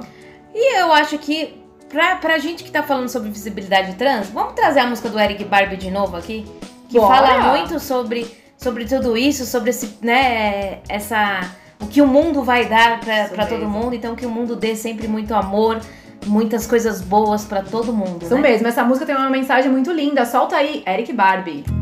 E 0.54 0.80
eu 0.80 0.91
acho 0.91 1.17
que 1.17 1.62
pra, 1.89 2.15
pra 2.15 2.38
gente 2.38 2.63
que 2.63 2.72
tá 2.72 2.84
falando 2.84 3.10
sobre 3.10 3.30
visibilidade 3.30 3.95
trans, 3.95 4.30
vamos 4.30 4.54
trazer 4.54 4.80
a 4.80 4.88
música 4.88 5.10
do 5.10 5.19
Eric 5.19 5.43
Barbie 5.43 5.78
de 5.78 5.91
novo 5.91 6.15
aqui? 6.15 6.45
Que 6.89 7.00
Bora. 7.00 7.15
fala 7.15 7.56
muito 7.56 7.80
sobre 7.80 8.30
sobre 8.60 8.86
tudo 8.86 9.15
isso, 9.15 9.45
sobre 9.45 9.69
esse, 9.69 9.98
né, 10.02 10.80
essa 10.89 11.56
o 11.82 11.88
que 11.88 12.02
o 12.02 12.08
mundo 12.08 12.43
vai 12.43 12.67
dar 12.67 13.00
para 13.00 13.45
todo 13.45 13.65
mundo, 13.69 13.95
então 13.95 14.13
que 14.13 14.26
o 14.26 14.30
mundo 14.30 14.54
dê 14.54 14.76
sempre 14.76 15.08
muito 15.08 15.34
amor, 15.34 15.80
muitas 16.26 16.67
coisas 16.67 17.02
boas 17.02 17.45
para 17.45 17.62
todo 17.63 17.93
mundo. 17.93 18.24
Isso 18.24 18.36
né? 18.36 18.41
mesmo, 18.41 18.67
essa 18.67 18.84
música 18.84 19.06
tem 19.06 19.15
uma 19.15 19.30
mensagem 19.30 19.72
muito 19.72 19.91
linda. 19.93 20.26
Solta 20.26 20.58
aí, 20.58 20.84
Eric 20.86 21.13
Barbie. 21.13 21.79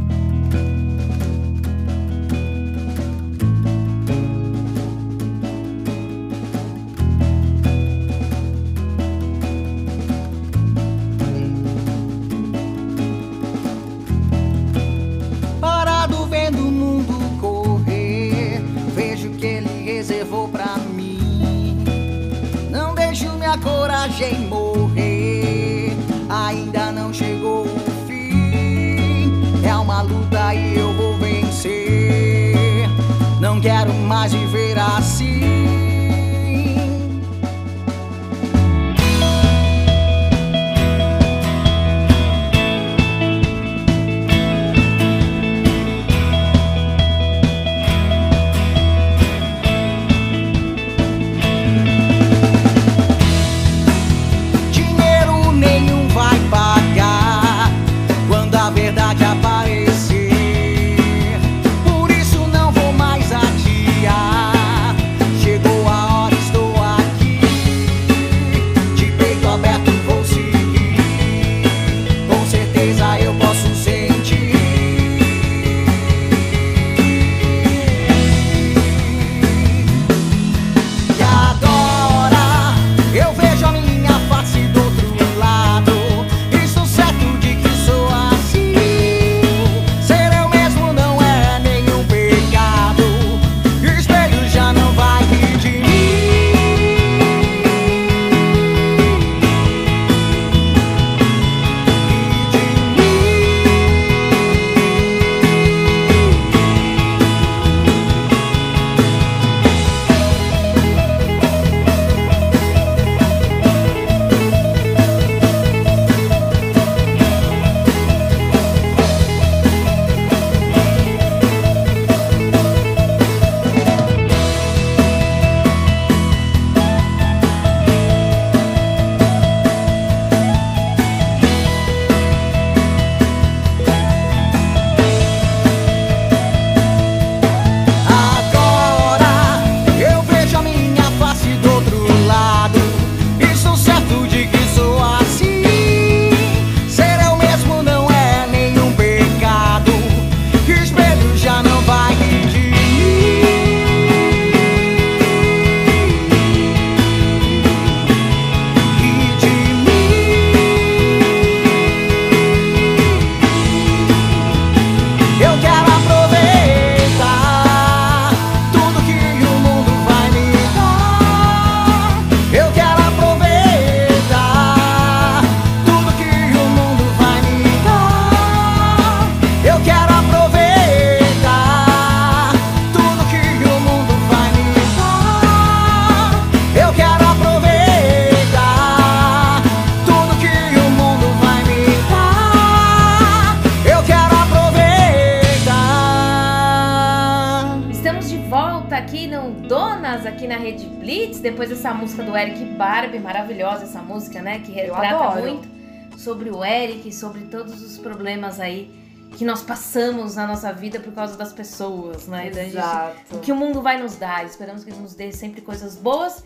Passamos 209.87 210.35
na 210.35 210.45
nossa 210.45 210.73
vida 210.73 210.99
por 210.99 211.13
causa 211.13 211.37
das 211.37 211.53
pessoas, 211.53 212.27
né? 212.27 212.49
Exato. 212.49 213.15
Gente, 213.31 213.45
que 213.45 213.51
o 213.53 213.55
mundo 213.55 213.81
vai 213.81 213.97
nos 213.97 214.17
dar. 214.17 214.45
Esperamos 214.45 214.83
que 214.83 214.91
nos 214.91 215.15
dê 215.15 215.31
sempre 215.31 215.61
coisas 215.61 215.95
boas. 215.95 216.43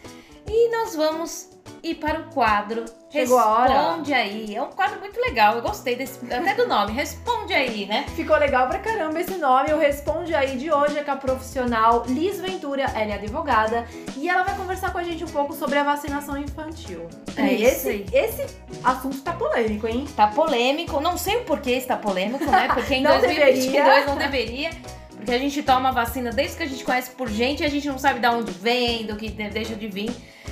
E 0.47 0.69
nós 0.69 0.95
vamos 0.95 1.49
ir 1.83 1.95
para 1.95 2.19
o 2.19 2.23
quadro 2.31 2.85
Chegou 3.11 3.37
Responde 3.37 4.13
aí. 4.13 4.55
É 4.55 4.61
um 4.61 4.69
quadro 4.69 4.97
muito 5.01 5.19
legal. 5.19 5.55
Eu 5.55 5.61
gostei 5.61 5.97
desse, 5.97 6.17
até 6.25 6.55
do 6.55 6.65
nome. 6.65 6.93
Responde 6.93 7.53
aí, 7.53 7.85
né? 7.85 8.05
Ficou 8.15 8.37
legal 8.37 8.69
pra 8.69 8.79
caramba 8.79 9.19
esse 9.19 9.35
nome. 9.35 9.73
O 9.73 9.77
Responde 9.77 10.33
aí 10.33 10.57
de 10.57 10.71
hoje 10.71 10.97
é 10.97 11.03
com 11.03 11.11
a 11.11 11.17
profissional 11.17 12.05
Liz 12.07 12.39
Ventura, 12.39 12.83
ela 12.83 13.11
é 13.11 13.13
advogada, 13.15 13.85
e 14.15 14.29
ela 14.29 14.43
vai 14.43 14.55
conversar 14.55 14.93
com 14.93 14.97
a 14.97 15.03
gente 15.03 15.25
um 15.25 15.27
pouco 15.27 15.53
sobre 15.53 15.77
a 15.77 15.83
vacinação 15.83 16.37
infantil. 16.37 17.05
É 17.35 17.53
e 17.53 17.63
esse, 17.65 18.05
esse 18.13 18.45
assunto 18.81 19.19
tá 19.21 19.33
polêmico, 19.33 19.85
hein? 19.85 20.05
Tá 20.15 20.27
polêmico. 20.27 21.01
Não 21.01 21.17
sei 21.17 21.37
o 21.37 21.43
porquê 21.43 21.71
está 21.71 21.97
polêmico, 21.97 22.45
né? 22.45 22.69
Porque 22.73 22.95
em 22.95 23.03
Não 23.03 23.19
2022 23.19 23.73
deveria. 23.73 24.05
não 24.05 24.15
deveria. 24.15 24.69
Porque 25.17 25.31
a 25.31 25.37
gente 25.37 25.61
toma 25.61 25.91
vacina 25.91 26.31
desde 26.31 26.55
que 26.55 26.63
a 26.63 26.65
gente 26.65 26.83
conhece 26.83 27.11
por 27.11 27.27
gente 27.27 27.61
e 27.61 27.65
a 27.65 27.69
gente 27.69 27.87
não 27.87 27.99
sabe 27.99 28.19
de 28.21 28.27
onde 28.27 28.51
vem, 28.53 29.05
do 29.05 29.17
que 29.17 29.29
deixa 29.29 29.75
de 29.75 29.87
vir. 29.87 30.09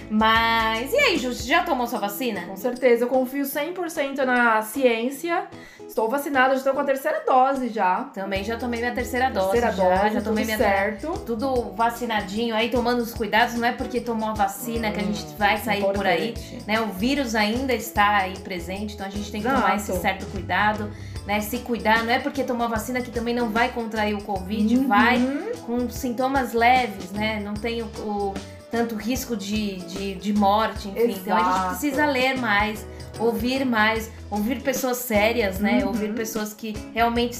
Mas 0.09 0.91
e 0.91 0.97
aí, 0.97 1.17
Ju, 1.17 1.33
você 1.33 1.43
já 1.47 1.63
tomou 1.63 1.85
sua 1.87 1.99
vacina? 1.99 2.41
Com 2.41 2.55
certeza, 2.55 3.03
eu 3.03 3.07
confio 3.07 3.43
100% 3.45 4.25
na 4.25 4.61
ciência. 4.61 5.47
Estou 5.87 6.07
vacinada, 6.09 6.49
já 6.51 6.57
estou 6.57 6.73
com 6.73 6.79
a 6.81 6.83
terceira 6.83 7.23
dose 7.25 7.69
já. 7.69 8.03
Também 8.13 8.43
já 8.43 8.57
tomei 8.57 8.79
minha 8.79 8.93
terceira 8.93 9.29
dose. 9.29 9.51
terceira 9.51 9.71
já, 9.75 9.83
dose, 10.01 10.13
já 10.15 10.21
tomei 10.21 10.43
tudo 10.43 10.45
minha 10.45 10.57
certo. 10.57 11.11
tudo 11.25 11.73
vacinadinho 11.75 12.53
aí, 12.55 12.69
tomando 12.69 12.99
os 13.01 13.13
cuidados. 13.13 13.55
Não 13.55 13.67
é 13.67 13.71
porque 13.71 13.99
tomou 13.99 14.29
a 14.29 14.33
vacina 14.33 14.91
que 14.91 14.99
a 14.99 15.03
gente 15.03 15.25
vai 15.37 15.57
sair 15.57 15.83
por 15.83 16.05
aí. 16.05 16.33
Né? 16.67 16.79
O 16.79 16.87
vírus 16.87 17.33
ainda 17.35 17.73
está 17.73 18.17
aí 18.17 18.37
presente, 18.39 18.93
então 18.95 19.05
a 19.07 19.09
gente 19.09 19.31
tem 19.31 19.41
que 19.41 19.47
tomar 19.47 19.75
esse 19.75 19.89
Exato. 19.91 20.01
certo 20.01 20.25
cuidado, 20.27 20.91
né? 21.25 21.39
Se 21.41 21.57
cuidar, 21.59 22.03
não 22.03 22.11
é 22.13 22.19
porque 22.19 22.43
tomou 22.43 22.65
a 22.67 22.69
vacina 22.69 23.01
que 23.01 23.09
também 23.11 23.33
não 23.33 23.49
vai 23.49 23.69
contrair 23.69 24.15
o 24.15 24.21
Covid, 24.23 24.77
Uhum. 24.77 24.87
vai 24.87 25.19
com 25.65 25.89
sintomas 25.89 26.53
leves, 26.53 27.11
né? 27.11 27.39
Não 27.43 27.53
tem 27.55 27.81
o, 27.81 27.85
o- 27.99 28.33
tanto 28.71 28.95
risco 28.95 29.35
de, 29.35 29.77
de, 29.77 30.15
de 30.15 30.33
morte, 30.33 30.87
enfim. 30.89 31.11
Então 31.11 31.35
a 31.35 31.39
gente 31.39 31.49
Exato. 31.49 31.69
precisa 31.69 32.05
ler 32.05 32.37
mais, 32.37 32.85
ouvir 33.19 33.65
mais, 33.65 34.11
ouvir 34.29 34.61
pessoas 34.61 34.97
sérias, 34.97 35.59
né? 35.59 35.79
Uhum. 35.79 35.87
Ouvir 35.87 36.13
pessoas 36.13 36.53
que 36.53 36.75
realmente 36.93 37.37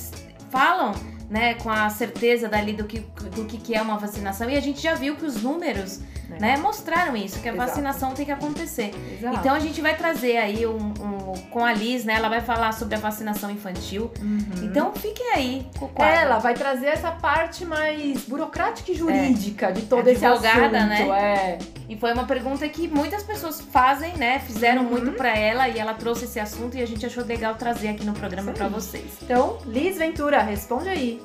falam. 0.50 0.94
Né, 1.30 1.54
com 1.54 1.70
a 1.70 1.88
certeza 1.92 2.50
dali 2.50 2.74
do 2.74 2.86
que, 2.86 3.02
do 3.36 3.46
que 3.46 3.76
é 3.76 3.80
uma 3.80 4.00
vacinação. 4.00 4.50
E 4.50 4.58
a 4.58 4.60
gente 4.60 4.82
já 4.82 4.96
viu 4.96 5.16
que 5.16 5.24
os 5.24 5.44
números 5.44 6.00
É. 6.32 6.40
né, 6.40 6.58
mostraram 6.58 7.16
isso, 7.16 7.40
que 7.40 7.50
a 7.50 7.54
Exato. 7.54 7.68
vacinação 7.70 8.12
tem 8.14 8.26
que 8.26 8.32
acontecer. 8.32 8.92
Exato. 9.18 9.38
Então 9.38 9.54
a 9.56 9.60
gente 9.60 9.82
vai 9.82 9.96
trazer 9.96 10.38
aí 10.38 10.66
um, 10.66 10.78
um- 10.78 11.34
com 11.52 11.64
a 11.64 11.74
Liz, 11.74 12.04
né? 12.06 12.14
Ela 12.16 12.30
vai 12.30 12.42
falar 12.42 12.72
sobre 12.74 12.96
a 12.96 13.00
vacinação 13.00 13.50
infantil. 13.52 14.12
Uhum. 14.22 14.40
Então 14.64 14.92
fiquem 14.94 15.32
aí 15.34 15.68
com 15.78 15.86
o 15.86 15.90
quadro. 15.90 16.16
Ela 16.16 16.40
vai 16.40 16.54
trazer 16.54 16.88
essa 16.88 17.12
parte 17.12 17.66
mais 17.66 18.22
burocrática 18.24 18.92
e 18.92 18.96
jurídica 18.96 19.72
de 19.72 19.84
todo 19.84 20.08
esse 20.08 20.26
assunto. 20.26 20.42
né? 20.72 21.08
É. 21.10 21.58
E 21.88 21.98
foi 21.98 22.14
uma 22.14 22.26
pergunta 22.26 22.68
que 22.70 22.88
muitas 22.88 23.24
pessoas 23.24 23.60
fazem, 23.62 24.16
né? 24.18 24.40
Fizeram 24.40 24.84
Uhum. 24.84 24.90
muito 24.92 25.12
pra 25.14 25.36
ela 25.36 25.68
e 25.68 25.80
ela 25.80 25.94
trouxe 25.94 26.26
esse 26.26 26.40
assunto 26.40 26.78
e 26.78 26.82
a 26.82 26.86
gente 26.88 27.06
achou 27.06 27.24
legal 27.26 27.56
trazer 27.56 27.90
aqui 27.90 28.06
no 28.06 28.14
programa 28.14 28.54
aí. 28.60 28.70
vocês. 28.70 29.06
Então, 29.24 29.58
Liz 29.66 29.98
Ventura, 29.98 30.42
responde 30.42 30.90
aí. 30.90 31.22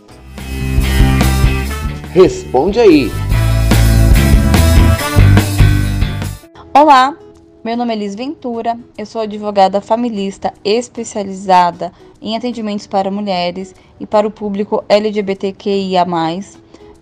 Responde 2.13 2.79
aí. 2.81 3.11
Olá, 6.73 7.17
meu 7.65 7.77
nome 7.77 7.93
é 7.93 7.97
Liz 7.97 8.15
Ventura, 8.15 8.79
eu 8.97 9.05
sou 9.05 9.23
advogada 9.23 9.81
familista 9.81 10.55
especializada 10.65 11.93
em 12.23 12.37
atendimentos 12.37 12.87
para 12.87 13.11
mulheres 13.11 13.75
e 13.99 14.07
para 14.07 14.27
o 14.27 14.31
público 14.31 14.85
LGBTQIA+. 14.89 16.07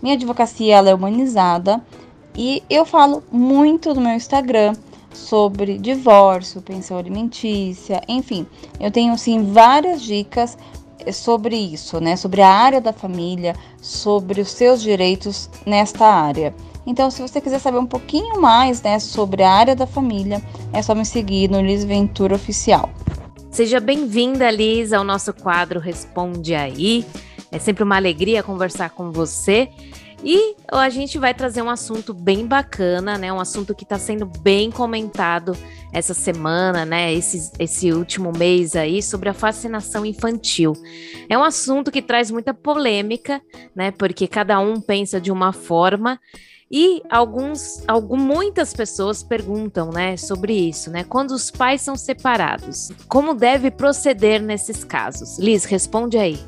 Minha 0.01 0.15
advocacia 0.15 0.77
é 0.77 0.93
humanizada 0.93 1.83
e 2.35 2.63
eu 2.67 2.83
falo 2.83 3.23
muito 3.31 3.93
no 3.93 4.01
meu 4.01 4.13
Instagram 4.13 4.73
sobre 5.13 5.77
divórcio, 5.77 6.61
pensão 6.61 6.97
alimentícia, 6.97 8.01
enfim, 8.07 8.47
eu 8.79 8.89
tenho 8.89 9.15
sim 9.19 9.51
várias 9.51 10.01
dicas 10.01 10.57
sobre 11.11 11.55
isso, 11.55 11.99
né? 11.99 12.15
Sobre 12.15 12.41
a 12.41 12.49
área 12.49 12.81
da 12.81 12.93
família, 12.93 13.55
sobre 13.79 14.41
os 14.41 14.49
seus 14.49 14.81
direitos 14.81 15.49
nesta 15.65 16.07
área. 16.07 16.55
Então, 16.85 17.09
se 17.09 17.21
você 17.21 17.39
quiser 17.39 17.59
saber 17.59 17.77
um 17.77 17.85
pouquinho 17.85 18.41
mais 18.41 18.81
né, 18.81 18.99
sobre 18.99 19.43
a 19.43 19.51
área 19.51 19.75
da 19.75 19.87
família, 19.87 20.41
é 20.71 20.81
só 20.81 20.93
me 20.93 21.05
seguir 21.05 21.49
no 21.49 21.61
Liz 21.61 21.83
Ventura 21.83 22.35
Oficial. 22.35 22.89
Seja 23.49 23.79
bem-vinda, 23.79 24.49
Liz, 24.49 24.91
ao 24.91 25.03
nosso 25.03 25.33
quadro 25.33 25.79
Responde 25.79 26.55
Aí. 26.55 27.05
É 27.51 27.59
sempre 27.59 27.83
uma 27.83 27.95
alegria 27.95 28.41
conversar 28.41 28.89
com 28.89 29.11
você. 29.11 29.69
E 30.23 30.55
a 30.71 30.89
gente 30.89 31.19
vai 31.19 31.33
trazer 31.33 31.61
um 31.61 31.69
assunto 31.69 32.13
bem 32.13 32.47
bacana, 32.47 33.17
né? 33.17 33.31
Um 33.31 33.41
assunto 33.41 33.75
que 33.75 33.83
está 33.83 33.99
sendo 33.99 34.25
bem 34.25 34.71
comentado 34.71 35.55
essa 35.91 36.13
semana, 36.13 36.85
né? 36.85 37.13
Esse, 37.13 37.51
esse 37.59 37.91
último 37.91 38.31
mês 38.31 38.75
aí, 38.75 39.03
sobre 39.03 39.27
a 39.27 39.33
vacinação 39.33 40.05
infantil. 40.05 40.73
É 41.27 41.37
um 41.37 41.43
assunto 41.43 41.91
que 41.91 42.01
traz 42.01 42.31
muita 42.31 42.53
polêmica, 42.53 43.41
né? 43.75 43.91
Porque 43.91 44.25
cada 44.25 44.59
um 44.59 44.79
pensa 44.79 45.19
de 45.19 45.29
uma 45.29 45.51
forma. 45.51 46.19
E 46.75 47.03
alguns, 47.07 47.83
algum, 47.87 48.17
muitas 48.17 48.73
pessoas 48.73 49.21
perguntam, 49.21 49.91
né, 49.91 50.17
sobre 50.17 50.53
isso, 50.53 50.89
né? 50.89 51.03
Quando 51.03 51.29
os 51.29 51.51
pais 51.51 51.83
são 51.83 51.95
separados, 51.95 52.89
como 53.07 53.35
deve 53.35 53.69
proceder 53.69 54.41
nesses 54.41 54.83
casos? 54.83 55.37
Liz, 55.37 55.65
responde 55.65 56.17
aí. 56.17 56.39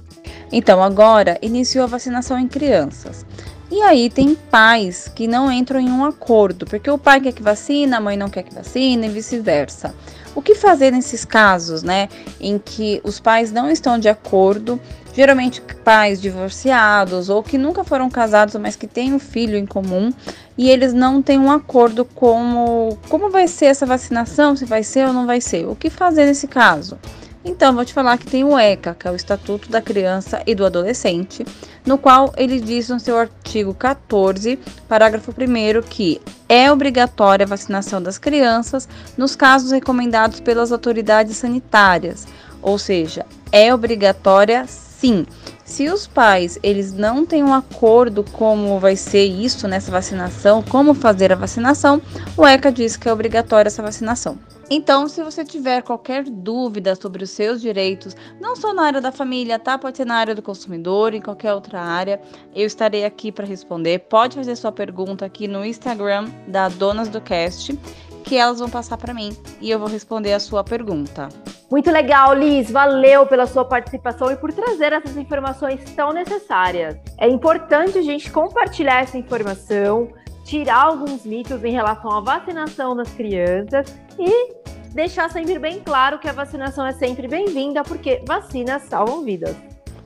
Então, 0.51 0.81
agora 0.81 1.37
iniciou 1.43 1.83
a 1.83 1.87
vacinação 1.87 2.39
em 2.39 2.47
crianças. 2.47 3.23
E 3.69 3.83
aí 3.83 4.09
tem 4.09 4.33
pais 4.33 5.07
que 5.07 5.27
não 5.27 5.51
entram 5.51 5.79
em 5.79 5.91
um 5.91 6.03
acordo, 6.03 6.65
porque 6.65 6.89
o 6.89 6.97
pai 6.97 7.21
quer 7.21 7.31
que 7.31 7.43
vacina, 7.43 7.97
a 7.97 8.01
mãe 8.01 8.17
não 8.17 8.27
quer 8.27 8.41
que 8.41 8.55
vacine 8.55 9.05
e 9.05 9.11
vice-versa. 9.11 9.93
O 10.33 10.41
que 10.41 10.55
fazer 10.55 10.91
nesses 10.91 11.23
casos, 11.23 11.83
né, 11.83 12.09
em 12.39 12.57
que 12.57 12.99
os 13.03 13.19
pais 13.19 13.51
não 13.51 13.69
estão 13.69 13.99
de 13.99 14.09
acordo 14.09 14.81
geralmente 15.15 15.61
pais 15.83 16.21
divorciados 16.21 17.29
ou 17.29 17.41
que 17.41 17.57
nunca 17.57 17.83
foram 17.83 18.09
casados, 18.09 18.55
mas 18.55 18.75
que 18.75 18.85
têm 18.85 19.13
um 19.13 19.19
filho 19.19 19.57
em 19.57 19.65
comum 19.65 20.11
e 20.57 20.69
eles 20.69 20.93
não 20.93 21.21
têm 21.21 21.39
um 21.39 21.51
acordo 21.51 22.03
como 22.03 22.97
como 23.09 23.29
vai 23.29 23.47
ser 23.47 23.65
essa 23.65 23.85
vacinação, 23.85 24.55
se 24.55 24.65
vai 24.65 24.83
ser 24.83 25.07
ou 25.07 25.13
não 25.13 25.25
vai 25.25 25.39
ser. 25.39 25.65
O 25.67 25.75
que 25.75 25.89
fazer 25.89 26.25
nesse 26.25 26.47
caso? 26.47 26.97
Então, 27.47 27.75
vou 27.75 27.85
te 27.85 27.93
falar 27.93 28.17
que 28.17 28.25
tem 28.25 28.43
o 28.43 28.57
ECA, 28.57 28.95
que 28.95 29.07
é 29.07 29.11
o 29.11 29.15
Estatuto 29.15 29.69
da 29.69 29.79
Criança 29.79 30.41
e 30.47 30.55
do 30.55 30.65
Adolescente, 30.65 31.45
no 31.85 31.95
qual 31.95 32.33
ele 32.35 32.59
diz 32.59 32.89
no 32.89 32.99
seu 32.99 33.19
artigo 33.19 33.71
14, 33.71 34.57
parágrafo 34.89 35.31
1 35.31 35.83
que 35.83 36.19
é 36.49 36.71
obrigatória 36.71 37.45
a 37.45 37.47
vacinação 37.47 38.01
das 38.01 38.17
crianças 38.17 38.89
nos 39.15 39.35
casos 39.35 39.71
recomendados 39.71 40.39
pelas 40.39 40.71
autoridades 40.71 41.37
sanitárias, 41.37 42.27
ou 42.63 42.79
seja, 42.79 43.23
é 43.51 43.71
obrigatória 43.71 44.65
sim. 45.05 45.25
Se 45.63 45.87
os 45.89 46.07
pais 46.07 46.59
eles 46.63 46.93
não 46.93 47.25
têm 47.25 47.43
um 47.43 47.53
acordo 47.53 48.23
como 48.23 48.79
vai 48.79 48.95
ser 48.95 49.25
isso 49.25 49.67
nessa 49.67 49.91
vacinação, 49.91 50.63
como 50.63 50.93
fazer 50.93 51.31
a 51.31 51.35
vacinação, 51.35 52.01
o 52.35 52.45
ECA 52.45 52.71
diz 52.71 52.97
que 52.97 53.07
é 53.07 53.13
obrigatória 53.13 53.67
essa 53.67 53.81
vacinação. 53.81 54.37
Então, 54.67 55.07
se 55.07 55.23
você 55.23 55.45
tiver 55.45 55.83
qualquer 55.83 56.23
dúvida 56.23 56.95
sobre 56.95 57.23
os 57.23 57.29
seus 57.29 57.61
direitos, 57.61 58.15
não 58.41 58.55
só 58.55 58.73
na 58.73 58.83
área 58.83 58.99
da 58.99 59.11
família, 59.11 59.59
tá? 59.59 59.77
Pode 59.77 59.97
ser 59.97 60.05
na 60.05 60.15
área 60.15 60.33
do 60.33 60.41
consumidor, 60.41 61.13
em 61.13 61.21
qualquer 61.21 61.53
outra 61.53 61.79
área, 61.79 62.19
eu 62.55 62.65
estarei 62.65 63.05
aqui 63.05 63.31
para 63.31 63.45
responder. 63.45 63.99
Pode 63.99 64.35
fazer 64.35 64.55
sua 64.55 64.71
pergunta 64.71 65.23
aqui 65.23 65.47
no 65.47 65.63
Instagram 65.63 66.29
da 66.47 66.67
Donas 66.67 67.09
do 67.09 67.21
Cast, 67.21 67.77
que 68.25 68.35
elas 68.35 68.59
vão 68.59 68.69
passar 68.69 68.97
para 68.97 69.13
mim 69.13 69.37
e 69.61 69.69
eu 69.69 69.79
vou 69.79 69.87
responder 69.87 70.33
a 70.33 70.39
sua 70.39 70.63
pergunta. 70.63 71.29
Muito 71.69 71.89
legal, 71.91 72.33
Liz. 72.33 72.69
Valeu 72.69 73.25
pela 73.25 73.45
sua 73.45 73.63
participação 73.63 74.31
e 74.31 74.35
por 74.35 74.51
trazer 74.51 74.93
essas 74.93 75.15
informações 75.15 75.83
tão 75.95 76.11
necessárias. 76.11 76.95
É 77.19 77.27
importante 77.27 77.97
a 77.97 78.01
gente 78.01 78.31
compartilhar 78.31 79.01
essa 79.01 79.17
informação, 79.17 80.09
tirar 80.43 80.85
alguns 80.85 81.25
mitos 81.25 81.63
em 81.63 81.71
relação 81.71 82.11
à 82.11 82.19
vacinação 82.19 82.95
das 82.95 83.09
crianças 83.11 83.95
e 84.19 84.53
deixar 84.93 85.29
sempre 85.29 85.59
bem 85.59 85.79
claro 85.79 86.19
que 86.19 86.27
a 86.27 86.33
vacinação 86.33 86.85
é 86.85 86.93
sempre 86.93 87.27
bem-vinda, 87.27 87.83
porque 87.83 88.21
vacinas 88.25 88.83
salvam 88.83 89.23
vidas. 89.23 89.55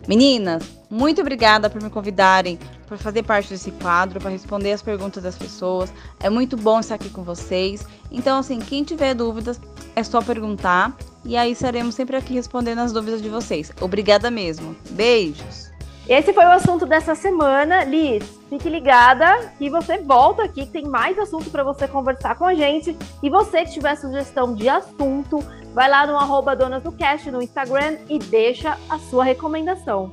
Meninas, 0.10 0.64
muito 0.90 1.22
obrigada 1.22 1.70
por 1.70 1.84
me 1.84 1.88
convidarem 1.88 2.58
por 2.88 2.98
fazer 2.98 3.22
parte 3.22 3.48
desse 3.50 3.70
quadro, 3.74 4.20
para 4.20 4.32
responder 4.32 4.72
as 4.72 4.82
perguntas 4.82 5.22
das 5.22 5.38
pessoas. 5.38 5.94
É 6.20 6.32
muito 6.32 6.58
bom 6.58 6.80
estar 6.80 6.96
aqui 6.96 7.12
com 7.12 7.22
vocês. 7.22 7.86
Então, 8.12 8.40
assim, 8.40 8.58
quem 8.58 8.84
tiver 8.84 9.14
dúvidas, 9.14 9.62
é 9.96 10.02
só 10.04 10.20
perguntar 10.20 10.98
e 11.24 11.38
aí 11.38 11.52
estaremos 11.52 11.94
sempre 11.94 12.16
aqui 12.16 12.34
respondendo 12.34 12.80
as 12.80 12.92
dúvidas 12.92 13.22
de 13.22 13.30
vocês. 13.30 13.72
Obrigada 13.80 14.32
mesmo. 14.32 14.76
Beijos. 14.90 15.70
Esse 16.08 16.34
foi 16.34 16.44
o 16.44 16.54
assunto 16.54 16.88
dessa 16.88 17.14
semana. 17.14 17.84
Liz, 17.84 18.24
fique 18.50 18.68
ligada 18.68 19.52
que 19.60 19.70
você 19.70 20.00
volta 20.00 20.42
aqui, 20.42 20.66
tem 20.66 20.88
mais 20.88 21.20
assunto 21.20 21.52
para 21.52 21.64
você 21.64 21.88
conversar 21.88 22.36
com 22.36 22.46
a 22.46 22.56
gente. 22.56 22.98
E 23.22 23.30
você 23.30 23.64
que 23.64 23.74
tiver 23.74 23.96
sugestão 23.96 24.56
de 24.56 24.68
assunto, 24.68 25.38
vai 25.74 25.90
lá 25.90 26.06
no 26.06 26.18
arroba 26.18 26.56
Donas 26.56 26.84
do 26.84 26.92
Cast 26.92 27.30
no 27.32 27.42
Instagram 27.42 27.98
e 28.10 28.20
deixa 28.20 28.78
a 28.90 28.98
sua 28.98 29.24
recomendação. 29.24 30.12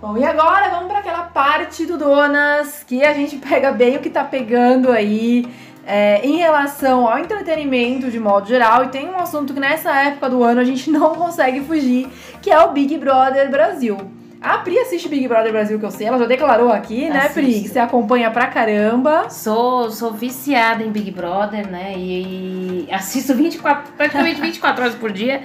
Bom, 0.00 0.16
e 0.16 0.24
agora 0.24 0.68
vamos 0.68 0.88
para 0.88 0.98
aquela 0.98 1.22
parte 1.24 1.86
do 1.86 1.96
Donas 1.96 2.84
que 2.84 3.04
a 3.04 3.14
gente 3.14 3.36
pega 3.48 3.72
bem 3.72 3.96
o 3.96 4.00
que 4.00 4.10
tá 4.10 4.24
pegando 4.24 4.90
aí 4.90 5.46
é, 5.86 6.20
em 6.26 6.36
relação 6.36 7.08
ao 7.08 7.18
entretenimento 7.18 8.10
de 8.10 8.18
modo 8.18 8.48
geral, 8.48 8.84
e 8.84 8.88
tem 8.88 9.08
um 9.08 9.18
assunto 9.18 9.54
que 9.54 9.60
nessa 9.60 9.94
época 10.02 10.28
do 10.28 10.42
ano 10.42 10.60
a 10.60 10.64
gente 10.64 10.90
não 10.90 11.14
consegue 11.14 11.60
fugir, 11.62 12.08
que 12.42 12.50
é 12.50 12.60
o 12.60 12.72
Big 12.72 12.98
Brother 12.98 13.50
Brasil. 13.50 13.96
A 14.40 14.58
Pri 14.58 14.78
assiste 14.78 15.08
Big 15.08 15.26
Brother 15.26 15.52
Brasil, 15.52 15.78
que 15.78 15.84
eu 15.84 15.90
sei, 15.90 16.06
ela 16.06 16.18
já 16.18 16.26
declarou 16.26 16.70
aqui, 16.70 17.08
né, 17.08 17.28
Pri? 17.28 17.62
Que 17.62 17.68
você 17.68 17.78
acompanha 17.78 18.30
pra 18.30 18.46
caramba. 18.46 19.28
Sou, 19.30 19.90
sou 19.90 20.12
viciada 20.12 20.82
em 20.82 20.90
Big 20.90 21.10
Brother, 21.10 21.68
né? 21.68 21.94
E, 21.96 22.86
e 22.88 22.92
assisto 22.92 23.34
24, 23.34 23.92
praticamente 23.92 24.40
24 24.40 24.82
horas 24.82 24.94
por 24.94 25.10
dia. 25.10 25.42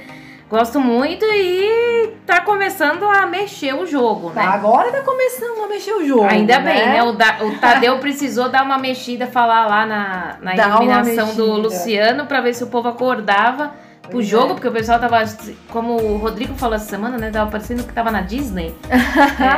Gosto 0.49 0.81
muito 0.81 1.23
e 1.23 2.09
tá 2.25 2.41
começando 2.41 3.05
a 3.05 3.25
mexer 3.25 3.73
o 3.73 3.85
jogo, 3.85 4.31
tá, 4.31 4.41
né? 4.41 4.47
Agora 4.47 4.91
tá 4.91 5.01
começando 5.01 5.63
a 5.63 5.67
mexer 5.69 5.93
o 5.93 6.05
jogo. 6.05 6.25
Ainda 6.25 6.59
né? 6.59 6.73
bem, 6.73 6.87
né? 6.87 7.03
O, 7.03 7.13
da, 7.13 7.37
o, 7.41 7.57
Tadeu 7.57 7.97
precisou 8.03 8.49
dar 8.49 8.63
uma 8.63 8.77
mexida, 8.77 9.27
falar 9.27 9.65
lá 9.65 9.85
na, 9.85 10.35
na 10.41 10.53
eliminação 10.53 11.33
do 11.35 11.53
Luciano 11.53 12.25
para 12.25 12.41
ver 12.41 12.53
se 12.53 12.65
o 12.65 12.67
povo 12.67 12.89
acordava 12.89 13.71
pro 14.11 14.19
pois 14.19 14.27
jogo, 14.27 14.51
é. 14.51 14.53
porque 14.53 14.67
o 14.67 14.71
pessoal 14.71 14.99
tava, 14.99 15.23
como 15.69 15.93
o 15.93 16.17
Rodrigo 16.17 16.53
falou 16.55 16.75
essa 16.75 16.85
semana, 16.85 17.17
né? 17.17 17.31
Tava 17.31 17.49
parecendo 17.49 17.83
que 17.83 17.93
tava 17.93 18.11
na 18.11 18.21
Disney. 18.21 18.75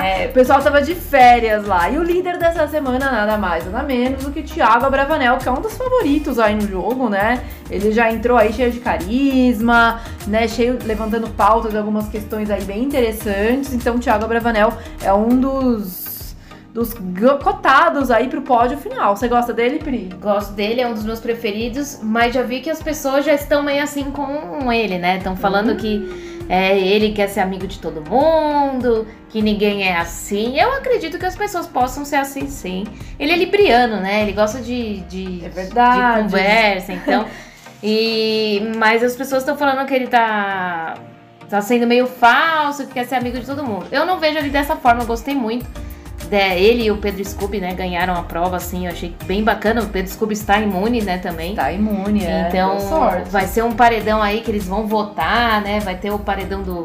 é, 0.04 0.28
o 0.28 0.34
pessoal 0.34 0.62
tava 0.62 0.82
de 0.82 0.96
férias 0.96 1.66
lá. 1.66 1.90
E 1.90 1.98
o 1.98 2.04
líder 2.04 2.38
dessa 2.38 2.68
semana, 2.68 3.12
nada 3.12 3.38
mais, 3.38 3.66
nada 3.66 3.86
menos 3.86 4.24
do 4.24 4.32
que 4.32 4.44
Thiago 4.44 4.86
Abravanel, 4.86 5.38
que 5.38 5.50
é 5.50 5.52
um 5.52 5.60
dos 5.60 5.76
favoritos 5.76 6.40
aí 6.40 6.56
no 6.56 6.68
jogo, 6.68 7.10
né? 7.10 7.44
Ele 7.70 7.92
já 7.92 8.12
entrou 8.12 8.38
aí 8.38 8.54
cheio 8.54 8.72
de 8.72 8.80
carisma, 8.80 10.00
né? 10.28 10.48
Cheio, 10.48 10.78
levantando 10.86 11.28
pautas 11.30 11.72
de 11.72 11.78
algumas 11.78 12.08
questões 12.08 12.50
aí 12.50 12.64
bem 12.64 12.84
interessantes. 12.84 13.74
Então, 13.74 13.96
o 13.96 14.00
Thiago 14.00 14.24
Abravanel 14.24 14.74
é 15.02 15.12
um 15.12 15.30
dos 15.30 16.13
dos 16.74 16.92
cotados 17.44 18.10
aí 18.10 18.28
pro 18.28 18.42
pódio 18.42 18.78
final. 18.78 19.16
Você 19.16 19.28
gosta 19.28 19.54
dele, 19.54 19.78
Pri? 19.78 20.10
Gosto 20.20 20.54
dele, 20.54 20.82
é 20.82 20.88
um 20.88 20.94
dos 20.94 21.06
meus 21.06 21.20
preferidos, 21.20 22.00
mas 22.02 22.34
já 22.34 22.42
vi 22.42 22.62
que 22.62 22.70
as 22.70 22.82
pessoas 22.82 23.24
já 23.24 23.34
estão 23.34 23.62
meio 23.62 23.84
assim 23.84 24.06
com 24.06 24.72
ele, 24.74 24.98
né? 24.98 25.18
Estão 25.18 25.36
falando 25.36 25.70
uhum. 25.70 25.78
que 25.78 26.34
é, 26.50 26.78
ele 26.78 27.12
quer 27.12 27.28
ser 27.28 27.42
amigo 27.42 27.68
de 27.68 27.78
todo 27.78 28.02
mundo, 28.02 29.08
que 29.30 29.40
ninguém 29.40 29.88
é 29.88 29.98
assim. 29.98 30.60
Eu 30.60 30.74
acredito 30.74 31.20
que 31.20 31.26
as 31.28 31.36
pessoas 31.36 31.68
possam 31.68 32.04
ser 32.04 32.16
assim, 32.16 32.48
sim. 32.48 32.86
Ele 33.20 33.32
é 33.32 33.36
libriano, 33.36 33.98
né? 33.98 34.24
Ele 34.24 34.34
gosta 34.34 34.60
de, 34.60 35.02
de, 35.02 35.46
é 35.46 35.50
verdade. 35.50 36.18
de 36.18 36.24
conversa, 36.24 36.92
então. 36.92 37.28
e, 37.84 38.72
mas 38.78 39.04
as 39.04 39.16
pessoas 39.16 39.44
estão 39.44 39.56
falando 39.56 39.86
que 39.86 39.94
ele 39.94 40.08
tá, 40.08 40.96
tá 41.48 41.62
sendo 41.62 41.86
meio 41.86 42.08
falso, 42.08 42.88
que 42.88 42.94
quer 42.94 43.06
ser 43.06 43.14
amigo 43.14 43.40
de 43.40 43.46
todo 43.46 43.64
mundo. 43.64 43.86
Eu 43.92 44.08
não 44.08 44.20
vejo 44.20 44.40
ele 44.40 44.50
dessa 44.50 44.76
forma, 44.76 45.04
eu 45.04 45.08
gostei 45.08 45.36
muito 45.36 45.68
é, 46.34 46.60
ele 46.60 46.84
e 46.84 46.92
o 46.92 46.98
Pedro 46.98 47.24
Scooby, 47.24 47.60
né, 47.60 47.74
ganharam 47.74 48.14
a 48.16 48.24
prova, 48.24 48.58
assim, 48.58 48.86
eu 48.86 48.92
achei 48.92 49.14
bem 49.26 49.44
bacana. 49.44 49.82
O 49.82 49.88
Pedro 49.88 50.12
Scooby 50.12 50.34
está 50.34 50.60
imune, 50.60 51.02
né, 51.02 51.18
também. 51.18 51.52
Está 51.52 51.72
imune, 51.72 52.26
é. 52.26 52.48
Então, 52.48 52.78
vai 53.30 53.48
ser 53.48 53.64
um 53.64 53.72
paredão 53.72 54.22
aí 54.22 54.42
que 54.42 54.52
eles 54.52 54.66
vão 54.66 54.88
votar, 54.88 55.62
né? 55.62 55.80
Vai 55.80 55.96
ter 55.96 56.12
o 56.12 56.20
paredão 56.20 56.62
do 56.62 56.84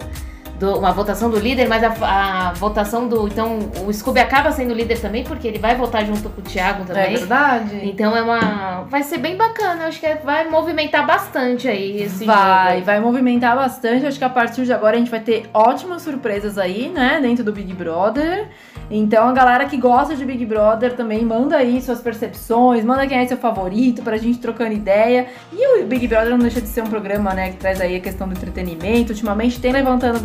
do, 0.59 0.78
uma 0.78 0.92
votação 0.92 1.30
do 1.30 1.38
líder, 1.38 1.68
mas 1.68 1.82
a, 1.84 2.48
a, 2.48 2.52
votação 2.52 3.06
do. 3.06 3.26
Então, 3.26 3.59
o 3.86 3.92
Scooby 3.92 4.20
acaba 4.20 4.50
sendo 4.50 4.74
líder 4.74 4.98
também, 5.00 5.24
porque 5.24 5.46
ele 5.46 5.59
vai 5.59 5.76
votar 5.76 6.04
junto 6.04 6.28
com 6.28 6.40
o 6.40 6.44
Thiago 6.44 6.84
também. 6.84 7.14
É 7.14 7.16
verdade. 7.18 7.80
Então 7.84 8.16
é 8.16 8.22
uma. 8.22 8.82
Vai 8.90 9.02
ser 9.02 9.18
bem 9.18 9.36
bacana. 9.36 9.86
Acho 9.86 10.00
que 10.00 10.14
vai 10.24 10.48
movimentar 10.48 11.06
bastante 11.06 11.68
aí 11.68 12.02
esse 12.02 12.24
Vai, 12.24 12.74
jogo. 12.74 12.86
vai 12.86 13.00
movimentar 13.00 13.54
bastante. 13.54 14.06
Acho 14.06 14.18
que 14.18 14.24
a 14.24 14.30
partir 14.30 14.64
de 14.64 14.72
agora 14.72 14.96
a 14.96 14.98
gente 14.98 15.11
vai 15.11 15.20
ter 15.20 15.48
ótimas 15.54 16.02
surpresas 16.02 16.59
aí, 16.59 16.88
né? 16.88 17.20
Dentro 17.20 17.44
do 17.44 17.52
Big 17.52 17.72
Brother. 17.72 18.48
Então 18.90 19.28
a 19.28 19.32
galera 19.32 19.66
que 19.66 19.76
gosta 19.76 20.16
de 20.16 20.24
Big 20.24 20.44
Brother 20.46 20.94
também 20.94 21.22
manda 21.22 21.56
aí 21.56 21.80
suas 21.80 22.00
percepções, 22.00 22.84
manda 22.84 23.06
quem 23.06 23.18
é 23.18 23.26
seu 23.26 23.36
favorito 23.36 24.02
pra 24.02 24.16
gente 24.16 24.38
trocando 24.38 24.72
ideia. 24.72 25.26
E 25.52 25.82
o 25.82 25.86
Big 25.86 26.09
Brother 26.09 26.30
não 26.30 26.38
deixa 26.38 26.61
de 26.61 26.68
ser 26.68 26.82
um 26.82 26.86
programa, 26.86 27.34
né, 27.34 27.50
que 27.50 27.59
traz 27.59 27.80
aí 27.80 27.96
a 27.96 28.00
questão 28.00 28.26
do 28.26 28.32
entretenimento. 28.32 29.12
Ultimamente 29.12 29.61
tem 29.61 29.72
levantando 29.72 30.18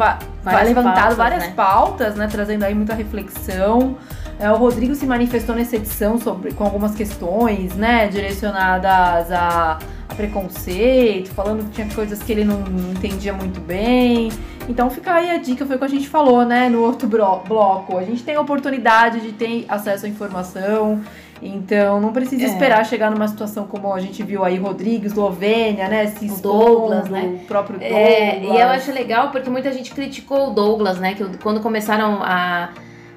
vai 0.43 0.65
levantado 0.65 0.95
pautas, 0.95 1.17
várias 1.17 1.43
né? 1.43 1.53
pautas, 1.55 2.15
né? 2.15 2.27
Trazendo 2.31 2.63
aí 2.63 2.73
muita 2.73 2.93
reflexão. 2.93 3.97
É, 4.39 4.51
o 4.51 4.55
Rodrigo 4.55 4.95
se 4.95 5.05
manifestou 5.05 5.55
nessa 5.55 5.75
edição 5.75 6.19
sobre, 6.19 6.51
com 6.53 6.63
algumas 6.63 6.95
questões, 6.95 7.75
né? 7.75 8.07
Direcionadas 8.07 9.31
a, 9.31 9.79
a 10.09 10.15
preconceito, 10.15 11.29
falando 11.31 11.65
que 11.65 11.71
tinha 11.71 11.87
coisas 11.93 12.21
que 12.21 12.31
ele 12.31 12.43
não 12.43 12.61
entendia 12.91 13.33
muito 13.33 13.61
bem. 13.61 14.31
Então 14.67 14.89
fica 14.89 15.13
aí 15.13 15.29
a 15.29 15.37
dica, 15.37 15.65
foi 15.65 15.75
o 15.75 15.79
que 15.79 15.85
a 15.85 15.89
gente 15.89 16.07
falou, 16.07 16.45
né? 16.45 16.69
No 16.69 16.81
outro 16.81 17.07
bloco. 17.07 17.97
A 17.97 18.03
gente 18.03 18.23
tem 18.23 18.35
a 18.35 18.41
oportunidade 18.41 19.21
de 19.21 19.31
ter 19.33 19.65
acesso 19.69 20.05
à 20.05 20.09
informação. 20.09 21.01
Então 21.43 21.99
não 21.99 22.13
precisa 22.13 22.43
é. 22.43 22.47
esperar 22.47 22.85
chegar 22.85 23.11
numa 23.11 23.27
situação 23.27 23.65
como 23.65 23.93
a 23.93 23.99
gente 23.99 24.23
viu 24.23 24.43
aí, 24.43 24.57
Rodrigues, 24.57 25.11
Eslovênia, 25.11 25.87
né? 25.87 26.07
Se 26.07 26.25
o 26.29 26.37
Douglas, 26.37 27.09
né? 27.09 27.39
O 27.43 27.45
próprio 27.45 27.79
Douglas. 27.79 27.99
É, 27.99 28.39
e 28.39 28.47
eu 28.47 28.67
acho 28.67 28.91
legal 28.91 29.31
porque 29.31 29.49
muita 29.49 29.71
gente 29.71 29.93
criticou 29.93 30.49
o 30.49 30.53
Douglas, 30.53 30.99
né? 30.99 31.13
Que 31.13 31.37
quando 31.37 31.59
começaram 31.59 32.19
a 32.21 32.69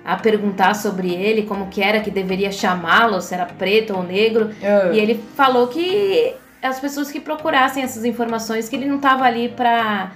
a 0.06 0.14
perguntar 0.14 0.74
sobre 0.74 1.12
ele, 1.12 1.42
como 1.42 1.66
que 1.66 1.82
era 1.82 1.98
que 1.98 2.12
deveria 2.12 2.52
chamá-lo, 2.52 3.20
se 3.20 3.34
era 3.34 3.44
preto 3.44 3.92
ou 3.92 4.04
negro. 4.04 4.50
Ah. 4.62 4.92
E 4.92 5.00
ele 5.00 5.20
falou 5.34 5.66
que 5.66 6.32
as 6.66 6.78
pessoas 6.80 7.10
que 7.10 7.20
procurassem 7.20 7.82
essas 7.82 8.04
informações, 8.04 8.68
que 8.68 8.76
ele 8.76 8.86
não 8.86 8.96
estava 8.96 9.24
ali 9.24 9.48
para 9.48 10.10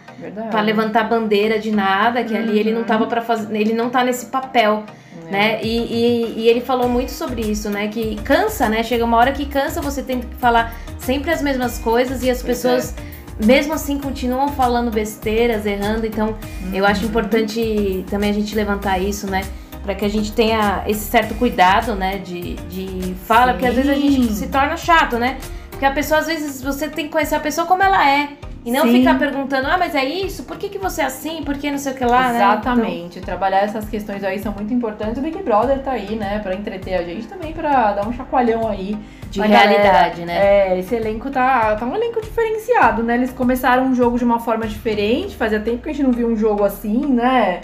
para 0.50 0.60
levantar 0.60 1.04
bandeira 1.04 1.58
de 1.58 1.70
nada, 1.70 2.22
que 2.22 2.36
ali 2.36 2.58
ele 2.58 2.72
não 2.72 2.84
tava 2.84 3.06
para 3.06 3.22
fazer, 3.22 3.56
ele 3.58 3.72
não 3.72 3.88
tá 3.88 4.04
nesse 4.04 4.26
papel, 4.26 4.84
É. 5.28 5.30
né? 5.30 5.60
E, 5.62 5.78
e, 5.78 6.34
e 6.40 6.48
ele 6.48 6.60
falou 6.60 6.88
muito 6.88 7.10
sobre 7.10 7.40
isso, 7.40 7.70
né? 7.70 7.88
Que 7.88 8.16
cansa, 8.16 8.68
né? 8.68 8.82
Chega 8.82 9.02
uma 9.04 9.16
hora 9.16 9.32
que 9.32 9.46
cansa, 9.46 9.80
você 9.80 10.02
tem 10.02 10.20
que 10.20 10.34
falar 10.36 10.74
sempre 10.98 11.30
as 11.30 11.40
mesmas 11.40 11.78
coisas 11.78 12.22
e 12.22 12.28
as 12.30 12.42
pessoas 12.42 12.94
mesmo 13.42 13.72
assim 13.72 13.98
continuam 13.98 14.48
falando 14.48 14.90
besteiras, 14.90 15.64
errando, 15.64 16.04
então 16.06 16.36
eu 16.74 16.84
acho 16.84 17.06
importante 17.06 18.04
também 18.10 18.28
a 18.28 18.34
gente 18.34 18.54
levantar 18.54 18.98
isso, 18.98 19.26
né? 19.26 19.40
Pra 19.82 19.94
que 19.94 20.04
a 20.04 20.08
gente 20.10 20.30
tenha 20.32 20.82
esse 20.86 21.00
certo 21.08 21.34
cuidado, 21.36 21.94
né? 21.94 22.18
De, 22.18 22.56
de 22.68 23.14
fala, 23.24 23.52
porque 23.54 23.66
às 23.66 23.74
vezes 23.74 23.90
a 23.90 23.94
gente 23.94 24.26
Sim. 24.26 24.34
se 24.34 24.46
torna 24.48 24.76
chato, 24.76 25.16
né? 25.18 25.38
Porque 25.80 25.86
a 25.86 25.92
pessoa, 25.92 26.20
às 26.20 26.26
vezes, 26.26 26.60
você 26.60 26.90
tem 26.90 27.06
que 27.06 27.10
conhecer 27.10 27.36
a 27.36 27.40
pessoa 27.40 27.66
como 27.66 27.82
ela 27.82 28.06
é. 28.06 28.28
E 28.66 28.70
não 28.70 28.82
Sim. 28.82 28.98
ficar 28.98 29.18
perguntando, 29.18 29.66
ah, 29.66 29.78
mas 29.78 29.94
é 29.94 30.04
isso? 30.04 30.42
Por 30.42 30.58
que, 30.58 30.68
que 30.68 30.76
você 30.76 31.00
é 31.00 31.06
assim? 31.06 31.42
Por 31.42 31.56
que 31.56 31.70
não 31.70 31.78
sei 31.78 31.92
o 31.92 31.96
que 31.96 32.04
lá, 32.04 32.30
né? 32.30 32.36
Exatamente. 32.36 33.18
Trabalhar 33.22 33.60
essas 33.60 33.88
questões 33.88 34.22
aí 34.22 34.38
são 34.38 34.52
muito 34.52 34.74
importantes. 34.74 35.16
O 35.16 35.22
Big 35.22 35.42
Brother 35.42 35.78
tá 35.78 35.92
aí, 35.92 36.16
né, 36.16 36.38
pra 36.40 36.54
entreter 36.54 36.96
a 36.96 37.02
gente 37.02 37.26
também, 37.26 37.54
pra 37.54 37.94
dar 37.94 38.06
um 38.06 38.12
chacoalhão 38.12 38.68
aí. 38.68 38.94
Então, 39.30 39.42
de 39.42 39.50
realidade, 39.50 40.20
galera. 40.20 40.26
né? 40.26 40.74
É, 40.74 40.78
esse 40.78 40.94
elenco 40.94 41.30
tá, 41.30 41.74
tá 41.76 41.86
um 41.86 41.96
elenco 41.96 42.20
diferenciado, 42.20 43.02
né? 43.02 43.14
Eles 43.14 43.32
começaram 43.32 43.84
um 43.84 43.94
jogo 43.94 44.18
de 44.18 44.24
uma 44.24 44.38
forma 44.38 44.66
diferente. 44.66 45.34
Fazia 45.34 45.60
tempo 45.60 45.82
que 45.82 45.88
a 45.88 45.92
gente 45.94 46.04
não 46.04 46.12
viu 46.12 46.28
um 46.28 46.36
jogo 46.36 46.62
assim, 46.62 47.06
né? 47.06 47.62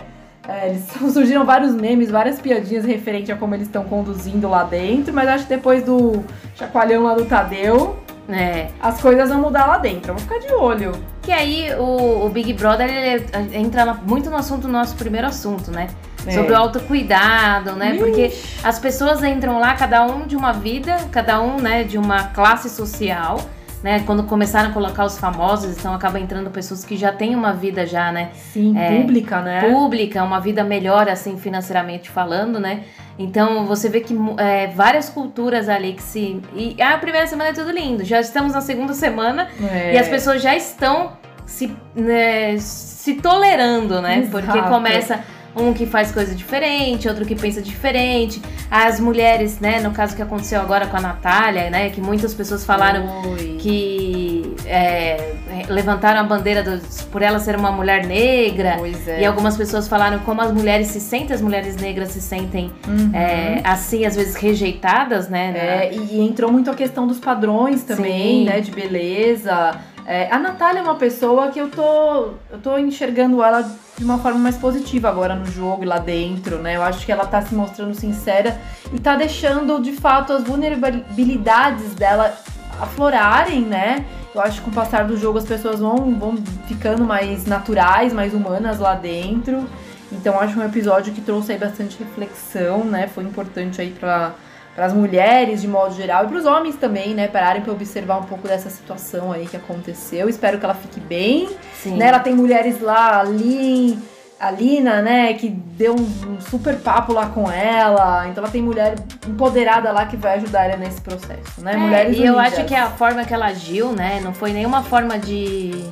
É, 0.49 0.71
eles 0.71 0.87
surgiram 1.13 1.45
vários 1.45 1.75
memes, 1.75 2.11
várias 2.11 2.41
piadinhas 2.41 2.87
referente 2.87 3.31
a 3.31 3.37
como 3.37 3.55
eles 3.55 3.67
estão 3.67 3.85
conduzindo 3.85 4.49
lá 4.49 4.65
dentro, 4.65 5.13
mas 5.13 5.29
acho 5.29 5.45
que 5.45 5.51
depois 5.51 5.83
do 5.83 6.25
chacoalhão 6.55 7.03
lá 7.03 7.15
do 7.15 7.27
Tadeu, 7.27 8.06
É. 8.29 8.71
as 8.81 9.01
coisas 9.01 9.29
vão 9.29 9.41
mudar 9.41 9.67
lá 9.67 9.79
dentro. 9.79 10.09
Vamos 10.09 10.23
ficar 10.23 10.39
de 10.39 10.53
olho. 10.53 10.93
Que 11.23 11.33
aí 11.33 11.73
o, 11.79 12.27
o 12.27 12.29
Big 12.29 12.53
Brother 12.53 12.89
ele 12.89 13.27
entra 13.53 13.95
muito 13.95 14.31
no 14.31 14.37
assunto, 14.37 14.67
no 14.67 14.73
nosso 14.73 14.97
primeiro 14.97 15.27
assunto, 15.27 15.71
né? 15.71 15.89
É. 16.27 16.33
Sobre 16.33 16.53
o 16.53 16.57
autocuidado, 16.57 17.73
né? 17.73 17.91
Ixi. 17.95 17.99
Porque 17.99 18.33
as 18.65 18.79
pessoas 18.79 19.23
entram 19.23 19.61
lá, 19.61 19.75
cada 19.75 20.05
um 20.05 20.27
de 20.27 20.37
uma 20.37 20.53
vida, 20.53 20.97
cada 21.13 21.41
um, 21.41 21.61
né, 21.61 21.85
de 21.85 21.97
uma 21.97 22.25
classe 22.25 22.69
social, 22.69 23.41
né? 23.83 24.03
Quando 24.07 24.25
começaram 24.25 24.71
a 24.71 24.73
colocar 24.73 25.05
os 25.05 25.19
famosos, 25.19 25.77
então 25.79 25.95
acaba 25.95 26.19
entrando 26.19 26.51
pessoas 26.51 26.85
que 26.85 26.97
já 26.97 27.13
têm 27.13 27.35
uma 27.35 27.53
vida 27.53 27.87
já, 27.87 28.11
né? 28.11 28.31
Sim, 28.53 28.77
É, 28.77 29.01
pública, 29.01 29.41
né? 29.41 29.61
pública, 29.71 30.23
uma 30.25 30.41
vida 30.41 30.65
melhor, 30.65 31.09
assim, 31.09 31.37
financeiramente 31.37 32.11
falando, 32.11 32.59
né? 32.59 32.83
Então 33.19 33.65
você 33.65 33.89
vê 33.89 34.01
que 34.01 34.15
é, 34.39 34.67
várias 34.69 35.09
culturas 35.09 35.69
ali 35.69 35.95
que 35.95 36.03
se. 36.03 36.41
E 36.55 36.81
a 36.83 36.99
primeira 36.99 37.27
semana 37.27 37.51
é 37.51 37.53
tudo 37.53 37.71
lindo. 37.71 38.05
Já 38.05 38.21
estamos 38.21 38.53
na 38.53 38.61
segunda 38.61 38.93
semana 38.93 39.49
É. 39.73 39.95
e 39.95 39.99
as 39.99 40.09
pessoas 40.09 40.43
já 40.43 40.55
estão 40.55 41.13
se, 41.47 41.75
né, 41.95 42.57
se 42.59 43.15
tolerando, 43.15 44.03
né? 44.03 44.19
Exato. 44.19 44.31
Porque 44.31 44.61
começa 44.69 45.21
um 45.57 45.73
que 45.73 45.87
faz 45.87 46.13
coisa 46.13 46.35
diferente, 46.35 47.09
outro 47.09 47.25
que 47.25 47.35
pensa 47.35 47.63
diferente. 47.63 48.41
As 48.71 49.01
mulheres, 49.01 49.59
né? 49.59 49.81
No 49.81 49.91
caso 49.93 50.15
que 50.15 50.21
aconteceu 50.21 50.61
agora 50.61 50.87
com 50.87 50.97
a 50.97 51.01
Natália, 51.01 51.71
né? 51.71 51.89
Que 51.91 52.01
muitas 52.01 52.35
pessoas 52.35 52.65
falaram 52.65 53.07
Oi. 53.33 53.57
que 53.59 54.55
é, 54.67 55.33
levantaram 55.69 56.21
a 56.21 56.25
bandeira 56.25 56.63
dos- 56.63 57.03
por 57.11 57.23
ela 57.23 57.39
ser 57.39 57.57
uma 57.57 57.73
mulher 57.73 58.05
negra. 58.07 58.75
Pois 58.79 59.09
é. 59.09 59.23
E 59.23 59.25
algumas 59.25 59.57
pessoas 59.57 59.89
falaram 59.89 60.19
como 60.21 60.43
as 60.43 60.53
mulheres 60.53 60.89
se 60.89 61.01
sentem, 61.01 61.35
as 61.35 61.41
mulheres 61.41 61.77
negras 61.77 62.11
se 62.11 62.21
sentem 62.21 62.71
Uhum. 62.87 63.11
é, 63.15 63.61
assim, 63.65 64.05
às 64.05 64.15
vezes 64.15 64.35
rejeitadas, 64.35 65.29
né? 65.29 65.53
na- 65.53 65.59
É, 65.59 65.91
e, 65.95 66.17
e 66.17 66.21
entrou 66.21 66.53
muito 66.53 66.71
a 66.71 66.75
questão 66.75 67.07
dos 67.07 67.19
padrões 67.19 67.83
também, 67.83 68.41
Sim. 68.41 68.45
né? 68.45 68.61
De 68.61 68.71
beleza. 68.71 69.75
É, 70.09 70.31
a 70.31 70.39
Natália 70.39 70.79
é 70.79 70.83
uma 70.83 70.95
pessoa 70.95 71.49
que 71.49 71.59
eu 71.59 71.69
tô, 71.69 72.35
eu 72.49 72.59
tô 72.63 72.79
enxergando 72.79 73.43
ela 73.43 73.63
de 73.99 74.05
uma 74.05 74.19
forma 74.19 74.39
mais 74.39 74.57
positiva 74.57 75.09
agora 75.09 75.35
no 75.35 75.47
jogo 75.47 75.83
e 75.83 75.87
lá 75.87 75.99
dentro, 75.99 76.59
né? 76.59 76.77
Eu 76.77 76.83
acho 76.83 77.05
que 77.05 77.11
ela 77.11 77.27
tá 77.27 77.43
se 77.43 77.53
mostrando 77.57 77.93
sincera 77.93 78.57
e 78.93 79.01
tá 79.01 79.17
deixando, 79.17 79.83
de 79.83 79.93
fato, 79.93 80.33
as 80.33 80.45
vulnerabilidades 80.45 81.93
dela 81.95 82.33
aflorarem, 82.81 83.63
né? 83.63 84.07
Eu 84.33 84.41
acho 84.41 84.59
que 84.59 84.67
com 84.67 84.71
o 84.71 84.75
passar 84.75 85.07
do 85.07 85.17
jogo 85.17 85.39
as 85.39 85.45
pessoas 85.45 85.81
vão, 85.81 86.17
vão 86.17 86.37
ficando 86.69 87.05
mais 87.05 87.45
naturais, 87.45 88.13
mais 88.13 88.33
humanas 88.33 88.79
lá 88.79 88.95
dentro. 88.95 89.67
Então 90.13 90.39
acho 90.39 90.57
um 90.57 90.65
episódio 90.65 91.13
que 91.13 91.21
trouxe 91.21 91.51
aí 91.51 91.59
bastante 91.59 91.99
reflexão, 91.99 92.85
né? 92.85 93.09
Foi 93.09 93.25
importante 93.25 93.81
aí 93.81 93.91
pra 93.91 94.35
para 94.77 94.85
as 94.85 94.93
mulheres 94.93 95.63
de 95.63 95.67
modo 95.67 95.95
geral 95.95 96.27
e 96.27 96.29
para 96.29 96.37
os 96.37 96.45
homens 96.45 96.77
também, 96.77 97.15
né, 97.15 97.29
pararem 97.29 97.63
para 97.63 97.73
observar 97.73 98.19
um 98.19 98.25
pouco 98.25 98.47
dessa 98.47 98.69
situação 98.69 99.33
aí 99.33 99.47
que 99.47 99.57
aconteceu. 99.57 100.29
Espero 100.29 100.59
que 100.59 100.65
ela 100.67 100.75
fique 100.75 101.01
bem. 101.01 101.49
Sim. 101.83 101.97
Né, 101.97 102.09
ela 102.09 102.21
tem 102.21 102.35
mulheres 102.35 102.79
lá, 102.83 103.21
ali, 103.21 103.99
a 104.39 104.51
Lina, 104.51 105.01
né, 105.01 105.33
que 105.33 105.49
deu 105.49 105.95
um, 105.95 106.39
super 106.43 106.77
papo 106.77 107.15
lá 107.15 107.27
com 107.31 107.51
ela. 107.51 108.29
Então 108.29 108.45
ela 108.45 108.53
tem 108.53 108.61
mulher 108.61 108.97
empoderada 109.27 109.91
lá 109.93 110.05
que 110.05 110.17
vai 110.17 110.35
ajudar 110.35 110.67
ela 110.67 110.77
nesse 110.77 111.01
processo, 111.01 111.63
né? 111.63 111.73
É, 111.73 111.77
mulheres 111.79 112.19
e 112.19 112.27
eu 112.27 112.35
unidas. 112.35 112.53
acho 112.53 112.67
que 112.67 112.75
a 112.75 112.91
forma 112.91 113.25
que 113.25 113.33
ela 113.33 113.47
agiu, 113.47 113.93
né, 113.93 114.21
não 114.23 114.35
foi 114.35 114.53
nenhuma 114.53 114.83
forma 114.83 115.19
de. 115.19 115.87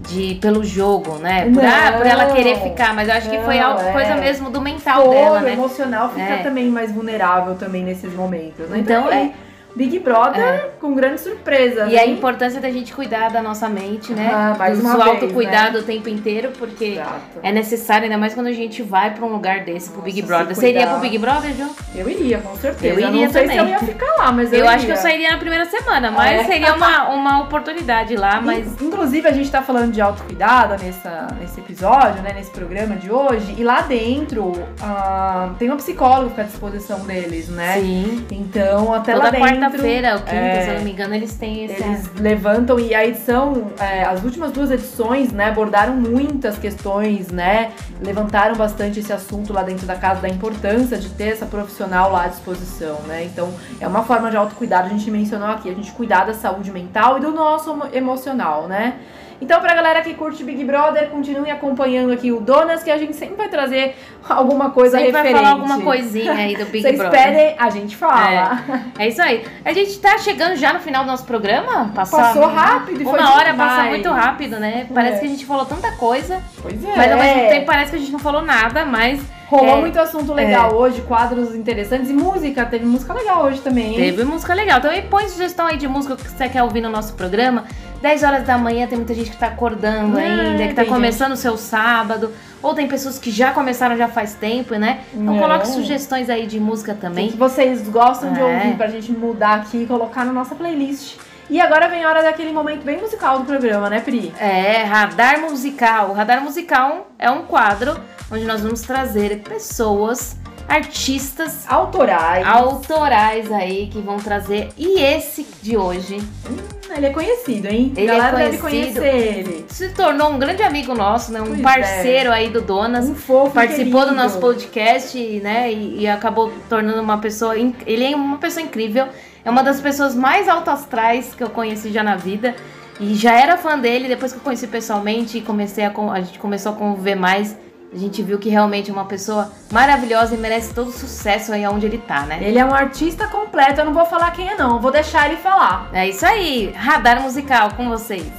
De 0.00 0.36
pelo 0.36 0.62
jogo, 0.62 1.16
né? 1.18 1.50
Por, 1.52 1.64
ah, 1.64 1.92
por 1.96 2.06
ela 2.06 2.26
Não. 2.26 2.34
querer 2.34 2.56
ficar, 2.60 2.94
mas 2.94 3.08
eu 3.08 3.14
acho 3.14 3.28
que 3.28 3.38
foi 3.40 3.58
Não, 3.58 3.70
algo, 3.72 3.82
é. 3.82 3.92
coisa 3.92 4.14
mesmo 4.14 4.48
do 4.48 4.60
mental 4.60 5.06
Foi, 5.06 5.14
dela, 5.16 5.38
o 5.40 5.42
né? 5.42 5.52
emocional 5.54 6.08
fica 6.10 6.22
É. 6.22 6.42
também 6.42 6.68
mais 6.70 6.92
vulnerável 6.92 7.56
também 7.56 7.82
nesses 7.82 8.12
momentos, 8.14 8.68
né? 8.68 8.78
Então, 8.78 9.08
aí, 9.08 9.34
Big 9.78 9.98
Brother 10.00 10.70
com 10.80 10.92
grande 10.94 11.20
surpresa. 11.20 11.86
E 11.86 11.96
a 11.96 12.04
importância 12.04 12.60
da 12.60 12.68
gente 12.70 12.92
cuidar 12.92 13.30
da 13.30 13.40
nossa 13.40 13.68
mente, 13.68 14.12
né? 14.12 14.28
Ah, 14.34 14.56
mais 14.58 14.78
Do 14.78 14.84
vez, 14.88 15.00
autocuidado 15.00 15.78
o 15.78 15.82
tempo 15.84 16.08
inteiro, 16.08 16.50
porque 16.58 16.84
Exato. 16.84 17.38
é 17.42 17.52
necessário, 17.52 18.04
ainda 18.04 18.18
mais 18.18 18.34
quando 18.34 18.48
a 18.48 18.52
gente 18.52 18.82
vai 18.82 19.14
pra 19.14 19.24
um 19.24 19.28
lugar 19.32 19.60
desse, 19.60 19.90
pro 19.90 20.02
Big 20.02 20.20
Nossa, 20.20 20.34
Brother. 20.34 20.56
Você 20.56 20.70
iria 20.70 20.86
pro 20.88 20.98
Big 20.98 21.16
Brother, 21.16 21.52
Ju? 21.54 21.70
Eu 21.94 22.08
iria, 22.10 22.38
com 22.38 22.56
certeza. 22.56 23.00
Eu 23.00 23.08
iria 23.08 23.26
não 23.26 23.32
sei 23.32 23.42
também. 23.42 23.56
se 23.58 23.64
eu 23.64 23.68
ia 23.68 23.78
ficar 23.78 24.12
lá, 24.18 24.32
mas 24.32 24.52
eu, 24.52 24.58
Eu, 24.60 24.68
acho 24.68 24.84
que 24.84 24.92
eu 24.92 24.96
sairia 24.96 25.30
na 25.30 25.38
primeira 25.38 25.64
semana, 25.66 26.10
mas 26.10 26.40
É. 26.40 26.44
seria 26.44 26.74
uma, 26.74 27.08
uma 27.14 27.40
oportunidade 27.42 28.16
lá, 28.16 28.40
mas. 28.40 28.66
In- 28.82 28.88
Inclusive, 28.88 29.28
a 29.28 29.32
gente 29.32 29.48
tá 29.50 29.62
falando 29.62 29.92
de 29.92 30.00
autocuidado 30.00 30.82
nessa, 30.82 31.28
nesse 31.40 31.60
episódio, 31.60 32.20
né? 32.22 32.32
Nesse 32.34 32.50
programa 32.50 32.96
de 32.96 33.12
hoje. 33.12 33.54
E 33.56 33.62
lá 33.62 33.82
dentro 33.82 34.52
ah, 34.82 35.50
tem 35.58 35.68
uma 35.68 35.76
psicóloga 35.76 36.42
à 36.42 36.44
disposição 36.44 37.00
deles, 37.00 37.48
né? 37.48 37.74
Sim. 37.80 38.26
Então, 38.32 38.92
até 38.92 39.12
Toda 39.12 39.24
lá 39.26 39.30
dentro. 39.30 39.46
Quarta-feira, 39.70 40.12
ou 40.14 40.18
quinta, 40.20 40.34
é, 40.34 40.62
se 40.64 40.68
eu 40.70 40.74
não 40.76 40.82
me 40.82 40.90
engano, 40.92 41.14
eles 41.14 41.34
têm 41.34 41.64
esse. 41.64 41.82
Eles 41.82 42.10
levantam 42.18 42.78
e 42.80 42.94
a 42.94 43.06
edição, 43.06 43.72
é, 43.78 44.04
as 44.04 44.22
últimas 44.22 44.52
duas 44.52 44.70
edições, 44.70 45.32
né, 45.32 45.46
abordaram 45.46 45.94
muitas 45.94 46.58
questões, 46.58 47.28
né, 47.28 47.70
levantaram 48.02 48.54
bastante 48.56 49.00
esse 49.00 49.12
assunto 49.12 49.52
lá 49.52 49.62
dentro 49.62 49.86
da 49.86 49.94
casa 49.96 50.20
da 50.20 50.28
importância 50.28 50.96
de 50.96 51.08
ter 51.10 51.28
essa 51.32 51.46
profissional 51.46 52.10
lá 52.12 52.24
à 52.24 52.28
disposição, 52.28 52.98
né? 53.06 53.24
Então 53.24 53.52
é 53.80 53.86
uma 53.86 54.02
forma 54.04 54.30
de 54.30 54.36
autocuidado, 54.36 54.86
a 54.86 54.90
gente 54.90 55.10
mencionou 55.10 55.48
aqui, 55.48 55.68
a 55.70 55.74
gente 55.74 55.90
cuidar 55.92 56.24
da 56.26 56.34
saúde 56.34 56.70
mental 56.70 57.18
e 57.18 57.20
do 57.20 57.30
nosso 57.30 57.70
emo- 57.70 57.88
emocional, 57.92 58.66
né? 58.68 58.94
Então, 59.40 59.60
pra 59.60 59.72
galera 59.74 60.02
que 60.02 60.14
curte 60.14 60.42
Big 60.42 60.64
Brother, 60.64 61.08
continue 61.10 61.50
acompanhando 61.50 62.12
aqui 62.12 62.32
o 62.32 62.40
Donas, 62.40 62.82
que 62.82 62.90
a 62.90 62.98
gente 62.98 63.14
sempre 63.14 63.36
vai 63.36 63.48
trazer 63.48 63.96
alguma 64.28 64.70
coisa 64.70 64.96
Sempre 64.98 65.12
vai 65.12 65.22
referente. 65.22 65.44
falar 65.44 65.54
alguma 65.54 65.80
coisinha 65.80 66.32
aí 66.32 66.56
do 66.56 66.64
Big 66.66 66.82
Vocês 66.82 66.98
Brother. 66.98 67.20
esperem, 67.20 67.54
a 67.58 67.70
gente 67.70 67.96
fala. 67.96 68.62
É 68.98 69.06
isso 69.08 69.22
aí. 69.22 69.44
A 69.64 69.72
gente 69.72 69.98
tá 70.00 70.18
chegando 70.18 70.56
já 70.56 70.72
no 70.72 70.80
final 70.80 71.04
do 71.04 71.10
nosso 71.10 71.24
programa. 71.24 71.92
Passou, 71.94 72.18
Passou 72.18 72.46
rápido 72.46 73.04
foi 73.04 73.18
Uma 73.18 73.34
hora 73.36 73.54
passa 73.54 73.82
muito 73.84 74.10
rápido, 74.10 74.58
né? 74.58 74.86
Parece 74.92 75.16
É. 75.16 75.20
que 75.20 75.26
a 75.26 75.30
gente 75.30 75.46
falou 75.46 75.64
tanta 75.64 75.92
coisa, 75.92 76.42
Pois 76.60 76.84
é. 76.84 76.96
mas 76.96 77.12
ao 77.12 77.18
mesmo 77.18 77.48
tempo 77.48 77.66
parece 77.66 77.90
que 77.90 77.96
a 77.96 78.00
gente 78.00 78.12
não 78.12 78.18
falou 78.18 78.42
nada, 78.42 78.84
mas 78.84 79.20
Rolou 79.48 79.78
É. 79.78 79.80
muito 79.80 79.98
assunto 79.98 80.34
legal 80.34 80.74
hoje, 80.74 81.00
quadros 81.00 81.54
interessantes 81.54 82.10
e 82.10 82.12
música. 82.12 82.66
Teve 82.66 82.84
música 82.84 83.14
legal 83.14 83.44
hoje 83.44 83.60
também, 83.62 83.86
hein? 83.86 83.94
teve 83.94 84.22
música 84.22 84.52
legal. 84.52 84.76
Então 84.78 84.90
põe 85.08 85.26
sugestão 85.26 85.66
aí 85.66 85.78
de 85.78 85.88
música 85.88 86.16
que 86.16 86.28
você 86.28 86.50
quer 86.50 86.62
ouvir 86.62 86.82
no 86.82 86.90
nosso 86.90 87.14
programa. 87.14 87.64
10 88.00 88.22
horas 88.22 88.44
da 88.46 88.56
manhã 88.56 88.86
tem 88.86 88.96
muita 88.96 89.12
gente 89.14 89.30
que 89.30 89.36
tá 89.36 89.48
acordando 89.48 90.18
É, 90.18 90.24
ainda, 90.24 90.68
que 90.68 90.74
tá 90.74 90.84
começando 90.84 91.32
o 91.32 91.36
seu 91.36 91.56
sábado. 91.56 92.32
Ou 92.62 92.74
tem 92.74 92.86
pessoas 92.88 93.18
que 93.18 93.30
já 93.30 93.50
começaram 93.52 93.96
já 93.96 94.08
faz 94.08 94.34
tempo, 94.34 94.74
né? 94.76 95.00
Então 95.14 95.36
É. 95.36 95.40
coloque 95.40 95.66
sugestões 95.68 96.28
aí 96.30 96.46
de 96.46 96.58
música 96.60 96.92
O 96.92 96.96
também. 96.96 97.28
que 97.30 97.36
vocês 97.36 97.88
gostam 97.88 98.32
de 98.32 98.40
É. 98.40 98.44
ouvir 98.44 98.76
pra 98.76 98.86
gente 98.88 99.10
mudar 99.12 99.54
aqui 99.60 99.82
e 99.82 99.86
colocar 99.86 100.24
na 100.24 100.32
nossa 100.32 100.54
playlist. 100.54 101.16
E 101.50 101.60
agora 101.60 101.88
vem 101.88 102.04
a 102.04 102.08
hora 102.08 102.22
daquele 102.22 102.52
momento 102.52 102.84
bem 102.84 103.00
musical 103.00 103.38
do 103.38 103.44
programa, 103.46 103.88
né, 103.88 104.00
Pri? 104.00 104.32
É, 104.38 104.82
Radar 104.84 105.40
Musical. 105.40 106.10
O 106.10 106.12
Radar 106.12 106.42
Musical 106.42 107.08
é 107.18 107.30
um 107.30 107.42
quadro 107.42 107.98
onde 108.30 108.44
nós 108.44 108.60
vamos 108.60 108.82
trazer 108.82 109.38
pessoas 109.38 110.36
artistas 110.68 111.64
autorais. 111.66 112.46
autorais 112.46 113.50
aí 113.50 113.86
que 113.86 114.00
vão 114.00 114.18
trazer. 114.18 114.68
E 114.76 115.00
esse 115.00 115.46
de 115.62 115.76
hoje. 115.76 116.16
Hum, 116.48 116.56
ele 116.94 117.06
é 117.06 117.10
conhecido, 117.10 117.68
hein? 117.68 117.92
Ele 117.96 118.10
é 118.10 118.56
conhecido. 118.58 119.04
ele. 119.04 119.66
Se 119.68 119.88
tornou 119.90 120.30
um 120.30 120.38
grande 120.38 120.62
amigo 120.62 120.94
nosso, 120.94 121.32
né? 121.32 121.40
Um 121.40 121.46
Pois 121.46 121.60
parceiro 121.62 122.30
aí 122.30 122.50
do 122.50 122.60
Donas. 122.60 123.06
Um 123.06 123.14
fofo 123.14 123.52
Participou 123.52 124.02
do 124.02 124.08
querido. 124.08 124.22
nosso 124.22 124.38
podcast, 124.38 125.18
né? 125.40 125.72
E, 125.72 126.00
e 126.00 126.08
acabou 126.08 126.52
tornando 126.68 127.00
uma 127.00 127.18
pessoa. 127.18 127.56
Ele 127.56 128.04
é 128.04 128.14
uma 128.14 128.36
pessoa 128.36 128.64
incrível. 128.64 129.08
É 129.44 129.50
uma 129.50 129.62
das 129.62 129.80
pessoas 129.80 130.14
mais 130.14 130.48
autoastrais 130.48 131.34
que 131.34 131.42
eu 131.42 131.48
conheci 131.50 131.90
já 131.90 132.02
na 132.02 132.16
vida. 132.16 132.54
E 133.00 133.14
já 133.14 133.32
era 133.32 133.56
fã 133.56 133.78
dele. 133.78 134.08
Depois 134.08 134.32
que 134.32 134.38
eu 134.38 134.42
conheci 134.42 134.66
pessoalmente 134.66 135.38
e 135.38 135.40
comecei 135.40 135.84
a, 135.84 135.92
a 136.12 136.20
gente 136.20 136.38
começou 136.38 136.72
a 136.72 136.74
conviver 136.74 137.14
mais, 137.14 137.56
a 137.92 137.96
gente 137.96 138.22
viu 138.22 138.38
que 138.38 138.50
realmente 138.50 138.90
é 138.90 138.92
uma 138.92 139.06
pessoa 139.06 139.50
maravilhosa 139.72 140.34
e 140.34 140.38
merece 140.38 140.74
todo 140.74 140.88
o 140.88 140.92
sucesso 140.92 141.52
aí 141.52 141.66
onde 141.66 141.86
ele 141.86 141.98
tá, 141.98 142.26
né? 142.26 142.38
Ele 142.42 142.58
é 142.58 142.64
um 142.64 142.74
artista 142.74 143.26
completo, 143.28 143.80
eu 143.80 143.84
não 143.84 143.94
vou 143.94 144.04
falar 144.04 144.30
quem 144.32 144.48
é 144.48 144.56
não, 144.56 144.74
eu 144.74 144.80
vou 144.80 144.90
deixar 144.90 145.26
ele 145.26 145.36
falar. 145.36 145.88
É 145.92 146.06
isso 146.06 146.26
aí. 146.26 146.72
Radar 146.76 147.22
musical 147.22 147.72
com 147.74 147.88
vocês. 147.88 148.30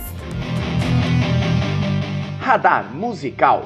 Radar 2.39 2.85
musical. 2.93 3.65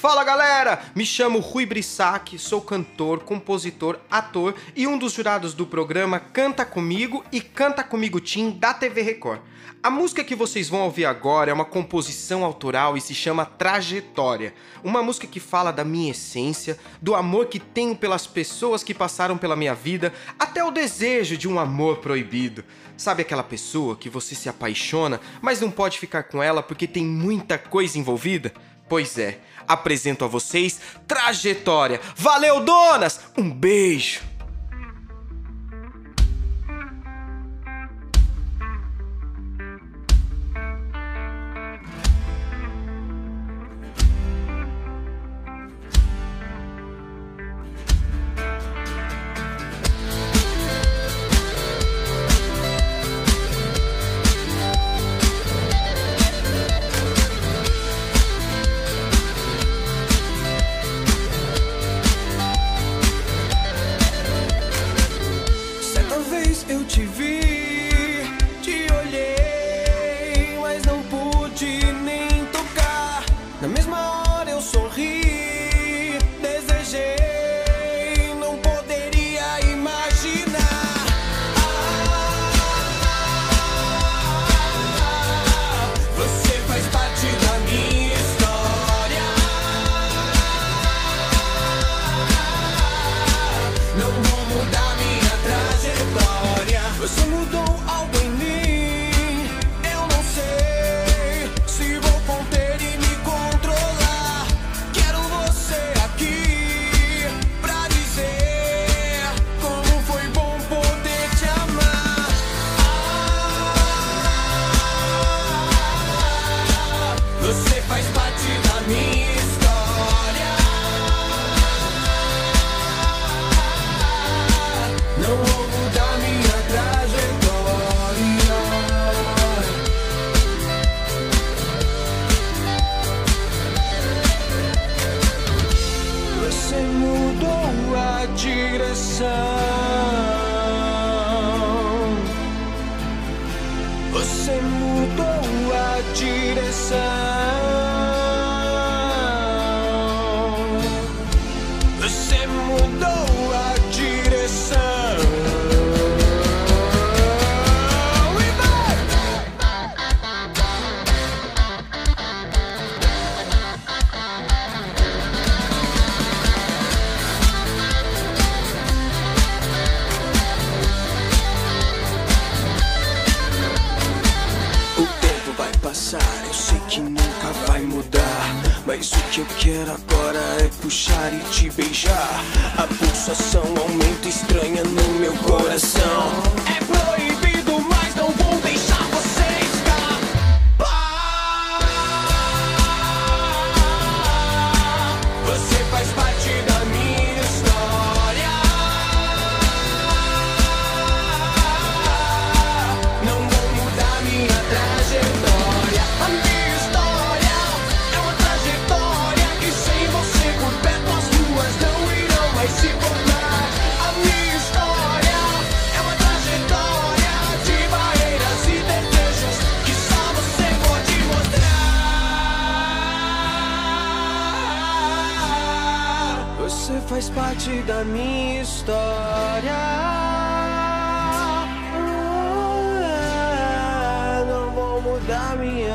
Fala 0.00 0.24
galera, 0.24 0.80
me 0.96 1.04
chamo 1.04 1.40
Rui 1.40 1.66
Brissac, 1.66 2.38
sou 2.38 2.62
cantor, 2.62 3.20
compositor, 3.20 3.98
ator 4.10 4.54
e 4.74 4.86
um 4.86 4.96
dos 4.96 5.12
jurados 5.12 5.52
do 5.52 5.66
programa 5.66 6.18
Canta 6.18 6.64
Comigo 6.64 7.22
e 7.30 7.38
Canta 7.38 7.84
Comigo 7.84 8.18
Team 8.18 8.50
da 8.50 8.72
TV 8.72 9.02
Record. 9.02 9.42
A 9.82 9.90
música 9.90 10.24
que 10.24 10.34
vocês 10.34 10.70
vão 10.70 10.80
ouvir 10.84 11.04
agora 11.04 11.50
é 11.50 11.54
uma 11.54 11.66
composição 11.66 12.46
autoral 12.46 12.96
e 12.96 13.00
se 13.02 13.14
chama 13.14 13.44
Trajetória. 13.44 14.54
Uma 14.82 15.02
música 15.02 15.26
que 15.26 15.38
fala 15.38 15.70
da 15.70 15.84
minha 15.84 16.12
essência, 16.12 16.78
do 17.02 17.14
amor 17.14 17.48
que 17.48 17.60
tenho 17.60 17.94
pelas 17.94 18.26
pessoas 18.26 18.82
que 18.82 18.94
passaram 18.94 19.36
pela 19.36 19.54
minha 19.54 19.74
vida, 19.74 20.14
até 20.38 20.64
o 20.64 20.70
desejo 20.70 21.36
de 21.36 21.46
um 21.46 21.60
amor 21.60 21.98
proibido. 21.98 22.64
Sabe 22.96 23.20
aquela 23.20 23.42
pessoa 23.42 23.96
que 23.96 24.08
você 24.08 24.34
se 24.34 24.48
apaixona, 24.48 25.20
mas 25.42 25.60
não 25.60 25.70
pode 25.70 25.98
ficar 25.98 26.22
com 26.22 26.42
ela 26.42 26.62
porque 26.62 26.86
tem 26.86 27.04
muita 27.04 27.58
coisa 27.58 27.98
envolvida? 27.98 28.50
Pois 28.90 29.16
é, 29.16 29.38
apresento 29.68 30.24
a 30.24 30.28
vocês 30.28 30.80
Trajetória. 31.06 32.00
Valeu, 32.16 32.64
donas! 32.64 33.20
Um 33.38 33.48
beijo! 33.48 34.29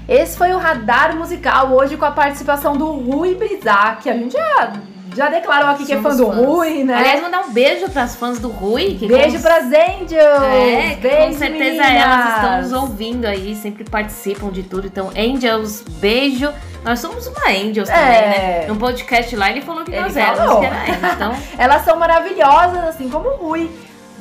Esse 0.06 0.36
foi 0.36 0.52
o 0.52 0.58
Radar 0.58 1.16
Musical, 1.16 1.72
hoje 1.72 1.96
com 1.96 2.04
a 2.04 2.10
participação 2.10 2.76
do 2.76 2.92
Rui 2.92 3.34
Brizac. 3.34 4.08
A 4.08 4.12
gente 4.12 4.32
já 4.32 4.72
já 5.16 5.28
declarou 5.28 5.70
aqui 5.70 5.86
que 5.86 5.92
é 5.92 6.02
fã 6.02 6.14
do 6.16 6.26
fãs. 6.26 6.36
Rui, 6.44 6.82
né? 6.82 6.92
Aliás, 6.94 7.22
mandar 7.22 7.44
um 7.44 7.52
beijo 7.52 7.88
pras 7.88 8.16
fãs 8.16 8.40
do 8.40 8.48
Rui. 8.48 8.96
Que 8.98 9.06
Beijo 9.06 9.36
com... 9.36 9.42
pras 9.42 9.66
Angels! 9.66 10.42
É, 10.42 10.94
que 10.96 11.00
Beijo, 11.02 11.16
com 11.26 11.32
certeza 11.34 11.82
meninas. 11.82 11.86
elas 12.02 12.34
estão 12.34 12.60
nos 12.62 12.72
ouvindo 12.72 13.24
aí, 13.24 13.54
sempre 13.54 13.84
participam 13.84 14.50
de 14.50 14.64
tudo. 14.64 14.88
Então, 14.88 15.10
Angels, 15.16 15.82
beijo. 16.00 16.52
Nós 16.84 16.98
somos 16.98 17.26
uma 17.28 17.48
Angels 17.48 17.88
também, 17.88 18.04
É. 18.04 18.60
né? 18.62 18.66
No 18.66 18.74
podcast 18.76 19.34
lá 19.36 19.50
ele 19.50 19.62
falou 19.62 19.84
que 19.84 19.92
Ele 19.92 20.00
nós 20.00 20.16
éramos, 20.16 20.38
falou. 20.40 20.60
que 20.60 20.66
era 20.66 20.82
Angels. 20.82 21.12
Então, 21.14 21.32
Elas 21.58 21.82
são 21.84 21.96
maravilhosas, 21.96 22.84
assim 22.84 23.08
como 23.08 23.28
o 23.28 23.36
Rui. 23.36 23.70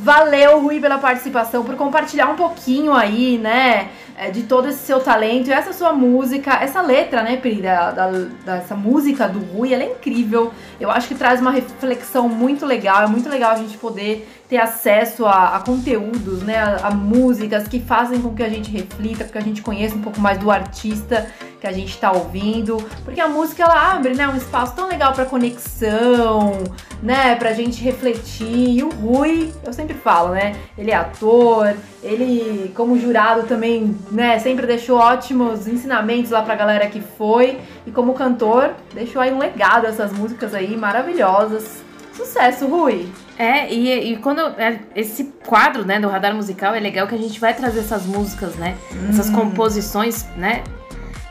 Valeu, 0.03 0.59
Rui, 0.59 0.81
pela 0.81 0.97
participação, 0.97 1.63
por 1.63 1.75
compartilhar 1.75 2.27
um 2.27 2.35
pouquinho 2.35 2.91
aí, 2.91 3.37
né, 3.37 3.87
é, 4.17 4.29
de 4.29 4.43
todo 4.43 4.67
esse 4.67 4.79
seu 4.79 4.99
talento 4.99 5.47
e 5.47 5.53
essa 5.53 5.71
sua 5.71 5.93
música, 5.93 6.55
essa 6.61 6.81
letra, 6.81 7.23
né, 7.23 7.37
Pri, 7.37 7.61
da, 7.61 7.91
da- 7.91 8.09
dessa 8.43 8.75
música 8.75 9.29
do 9.29 9.39
Rui, 9.39 9.73
ela 9.73 9.81
é 9.83 9.91
incrível. 9.93 10.51
Eu 10.77 10.91
acho 10.91 11.07
que 11.07 11.15
traz 11.15 11.39
uma 11.39 11.51
reflexão 11.51 12.27
muito 12.27 12.65
legal, 12.65 13.03
é 13.03 13.07
muito 13.07 13.29
legal 13.29 13.51
a 13.51 13.55
gente 13.55 13.77
poder 13.77 14.27
ter 14.53 14.59
acesso 14.59 15.25
a, 15.25 15.55
a 15.55 15.59
conteúdos, 15.61 16.43
né, 16.43 16.59
a, 16.59 16.89
a 16.89 16.91
músicas 16.91 17.67
que 17.67 17.79
fazem 17.79 18.21
com 18.21 18.35
que 18.35 18.43
a 18.43 18.49
gente 18.49 18.69
reflita, 18.69 19.23
que 19.23 19.35
a 19.35 19.41
gente 19.41 19.63
conheça 19.63 19.95
um 19.95 20.01
pouco 20.01 20.21
mais 20.21 20.37
do 20.37 20.51
artista 20.51 21.27
que 21.59 21.65
a 21.65 21.71
gente 21.71 21.97
tá 21.97 22.11
ouvindo, 22.11 22.77
porque 23.03 23.19
a 23.19 23.27
música 23.27 23.63
ela 23.63 23.93
abre, 23.93 24.13
né, 24.13 24.27
um 24.27 24.35
espaço 24.35 24.75
tão 24.75 24.89
legal 24.89 25.11
pra 25.13 25.25
conexão, 25.25 26.61
né, 27.01 27.35
pra 27.35 27.53
gente 27.53 27.81
refletir. 27.81 28.77
E 28.77 28.83
o 28.83 28.89
Rui, 28.89 29.51
eu 29.65 29.73
sempre 29.73 29.95
falo, 29.95 30.33
né, 30.33 30.55
ele 30.77 30.91
é 30.91 30.95
ator, 30.95 31.73
ele 32.03 32.71
como 32.75 32.99
jurado 32.99 33.47
também, 33.47 33.97
né, 34.11 34.37
sempre 34.37 34.67
deixou 34.67 34.99
ótimos 34.99 35.65
ensinamentos 35.67 36.29
lá 36.29 36.43
pra 36.43 36.53
galera 36.53 36.85
que 36.85 37.01
foi 37.01 37.59
e 37.87 37.91
como 37.91 38.13
cantor, 38.13 38.75
deixou 38.93 39.19
aí 39.19 39.33
um 39.33 39.39
legado 39.39 39.87
essas 39.87 40.11
músicas 40.13 40.53
aí 40.53 40.77
maravilhosas. 40.77 41.81
Sucesso, 42.15 42.67
Rui. 42.67 43.09
É, 43.37 43.71
e, 43.73 44.13
e 44.13 44.17
quando 44.17 44.39
é, 44.59 44.79
esse 44.95 45.25
quadro, 45.45 45.83
né, 45.85 45.99
do 45.99 46.07
radar 46.07 46.35
musical 46.35 46.75
é 46.75 46.79
legal 46.79 47.07
que 47.07 47.15
a 47.15 47.17
gente 47.17 47.39
vai 47.39 47.53
trazer 47.53 47.79
essas 47.79 48.05
músicas, 48.05 48.55
né? 48.55 48.75
Essas 49.09 49.29
Hum. 49.29 49.33
composições, 49.33 50.25
né? 50.37 50.63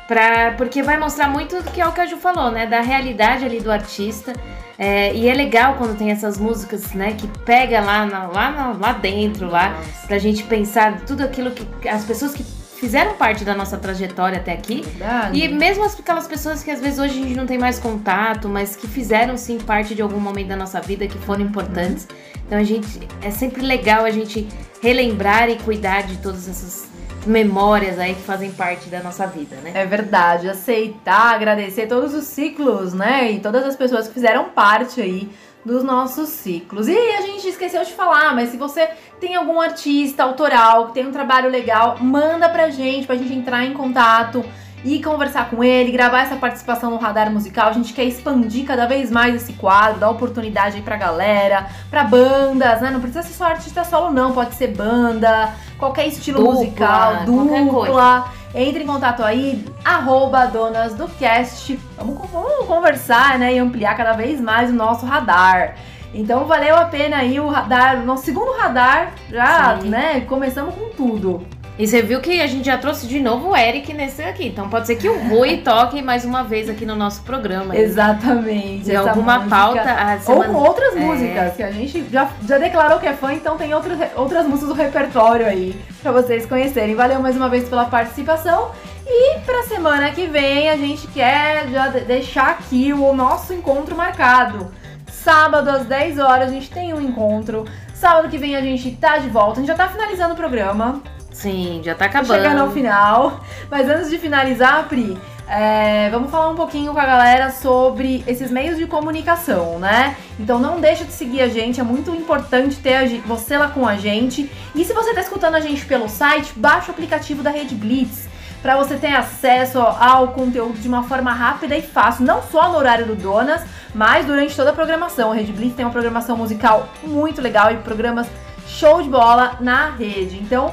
Pra, 0.09 0.53
porque 0.57 0.82
vai 0.82 0.98
mostrar 0.98 1.28
muito 1.28 1.62
do 1.62 1.70
que 1.70 1.80
é 1.80 1.86
o 1.86 1.92
que 1.92 2.00
a 2.00 2.07
Ju 2.07 2.16
falou, 2.16 2.50
né? 2.50 2.66
Da 2.66 2.80
realidade 2.80 3.44
ali 3.44 3.61
do 3.61 3.70
artista. 3.70 4.32
É, 4.78 5.14
e 5.14 5.28
é 5.28 5.32
legal 5.34 5.74
quando 5.78 5.96
tem 5.96 6.11
essas 6.11 6.38
músicas, 6.38 6.92
né? 6.92 7.12
Que 7.16 7.26
pega 7.44 7.80
lá, 7.80 8.05
na- 8.05 8.26
lá, 8.26 8.50
na- 8.50 8.72
lá 8.72 8.92
dentro, 8.94 9.48
lá, 9.48 9.76
pra 10.07 10.18
gente 10.18 10.42
pensar 10.42 11.00
tudo 11.07 11.22
aquilo 11.22 11.50
que 11.53 11.88
as 11.88 12.05
pessoas 12.05 12.32
que 12.34 12.44
fizeram 12.83 13.14
parte 13.14 13.45
da 13.45 13.55
nossa 13.55 13.76
trajetória 13.78 14.39
até 14.39 14.53
aqui. 14.53 14.83
Verdade. 14.83 15.39
E 15.39 15.47
mesmo 15.49 15.85
as- 15.85 15.97
aquelas 15.99 16.26
pessoas 16.26 16.64
que 16.64 16.70
às 16.70 16.80
vezes 16.80 16.99
hoje 16.99 17.16
a 17.20 17.22
gente 17.22 17.37
não 17.37 17.47
tem 17.47 17.57
mais 17.57 17.78
contato, 17.78 18.49
mas 18.49 18.74
que 18.74 18.89
fizeram 18.89 19.37
sim 19.37 19.57
parte 19.59 19.95
de 19.95 20.03
algum 20.03 20.18
momento 20.18 20.49
da 20.49 20.57
nossa 20.57 20.80
vida, 20.80 21.07
que 21.07 21.16
foram 21.18 21.43
importantes. 21.43 22.09
Então 22.45 22.59
a 22.59 22.64
gente 22.64 23.09
é 23.22 23.30
sempre 23.30 23.62
legal 23.62 24.05
a 24.05 24.11
gente 24.11 24.49
relembrar 24.83 25.49
e 25.49 25.57
cuidar 25.61 26.03
de 26.03 26.16
todas 26.16 26.49
essas 26.49 26.89
memórias 27.24 28.01
aí 28.01 28.14
que 28.16 28.22
fazem 28.22 28.51
parte 28.51 28.89
da 28.89 29.01
nossa 29.01 29.28
vida, 29.28 29.55
né? 29.62 29.70
É 29.74 29.87
verdade, 29.87 30.49
aceitar, 30.49 31.37
agradecer 31.37 31.87
todos 31.87 32.12
os 32.14 32.24
ciclos, 32.24 32.93
né? 32.93 33.30
E 33.30 33.39
todas 33.39 33.64
as 33.64 33.76
pessoas 33.76 34.09
que 34.09 34.14
fizeram 34.14 34.47
parte 34.49 35.01
aí 35.01 35.30
dos 35.64 35.84
nossos 35.84 36.28
ciclos. 36.28 36.88
E 36.88 36.96
a 36.96 37.20
gente 37.22 37.48
esqueceu 37.48 37.84
de 37.84 37.92
falar, 37.92 38.34
mas 38.34 38.50
se 38.50 38.56
você 38.56 38.88
tem 39.20 39.34
algum 39.34 39.60
artista 39.60 40.22
autoral 40.24 40.88
que 40.88 40.94
tem 40.94 41.06
um 41.06 41.12
trabalho 41.12 41.48
legal, 41.48 41.98
manda 42.00 42.48
pra 42.48 42.70
gente, 42.70 43.06
pra 43.06 43.16
gente 43.16 43.32
entrar 43.32 43.64
em 43.64 43.72
contato 43.72 44.44
e 44.85 45.03
conversar 45.03 45.49
com 45.49 45.62
ele, 45.62 45.93
gravar 45.93 46.22
essa 46.22 46.37
participação 46.37 46.91
no 46.91 46.97
radar 46.97 47.30
musical. 47.30 47.68
A 47.68 47.72
gente 47.72 47.93
quer 47.93 48.05
expandir 48.05 48.66
cada 48.66 48.87
vez 48.87 49.11
mais 49.11 49.35
esse 49.35 49.53
quadro, 49.53 50.01
dar 50.01 50.11
oportunidade 50.11 50.76
aí 50.76 50.83
pra 50.83 50.97
galera, 50.97 51.66
pra 51.91 52.05
bandas, 52.05 52.80
né? 52.80 52.91
Não 52.91 53.01
precisa 53.01 53.22
ser 53.22 53.35
só 53.35 53.45
artista 53.45 53.85
solo, 53.85 54.11
não, 54.11 54.33
pode 54.33 54.55
ser 54.55 54.68
banda, 54.68 55.53
qualquer 55.78 56.07
estilo 56.07 56.39
Dupla, 56.39 56.55
musical, 56.55 57.24
dupla. 57.24 58.33
Entre 58.55 58.83
em 58.83 58.87
contato 58.87 59.22
aí, 59.22 59.64
arroba 59.83 60.45
donas 60.47 60.95
do 60.95 61.09
cast. 61.09 61.78
Vamos, 61.97 62.28
vamos 62.30 62.66
conversar, 62.66 63.39
né? 63.39 63.55
E 63.55 63.59
ampliar 63.59 63.97
cada 63.97 64.12
vez 64.12 64.41
mais 64.41 64.68
o 64.68 64.74
nosso 64.74 65.07
radar. 65.07 65.76
Então 66.14 66.45
valeu 66.45 66.76
a 66.76 66.85
pena 66.85 67.16
aí 67.16 67.41
o 67.41 67.49
radar, 67.49 68.03
o 68.03 68.05
nosso 68.05 68.24
segundo 68.24 68.53
radar, 68.59 69.12
já, 69.30 69.78
Sim. 69.80 69.89
né? 69.89 70.20
Começamos 70.22 70.74
com 70.74 70.91
tudo. 70.91 71.47
E 71.79 71.87
você 71.87 72.03
viu 72.03 72.20
que 72.20 72.41
a 72.41 72.47
gente 72.47 72.66
já 72.66 72.77
trouxe 72.77 73.07
de 73.07 73.18
novo 73.18 73.49
o 73.49 73.57
Eric 73.57 73.93
nesse 73.95 74.23
aqui. 74.23 74.47
Então 74.49 74.68
pode 74.68 74.87
ser 74.87 74.97
que 74.97 75.09
o 75.09 75.18
Rui 75.29 75.57
toque 75.64 76.03
mais 76.03 76.23
uma 76.25 76.45
vez 76.45 76.68
aqui 76.68 76.85
no 76.85 76.95
nosso 76.95 77.23
programa. 77.23 77.75
Exatamente. 77.77 78.91
Essa 78.95 79.09
alguma 79.11 79.39
música. 79.39 79.57
pauta. 79.57 79.81
a 79.91 80.12
Ou 80.14 80.20
semana- 80.20 80.53
com 80.53 80.59
outras 80.61 80.95
É. 80.97 81.01
músicas, 81.01 81.57
que 81.57 81.62
a 81.62 81.70
gente 81.70 82.05
já, 82.12 82.29
já 82.47 82.59
declarou 82.59 82.99
que 83.01 83.07
é 83.07 83.14
fã, 83.14 83.33
então 83.33 83.57
tem 83.57 83.73
outras, 83.75 83.99
outras 84.16 84.47
músicas 84.47 84.68
do 84.68 84.75
repertório 84.75 85.47
aí 85.47 85.75
pra 86.03 86.12
vocês 86.12 86.45
conhecerem. 86.45 86.95
Valeu 86.95 87.20
mais 87.20 87.37
uma 87.37 87.49
vez 87.49 87.66
pela 87.68 87.87
participação. 87.87 88.70
E 89.07 89.39
pra 89.41 89.62
semana 89.64 90.11
que 90.12 90.27
vem 90.27 90.68
a 90.68 90.77
gente 90.77 91.07
quer 91.09 91.68
já 91.68 91.89
de- 91.89 92.01
deixar 92.01 92.51
aqui 92.51 92.93
o 92.93 93.12
nosso 93.14 93.53
encontro 93.55 93.97
marcado. 93.97 94.70
Sábado 95.11 95.68
às 95.70 95.87
10 95.87 96.18
horas 96.18 96.49
a 96.51 96.53
gente 96.53 96.70
tem 96.70 96.93
um 96.93 97.01
encontro. 97.01 97.64
Sábado 97.95 98.29
que 98.29 98.37
vem 98.39 98.55
a 98.57 98.61
gente 98.61 98.91
tá 98.93 99.16
de 99.18 99.29
volta. 99.29 99.53
A 99.53 99.62
gente 99.62 99.68
já 99.68 99.75
tá 99.75 99.89
finalizando 99.89 100.35
o 100.35 100.37
programa. 100.37 101.01
Sim, 101.33 101.80
já 101.83 101.95
tá 101.95 102.05
acabando. 102.05 102.35
chegando 102.35 102.61
ao 102.61 102.70
final. 102.70 103.41
Mas 103.70 103.89
antes 103.89 104.11
de 104.11 104.18
finalizar, 104.18 104.87
Pri, 104.89 105.18
é, 105.49 106.09
vamos 106.11 106.30
falar 106.30 106.51
um 106.51 106.55
pouquinho 106.55 106.93
com 106.93 106.99
a 106.99 107.05
galera 107.05 107.51
sobre 107.51 108.22
esses 108.26 108.51
meios 108.51 108.78
de 108.78 108.87
comunicação, 108.87 109.78
né? 109.78 110.16
Então 110.39 110.59
não 110.59 110.80
deixa 110.80 111.05
de 111.05 111.12
seguir 111.12 111.43
a 111.43 111.49
gente, 111.49 111.80
é 111.80 111.83
muito 111.83 112.11
importante 112.11 112.76
ter 112.76 112.95
a 112.95 113.07
você 113.26 113.59
lá 113.59 113.68
com 113.68 113.87
a 113.87 113.97
gente. 113.97 114.51
E 114.74 114.85
se 114.85 114.93
você 114.93 115.12
tá 115.12 115.20
escutando 115.20 115.55
a 115.55 115.61
gente 115.61 115.85
pelo 115.85 116.09
site, 116.09 116.53
baixa 116.57 116.89
o 116.89 116.91
aplicativo 116.93 117.43
da 117.43 117.51
Rede 117.51 117.74
Blitz. 117.74 118.30
Para 118.62 118.76
você 118.76 118.97
ter 118.97 119.12
acesso 119.12 119.80
ao 119.80 120.28
conteúdo 120.28 120.78
de 120.78 120.87
uma 120.87 121.03
forma 121.03 121.33
rápida 121.33 121.76
e 121.76 121.83
fácil, 121.83 122.24
não 122.24 122.41
só 122.41 122.70
no 122.70 122.78
horário 122.78 123.05
do 123.05 123.16
Donas, 123.16 123.62
mas 123.93 124.24
durante 124.24 124.55
toda 124.55 124.70
a 124.70 124.72
programação. 124.72 125.33
A 125.33 125.35
Rede 125.35 125.53
Blitz 125.53 125.74
tem 125.74 125.85
uma 125.85 125.91
programação 125.91 126.37
musical 126.37 126.89
muito 127.03 127.43
legal 127.43 127.72
e 127.72 127.78
programas 127.78 128.28
show 128.68 129.03
de 129.03 129.09
bola 129.09 129.57
na 129.61 129.91
rede. 129.91 130.39
Então, 130.39 130.72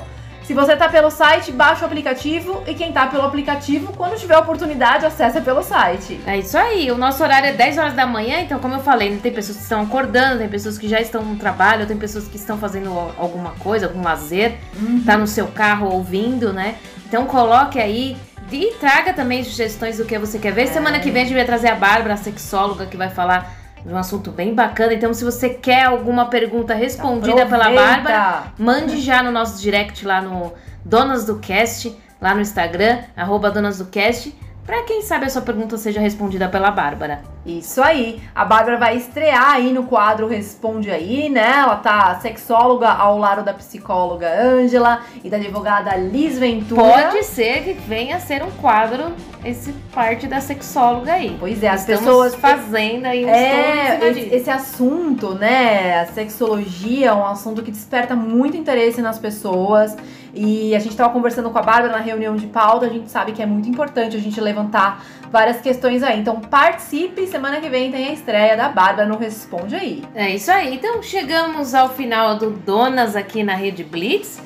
se 0.50 0.54
você 0.56 0.76
tá 0.76 0.90
pelo 0.90 1.12
site, 1.12 1.52
baixa 1.52 1.84
o 1.84 1.86
aplicativo 1.86 2.64
e 2.66 2.74
quem 2.74 2.92
tá 2.92 3.06
pelo 3.06 3.22
aplicativo, 3.22 3.94
quando 3.96 4.18
tiver 4.18 4.36
oportunidade, 4.36 5.06
acessa 5.06 5.40
pelo 5.40 5.62
site. 5.62 6.20
É 6.26 6.40
isso 6.40 6.58
aí, 6.58 6.90
o 6.90 6.98
nosso 6.98 7.22
horário 7.22 7.50
é 7.50 7.54
10 7.54 7.78
horas 7.78 7.94
da 7.94 8.08
manhã, 8.08 8.40
então 8.40 8.58
como 8.58 8.74
eu 8.74 8.80
falei, 8.80 9.16
tem 9.18 9.32
pessoas 9.32 9.58
que 9.58 9.64
estão 9.64 9.84
acordando, 9.84 10.40
tem 10.40 10.50
pessoas 10.50 10.76
que 10.80 10.88
já 10.88 11.00
estão 11.00 11.22
no 11.24 11.36
trabalho, 11.36 11.86
tem 11.86 11.96
pessoas 11.96 12.28
que 12.28 12.36
estão 12.36 12.58
fazendo 12.58 12.90
al- 12.90 13.14
alguma 13.20 13.52
coisa, 13.60 13.86
algum 13.86 14.02
lazer, 14.02 14.58
tá 15.06 15.16
no 15.16 15.28
seu 15.28 15.46
carro 15.50 15.88
ouvindo, 15.94 16.52
né? 16.52 16.78
Então 17.08 17.28
coloque 17.28 17.78
aí 17.80 18.18
e 18.52 18.74
traga 18.80 19.14
também 19.14 19.44
sugestões 19.44 20.00
do 20.00 20.06
que 20.06 20.18
você 20.18 20.40
quer 20.40 20.52
ver. 20.52 20.66
Semana 20.66 20.98
que 20.98 21.12
vem 21.12 21.22
a 21.22 21.26
gente 21.26 21.36
vai 21.36 21.46
trazer 21.46 21.68
a 21.68 21.76
Bárbara, 21.76 22.16
a 22.16 22.18
sexóloga, 22.18 22.88
que 22.88 22.98
vai 22.98 23.12
falar 23.12 23.54
de 23.90 23.96
um 23.96 23.98
assunto 23.98 24.32
bem 24.32 24.54
bacana. 24.54 24.94
Então 24.94 25.14
se 25.14 25.26
você 25.26 25.50
quer 25.50 25.84
alguma 25.84 26.28
pergunta 26.28 26.74
respondida 26.74 27.46
pela 27.46 27.66
Aproveita. 27.66 27.84
Bárbara, 27.84 28.44
Mande 28.58 29.02
já 29.02 29.22
no 29.22 29.32
nosso 29.32 29.60
direct 29.60 30.06
lá 30.06 30.22
no 30.22 30.54
Donas 30.86 31.26
do 31.26 31.40
Cast, 31.40 31.98
lá 32.22 32.34
no 32.34 32.42
Instagram, 32.42 33.00
arroba 33.18 33.52
Donas 33.52 33.80
do 33.80 33.86
Cast, 33.86 34.34
pra 34.66 34.84
quem 34.84 35.02
sabe 35.02 35.26
a 35.26 35.30
sua 35.30 35.42
pergunta 35.42 35.76
seja 35.78 36.00
respondida 36.00 36.48
pela 36.48 36.72
Bárbara. 36.72 37.22
Isso 37.46 37.82
aí. 37.82 38.22
A 38.36 38.44
Bárbara 38.44 38.78
vai 38.78 38.98
estrear 38.98 39.54
aí 39.54 39.72
no 39.72 39.84
quadro 39.84 40.28
Responde 40.28 40.92
Aí, 40.92 41.30
né? 41.30 41.60
Ela 41.60 41.78
tá 41.78 42.20
sexóloga 42.22 42.90
ao 42.90 43.18
lado 43.18 43.44
da 43.44 43.54
psicóloga 43.54 44.30
Ângela 44.30 45.02
e 45.24 45.30
da 45.30 45.38
advogada 45.38 45.96
Liz 45.96 46.38
Ventura. 46.38 46.82
Pode 46.82 47.24
ser 47.24 47.64
que 47.64 47.74
venha 47.74 48.18
a 48.18 48.20
ser 48.20 48.44
um 48.44 48.52
quadro, 48.52 49.14
esse 49.44 49.72
parte 49.94 50.28
da 50.28 50.42
sexóloga 50.42 51.14
aí. 51.14 51.38
Pois 51.40 51.64
é, 51.64 51.70
as 51.70 51.82
Estamos 51.82 52.02
pessoas 52.02 52.36
fazendo 52.36 53.06
aí 53.06 53.26
um 53.26 53.30
É, 53.30 54.10
esse, 54.36 54.50
assunto, 54.50 55.34
né? 55.34 56.02
A 56.02 56.06
sexologia 56.08 57.08
é 57.08 57.14
um 57.14 57.26
assunto 57.26 57.64
que 57.64 57.72
desperta 57.72 58.16
muito 58.16 58.58
interesse 58.58 59.02
nas 59.02 59.18
pessoas. 59.18 59.96
E 60.34 60.76
a 60.76 60.80
gente 60.80 60.96
tava 60.96 61.12
conversando 61.12 61.50
com 61.50 61.58
a 61.58 61.62
Bárbara 61.62 61.92
na 61.92 62.00
reunião 62.00 62.36
de 62.36 62.48
pauta, 62.48 62.86
a 62.86 62.90
gente 62.90 63.10
sabe 63.10 63.32
que 63.32 63.42
é 63.42 63.46
muito 63.46 63.68
importante 63.68 64.16
a 64.16 64.20
gente 64.20 64.40
levantar 64.40 65.04
várias 65.32 65.62
questões 65.62 66.04
aí. 66.04 66.20
Então 66.20 66.40
participe, 66.40 67.28
semana 67.28 67.60
que 67.60 67.70
vem 67.70 67.92
tem 67.92 68.10
a 68.10 68.14
estreia 68.14 68.58
da 68.58 68.70
Bárbara 68.70 69.08
no 69.08 69.18
Responde 69.18 69.76
Aí. 69.76 70.04
É 70.16 70.30
isso 70.30 70.52
aí. 70.52 70.76
Então 70.76 71.02
chegamos 71.02 71.74
ao 71.74 71.90
final 71.90 72.38
do 72.38 72.52
Donas 72.52 73.16
aqui 73.16 73.44
na 73.44 73.56
Rede 73.56 73.84
Blitz. 73.84 74.40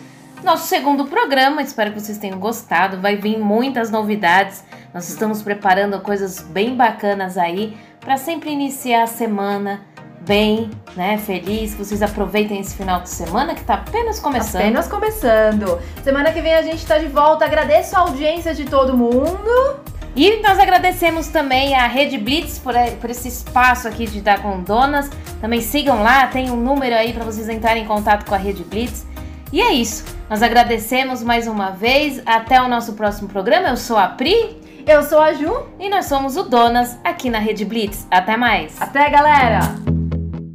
Nosso 0.44 0.68
segundo 0.68 1.06
programa, 1.06 1.62
espero 1.62 1.94
que 1.94 2.02
vocês 2.02 2.18
tenham 2.18 2.38
gostado. 2.38 3.00
Vai 3.00 3.16
vir 3.16 3.40
muitas 3.40 3.90
novidades. 3.90 4.64
Nós 4.94 5.08
estamos 5.08 5.42
preparando 5.42 6.00
coisas 6.02 6.42
bem 6.42 6.76
bacanas 6.76 7.38
aí 7.38 7.78
para 8.00 8.18
sempre 8.18 8.52
iniciar 8.52 9.04
a 9.04 9.08
semana 9.08 9.82
bem, 10.20 10.70
né? 10.98 11.18
Feliz. 11.18 11.74
Que 11.74 11.86
vocês 11.86 12.02
aproveitem 12.02 12.60
esse 12.60 12.76
final 12.76 13.00
de 13.00 13.10
semana 13.10 13.56
que 13.56 13.64
tá 13.64 13.76
apenas 13.76 14.20
começando. 14.20 14.62
Apenas 14.62 14.88
começando. 14.90 15.80
Semana 16.04 16.32
que 16.34 16.42
vem 16.42 16.54
a 16.54 16.62
gente 16.62 16.86
tá 16.86 16.98
de 16.98 17.08
volta. 17.08 17.46
Agradeço 17.46 17.96
a 17.96 18.00
audiência 18.00 18.54
de 18.54 18.66
todo 18.66 18.98
mundo. 18.98 19.93
E 20.16 20.42
nós 20.42 20.60
agradecemos 20.60 21.28
também 21.28 21.74
a 21.76 21.88
Rede 21.88 22.18
Blitz 22.18 22.60
por, 22.60 22.74
por 23.02 23.10
esse 23.10 23.28
espaço 23.28 23.88
aqui 23.88 24.06
de 24.06 24.22
dar 24.22 24.42
com 24.42 24.62
donas. 24.62 25.10
Também 25.42 25.60
sigam 25.60 26.04
lá, 26.04 26.28
tem 26.28 26.52
um 26.52 26.56
número 26.56 26.96
aí 26.96 27.14
para 27.14 27.24
vocês 27.24 27.50
entrarem 27.50 27.84
em 27.84 27.88
contato 27.88 28.28
com 28.28 28.36
a 28.36 28.38
Rede 28.38 28.64
Blitz. 28.64 29.08
E 29.52 29.62
é 29.62 29.72
isso. 29.72 30.06
Nós 30.30 30.42
agradecemos 30.42 31.24
mais 31.24 31.48
uma 31.48 31.72
vez. 31.72 32.22
Até 32.26 32.62
o 32.62 32.68
nosso 32.68 32.94
próximo 32.94 33.28
programa. 33.28 33.70
Eu 33.70 33.78
sou 33.78 33.98
a 33.98 34.08
Pri. 34.08 34.58
Eu 34.86 35.04
sou 35.04 35.20
a 35.20 35.34
Ju. 35.34 35.52
E 35.80 35.90
nós 35.90 36.06
somos 36.06 36.38
o 36.38 36.44
Donas 36.44 36.98
aqui 37.04 37.30
na 37.30 37.40
Rede 37.40 37.66
Blitz. 37.66 38.08
Até 38.12 38.38
mais. 38.38 38.80
Até, 38.82 39.10
galera. 39.10 39.60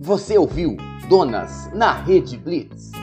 Você 0.01 0.39
ouviu 0.39 0.77
Donas 1.09 1.71
na 1.75 1.93
Rede 1.93 2.37
Blitz. 2.37 2.98